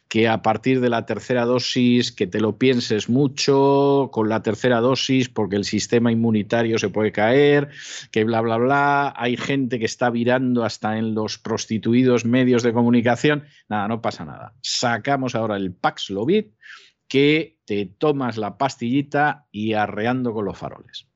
que 0.09 0.27
a 0.27 0.43
partir 0.43 0.79
de 0.79 0.89
la 0.89 1.05
tercera 1.05 1.45
dosis, 1.45 2.11
que 2.11 2.27
te 2.27 2.39
lo 2.39 2.59
pienses 2.59 3.09
mucho 3.09 4.09
con 4.11 4.29
la 4.29 4.43
tercera 4.43 4.79
dosis, 4.79 5.27
porque 5.29 5.55
el 5.55 5.65
sistema 5.65 6.11
inmunitario 6.11 6.77
se 6.77 6.89
puede 6.89 7.11
caer, 7.11 7.69
que 8.11 8.25
bla, 8.25 8.41
bla, 8.41 8.57
bla. 8.57 9.13
Hay 9.17 9.37
gente 9.37 9.79
que 9.79 9.85
está 9.85 10.11
virando 10.11 10.63
hasta 10.63 10.99
en 10.99 11.15
los 11.15 11.39
prostituidos 11.39 12.25
medios 12.25 12.61
de 12.61 12.73
comunicación. 12.73 13.45
Nada, 13.67 13.87
no 13.87 14.01
pasa 14.01 14.25
nada. 14.25 14.53
Sacamos 14.61 15.33
ahora 15.33 15.57
el 15.57 15.73
Paxlovid 15.73 16.45
que 17.09 17.57
te 17.65 17.85
tomas 17.85 18.37
la 18.37 18.57
pastillita 18.57 19.47
y 19.51 19.73
arreando 19.73 20.33
con 20.33 20.45
los 20.45 20.57
faroles. 20.57 21.07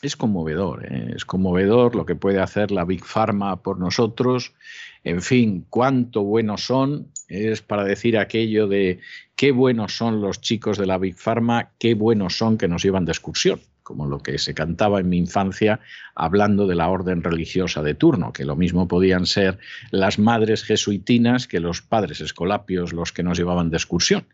Es 0.00 0.16
conmovedor, 0.16 0.86
¿eh? 0.86 1.12
es 1.16 1.24
conmovedor 1.24 1.94
lo 1.94 2.06
que 2.06 2.14
puede 2.14 2.40
hacer 2.40 2.70
la 2.70 2.84
Big 2.84 3.04
Pharma 3.04 3.62
por 3.62 3.78
nosotros. 3.78 4.54
En 5.02 5.20
fin, 5.20 5.66
cuánto 5.68 6.22
buenos 6.22 6.64
son, 6.64 7.10
es 7.28 7.60
para 7.60 7.84
decir 7.84 8.16
aquello 8.16 8.68
de 8.68 9.00
qué 9.34 9.50
buenos 9.50 9.96
son 9.96 10.20
los 10.20 10.40
chicos 10.40 10.78
de 10.78 10.86
la 10.86 10.98
Big 10.98 11.16
Pharma, 11.16 11.72
qué 11.78 11.94
buenos 11.94 12.36
son 12.38 12.56
que 12.56 12.68
nos 12.68 12.82
llevan 12.82 13.04
de 13.04 13.12
excursión 13.12 13.60
como 13.84 14.06
lo 14.06 14.18
que 14.18 14.38
se 14.38 14.54
cantaba 14.54 14.98
en 14.98 15.08
mi 15.08 15.18
infancia 15.18 15.78
hablando 16.16 16.66
de 16.66 16.74
la 16.74 16.88
orden 16.88 17.22
religiosa 17.22 17.82
de 17.82 17.94
turno, 17.94 18.32
que 18.32 18.44
lo 18.44 18.56
mismo 18.56 18.88
podían 18.88 19.26
ser 19.26 19.58
las 19.92 20.18
madres 20.18 20.64
jesuitinas 20.64 21.46
que 21.46 21.60
los 21.60 21.82
padres 21.82 22.20
escolapios 22.20 22.92
los 22.92 23.12
que 23.12 23.22
nos 23.22 23.38
llevaban 23.38 23.70
de 23.70 23.76
excursión. 23.76 24.26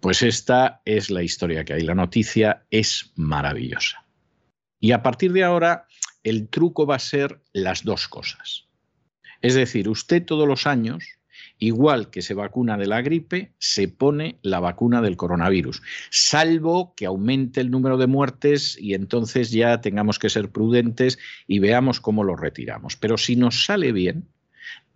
Pues 0.00 0.22
esta 0.22 0.80
es 0.84 1.10
la 1.10 1.22
historia 1.22 1.64
que 1.64 1.74
hay. 1.74 1.82
La 1.82 1.94
noticia 1.94 2.64
es 2.70 3.12
maravillosa. 3.16 4.04
Y 4.80 4.92
a 4.92 5.02
partir 5.02 5.32
de 5.32 5.44
ahora, 5.44 5.86
el 6.24 6.48
truco 6.48 6.86
va 6.86 6.96
a 6.96 7.00
ser 7.00 7.42
las 7.52 7.84
dos 7.84 8.08
cosas. 8.08 8.66
Es 9.42 9.54
decir, 9.54 9.88
usted 9.90 10.24
todos 10.24 10.48
los 10.48 10.66
años 10.66 11.19
igual 11.60 12.10
que 12.10 12.22
se 12.22 12.34
vacuna 12.34 12.76
de 12.76 12.86
la 12.86 13.02
gripe, 13.02 13.52
se 13.58 13.86
pone 13.86 14.38
la 14.42 14.58
vacuna 14.58 15.00
del 15.00 15.16
coronavirus, 15.16 15.82
salvo 16.10 16.94
que 16.96 17.06
aumente 17.06 17.60
el 17.60 17.70
número 17.70 17.96
de 17.98 18.08
muertes 18.08 18.76
y 18.80 18.94
entonces 18.94 19.52
ya 19.52 19.80
tengamos 19.80 20.18
que 20.18 20.30
ser 20.30 20.50
prudentes 20.50 21.18
y 21.46 21.60
veamos 21.60 22.00
cómo 22.00 22.24
lo 22.24 22.34
retiramos. 22.34 22.96
Pero 22.96 23.16
si 23.16 23.36
nos 23.36 23.64
sale 23.64 23.92
bien, 23.92 24.26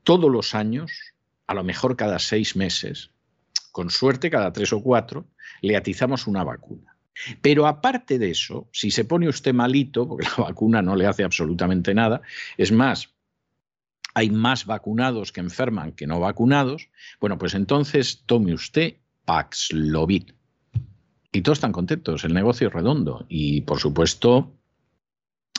todos 0.03 0.31
los 0.31 0.55
años, 0.55 0.91
a 1.47 1.55
lo 1.55 1.63
mejor 1.63 1.97
cada 1.97 2.19
seis 2.19 2.57
meses, 2.57 3.11
con 3.71 3.91
suerte 3.91 4.31
cada 4.31 4.53
tres 4.53 4.73
o 4.73 4.83
cuatro, 4.83 5.27
le 5.61 5.77
atizamos 5.77 6.27
una 6.27 6.45
vacuna. 6.45 6.97
Pero 7.41 7.67
aparte 7.67 8.19
de 8.19 8.31
eso, 8.31 8.69
si 8.73 8.91
se 8.91 9.05
pone 9.05 9.29
usted 9.29 9.55
malito, 9.55 10.09
porque 10.09 10.27
la 10.37 10.45
vacuna 10.45 10.83
no 10.83 10.97
le 10.97 11.07
hace 11.07 11.25
absolutamente 11.25 11.95
nada, 11.95 12.23
es 12.57 12.73
más, 12.73 13.14
hay 14.15 14.31
más 14.31 14.65
vacunados 14.65 15.33
que 15.33 15.41
enferman 15.41 15.93
que 15.93 16.07
no 16.07 16.21
vacunados, 16.21 16.89
bueno, 17.21 17.37
pues 17.37 17.55
entonces 17.55 18.23
tome 18.27 18.55
usted 18.55 18.95
Paxlovid. 19.25 20.31
Y 21.33 21.43
todos 21.43 21.59
están 21.59 21.73
contentos, 21.73 22.25
el 22.25 22.33
negocio 22.33 22.69
es 22.69 22.73
redondo. 22.73 23.27
Y 23.29 23.63
por 23.63 23.81
supuesto, 23.81 24.55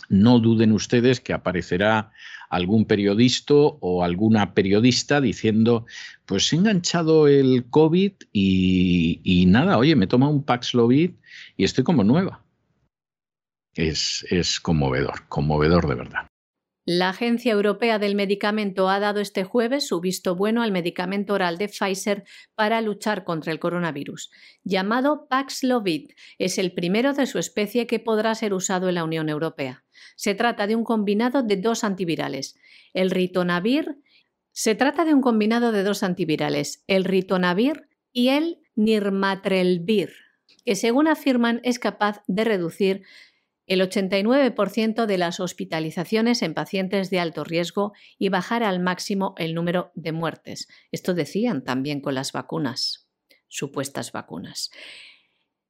no 0.08 0.40
duden 0.40 0.72
ustedes 0.72 1.20
que 1.20 1.34
aparecerá 1.34 2.12
algún 2.50 2.86
periodista 2.86 3.54
o 3.56 4.04
alguna 4.04 4.54
periodista 4.54 5.20
diciendo, 5.20 5.86
pues 6.26 6.54
he 6.54 6.56
enganchado 6.56 7.28
el 7.28 7.66
COVID 7.70 8.14
y, 8.32 9.46
nada, 9.48 9.78
oye, 9.78 9.98
me 9.98 10.08
toma 10.08 10.30
un 10.30 10.44
Paxlovid 10.44 11.12
y 11.58 11.64
estoy 11.66 11.84
como 11.84 12.06
nueva. 12.06 12.44
Es 13.74 14.62
conmovedor, 14.62 15.28
conmovedor 15.28 15.90
de 15.90 15.96
verdad. 15.96 16.28
La 16.88 17.10
Agencia 17.10 17.52
Europea 17.52 17.98
del 17.98 18.14
Medicamento 18.14 18.90
ha 18.90 19.00
dado 19.00 19.20
este 19.20 19.44
jueves 19.44 19.88
su 19.88 20.00
visto 20.02 20.36
bueno 20.36 20.62
al 20.62 20.72
medicamento 20.72 21.34
oral 21.34 21.58
de 21.58 21.68
Pfizer 21.68 22.26
para 22.54 22.80
luchar 22.82 23.24
contra 23.24 23.52
el 23.52 23.60
coronavirus. 23.60 24.30
Llamado 24.64 25.28
Paxlovid, 25.28 26.12
es 26.38 26.60
el 26.60 26.74
primero 26.74 27.14
de 27.14 27.26
su 27.26 27.40
especie 27.40 27.88
que 27.88 28.00
podrá 28.00 28.36
ser 28.36 28.54
usado 28.54 28.88
en 28.88 28.96
la 28.96 29.04
Unión 29.04 29.30
Europea. 29.30 29.84
Se 30.16 30.36
trata 30.36 30.68
de 30.68 30.76
un 30.76 30.84
combinado 30.84 31.42
de 31.42 31.58
dos 31.58 31.84
antivirales, 31.84 32.56
el 32.94 33.10
ritonavir. 33.10 33.98
Se 34.52 34.76
trata 34.76 35.06
de 35.06 35.16
un 35.16 35.22
combinado 35.22 35.72
de 35.72 35.82
dos 35.82 36.04
antivirales, 36.04 36.84
el 36.86 37.04
ritonavir 37.04 37.90
y 38.12 38.28
el 38.28 38.60
nirmatrelvir, 38.76 40.14
que 40.64 40.76
según 40.76 41.08
afirman 41.08 41.62
es 41.64 41.80
capaz 41.80 42.22
de 42.28 42.44
reducir 42.44 43.02
el 43.68 43.82
89% 43.82 45.06
de 45.06 45.18
las 45.18 45.40
hospitalizaciones 45.40 46.42
en 46.42 46.54
pacientes 46.54 47.10
de 47.10 47.20
alto 47.20 47.44
riesgo 47.44 47.94
y 48.18 48.30
bajar 48.30 48.64
al 48.64 48.80
máximo 48.80 49.34
el 49.38 49.56
número 49.56 49.92
de 49.96 50.12
muertes. 50.12 50.68
Esto 50.92 51.14
decían 51.14 51.64
también 51.64 52.02
con 52.02 52.16
las 52.16 52.32
vacunas, 52.32 53.10
supuestas 53.48 54.12
vacunas. 54.12 54.72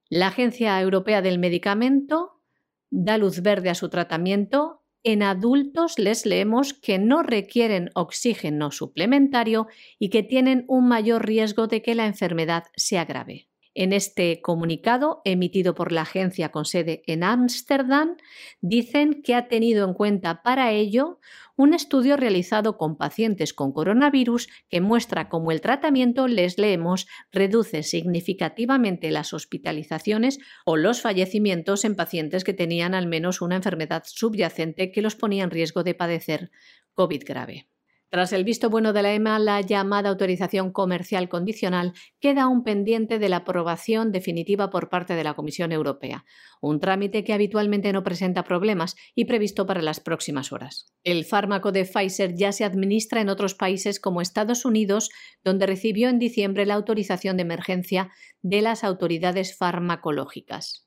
La 0.09 0.27
Agencia 0.27 0.79
Europea 0.79 1.21
del 1.21 1.39
Medicamento 1.39 2.41
da 2.89 3.17
luz 3.17 3.41
verde 3.41 3.69
a 3.69 3.75
su 3.75 3.89
tratamiento. 3.89 4.83
En 5.03 5.23
adultos 5.23 5.99
les 5.99 6.25
leemos 6.25 6.73
que 6.73 6.99
no 6.99 7.23
requieren 7.23 7.89
oxígeno 7.95 8.71
suplementario 8.71 9.67
y 9.99 10.09
que 10.09 10.23
tienen 10.23 10.65
un 10.67 10.87
mayor 10.87 11.25
riesgo 11.25 11.67
de 11.67 11.81
que 11.81 11.95
la 11.95 12.07
enfermedad 12.07 12.65
se 12.75 12.97
agrave. 12.97 13.49
En 13.78 13.91
este 13.91 14.41
comunicado, 14.41 15.21
emitido 15.26 15.76
por 15.76 15.91
la 15.91 16.03
agencia 16.03 16.49
con 16.49 16.63
sede 16.63 17.03
en 17.07 17.26
Ámsterdam, 17.26 18.15
dicen 18.61 19.21
que 19.21 19.36
ha 19.36 19.49
tenido 19.49 19.86
en 19.86 19.93
cuenta 19.93 20.41
para 20.43 20.71
ello 20.71 21.19
un 21.57 21.73
estudio 21.73 22.15
realizado 22.15 22.78
con 22.78 22.95
pacientes 22.95 23.53
con 23.53 23.73
coronavirus 23.73 24.47
que 24.69 24.80
muestra 24.80 25.28
cómo 25.28 25.51
el 25.51 25.59
tratamiento, 25.59 26.30
les 26.30 26.57
leemos, 26.57 27.05
reduce 27.34 27.84
significativamente 27.84 29.11
las 29.11 29.34
hospitalizaciones 29.34 30.39
o 30.65 30.78
los 30.78 31.01
fallecimientos 31.01 31.84
en 31.84 31.97
pacientes 31.97 32.45
que 32.45 32.53
tenían 32.53 32.93
al 32.93 33.07
menos 33.07 33.41
una 33.41 33.57
enfermedad 33.57 34.03
subyacente 34.05 34.93
que 34.93 35.01
los 35.01 35.17
ponía 35.17 35.43
en 35.43 35.51
riesgo 35.51 35.84
de 35.84 35.95
padecer 35.95 36.49
COVID 36.93 37.23
grave. 37.26 37.67
Tras 38.16 38.32
el 38.32 38.45
visto 38.45 38.70
bueno 38.70 38.93
de 38.93 39.03
la 39.03 39.13
EMA, 39.13 39.39
la 39.39 39.59
llamada 39.59 40.07
autorización 40.07 40.72
comercial 40.72 41.28
condicional 41.28 41.91
queda 42.22 42.43
aún 42.43 42.63
pendiente 42.63 43.20
de 43.20 43.28
la 43.28 43.36
aprobación 43.43 44.13
definitiva 44.13 44.70
por 44.70 44.88
parte 44.88 45.16
de 45.16 45.24
la 45.26 45.34
Comisión 45.34 45.74
Europea, 45.74 46.24
un 46.61 46.80
trámite 46.80 47.26
que 47.26 47.34
habitualmente 47.34 47.91
no 47.91 48.03
presenta 48.03 48.45
problemas 48.45 48.95
y 49.16 49.26
previsto 49.26 49.66
para 49.66 49.82
las 49.82 49.99
próximas 49.99 50.53
horas. 50.53 50.86
El 51.03 51.26
fármaco 51.26 51.74
de 51.74 51.84
Pfizer 51.84 52.36
ya 52.36 52.53
se 52.53 52.63
administra 52.63 53.20
en 53.20 53.28
otros 53.28 53.53
países 53.53 53.99
como 53.99 54.22
Estados 54.22 54.63
Unidos, 54.63 55.09
donde 55.43 55.66
recibió 55.66 56.07
en 56.07 56.18
diciembre 56.18 56.66
la 56.66 56.76
autorización 56.76 57.36
de 57.36 57.43
emergencia 57.43 58.11
de 58.41 58.61
las 58.61 58.86
autoridades 58.86 59.57
farmacológicas 59.57 60.84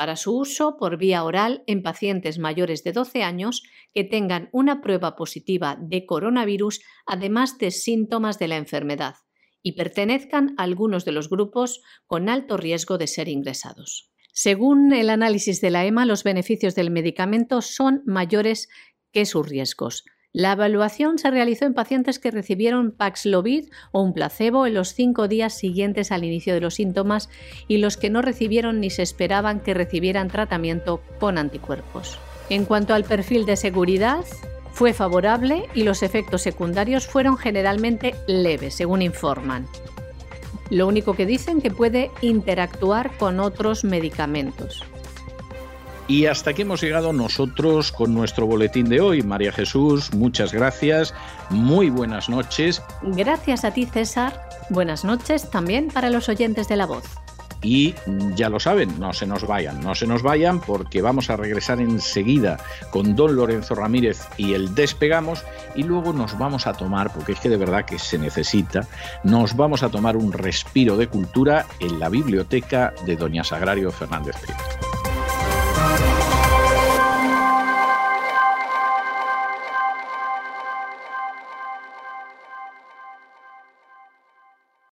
para 0.00 0.16
su 0.16 0.34
uso 0.34 0.78
por 0.78 0.96
vía 0.96 1.22
oral 1.24 1.62
en 1.66 1.82
pacientes 1.82 2.38
mayores 2.38 2.82
de 2.84 2.92
12 2.92 3.22
años 3.22 3.62
que 3.92 4.02
tengan 4.02 4.48
una 4.50 4.80
prueba 4.80 5.14
positiva 5.14 5.76
de 5.78 6.06
coronavirus, 6.06 6.80
además 7.04 7.58
de 7.58 7.70
síntomas 7.70 8.38
de 8.38 8.48
la 8.48 8.56
enfermedad, 8.56 9.16
y 9.62 9.72
pertenezcan 9.72 10.54
a 10.56 10.62
algunos 10.62 11.04
de 11.04 11.12
los 11.12 11.28
grupos 11.28 11.82
con 12.06 12.30
alto 12.30 12.56
riesgo 12.56 12.96
de 12.96 13.08
ser 13.08 13.28
ingresados. 13.28 14.10
Según 14.32 14.90
el 14.94 15.10
análisis 15.10 15.60
de 15.60 15.68
la 15.68 15.84
EMA, 15.84 16.06
los 16.06 16.24
beneficios 16.24 16.74
del 16.74 16.90
medicamento 16.90 17.60
son 17.60 18.02
mayores 18.06 18.70
que 19.12 19.26
sus 19.26 19.46
riesgos. 19.46 20.06
La 20.32 20.52
evaluación 20.52 21.18
se 21.18 21.28
realizó 21.28 21.64
en 21.64 21.74
pacientes 21.74 22.20
que 22.20 22.30
recibieron 22.30 22.92
Paxlovid 22.92 23.64
o 23.90 24.00
un 24.00 24.12
placebo 24.12 24.64
en 24.64 24.74
los 24.74 24.94
cinco 24.94 25.26
días 25.26 25.58
siguientes 25.58 26.12
al 26.12 26.22
inicio 26.22 26.54
de 26.54 26.60
los 26.60 26.74
síntomas 26.74 27.28
y 27.66 27.78
los 27.78 27.96
que 27.96 28.10
no 28.10 28.22
recibieron 28.22 28.78
ni 28.78 28.90
se 28.90 29.02
esperaban 29.02 29.58
que 29.58 29.74
recibieran 29.74 30.28
tratamiento 30.28 31.02
con 31.18 31.36
anticuerpos. 31.36 32.20
En 32.48 32.64
cuanto 32.64 32.94
al 32.94 33.02
perfil 33.02 33.44
de 33.44 33.56
seguridad, 33.56 34.24
fue 34.72 34.92
favorable 34.92 35.64
y 35.74 35.82
los 35.82 36.04
efectos 36.04 36.42
secundarios 36.42 37.08
fueron 37.08 37.36
generalmente 37.36 38.14
leves, 38.28 38.74
según 38.74 39.02
informan. 39.02 39.66
Lo 40.70 40.86
único 40.86 41.14
que 41.14 41.26
dicen 41.26 41.60
que 41.60 41.72
puede 41.72 42.12
interactuar 42.22 43.10
con 43.18 43.40
otros 43.40 43.82
medicamentos. 43.82 44.84
Y 46.10 46.26
hasta 46.26 46.50
aquí 46.50 46.62
hemos 46.62 46.80
llegado 46.80 47.12
nosotros 47.12 47.92
con 47.92 48.12
nuestro 48.12 48.44
boletín 48.44 48.88
de 48.88 49.00
hoy. 49.00 49.22
María 49.22 49.52
Jesús, 49.52 50.12
muchas 50.12 50.52
gracias. 50.52 51.14
Muy 51.50 51.88
buenas 51.88 52.28
noches. 52.28 52.82
Gracias 53.00 53.64
a 53.64 53.70
ti, 53.70 53.86
César. 53.86 54.48
Buenas 54.70 55.04
noches 55.04 55.48
también 55.50 55.86
para 55.86 56.10
los 56.10 56.28
oyentes 56.28 56.66
de 56.66 56.74
la 56.74 56.86
voz. 56.86 57.04
Y 57.62 57.94
ya 58.34 58.48
lo 58.48 58.58
saben, 58.58 58.98
no 58.98 59.12
se 59.12 59.24
nos 59.24 59.46
vayan, 59.46 59.80
no 59.82 59.94
se 59.94 60.08
nos 60.08 60.24
vayan 60.24 60.60
porque 60.60 61.00
vamos 61.00 61.30
a 61.30 61.36
regresar 61.36 61.80
enseguida 61.80 62.58
con 62.90 63.14
don 63.14 63.36
Lorenzo 63.36 63.76
Ramírez 63.76 64.26
y 64.36 64.54
el 64.54 64.74
despegamos 64.74 65.44
y 65.76 65.84
luego 65.84 66.12
nos 66.12 66.36
vamos 66.36 66.66
a 66.66 66.72
tomar, 66.72 67.12
porque 67.12 67.32
es 67.32 67.40
que 67.40 67.50
de 67.50 67.56
verdad 67.56 67.84
que 67.84 68.00
se 68.00 68.18
necesita, 68.18 68.88
nos 69.22 69.54
vamos 69.54 69.84
a 69.84 69.90
tomar 69.90 70.16
un 70.16 70.32
respiro 70.32 70.96
de 70.96 71.06
cultura 71.06 71.66
en 71.78 72.00
la 72.00 72.08
biblioteca 72.08 72.94
de 73.06 73.14
doña 73.14 73.44
Sagrario 73.44 73.92
Fernández 73.92 74.34
Prieto. 74.40 74.99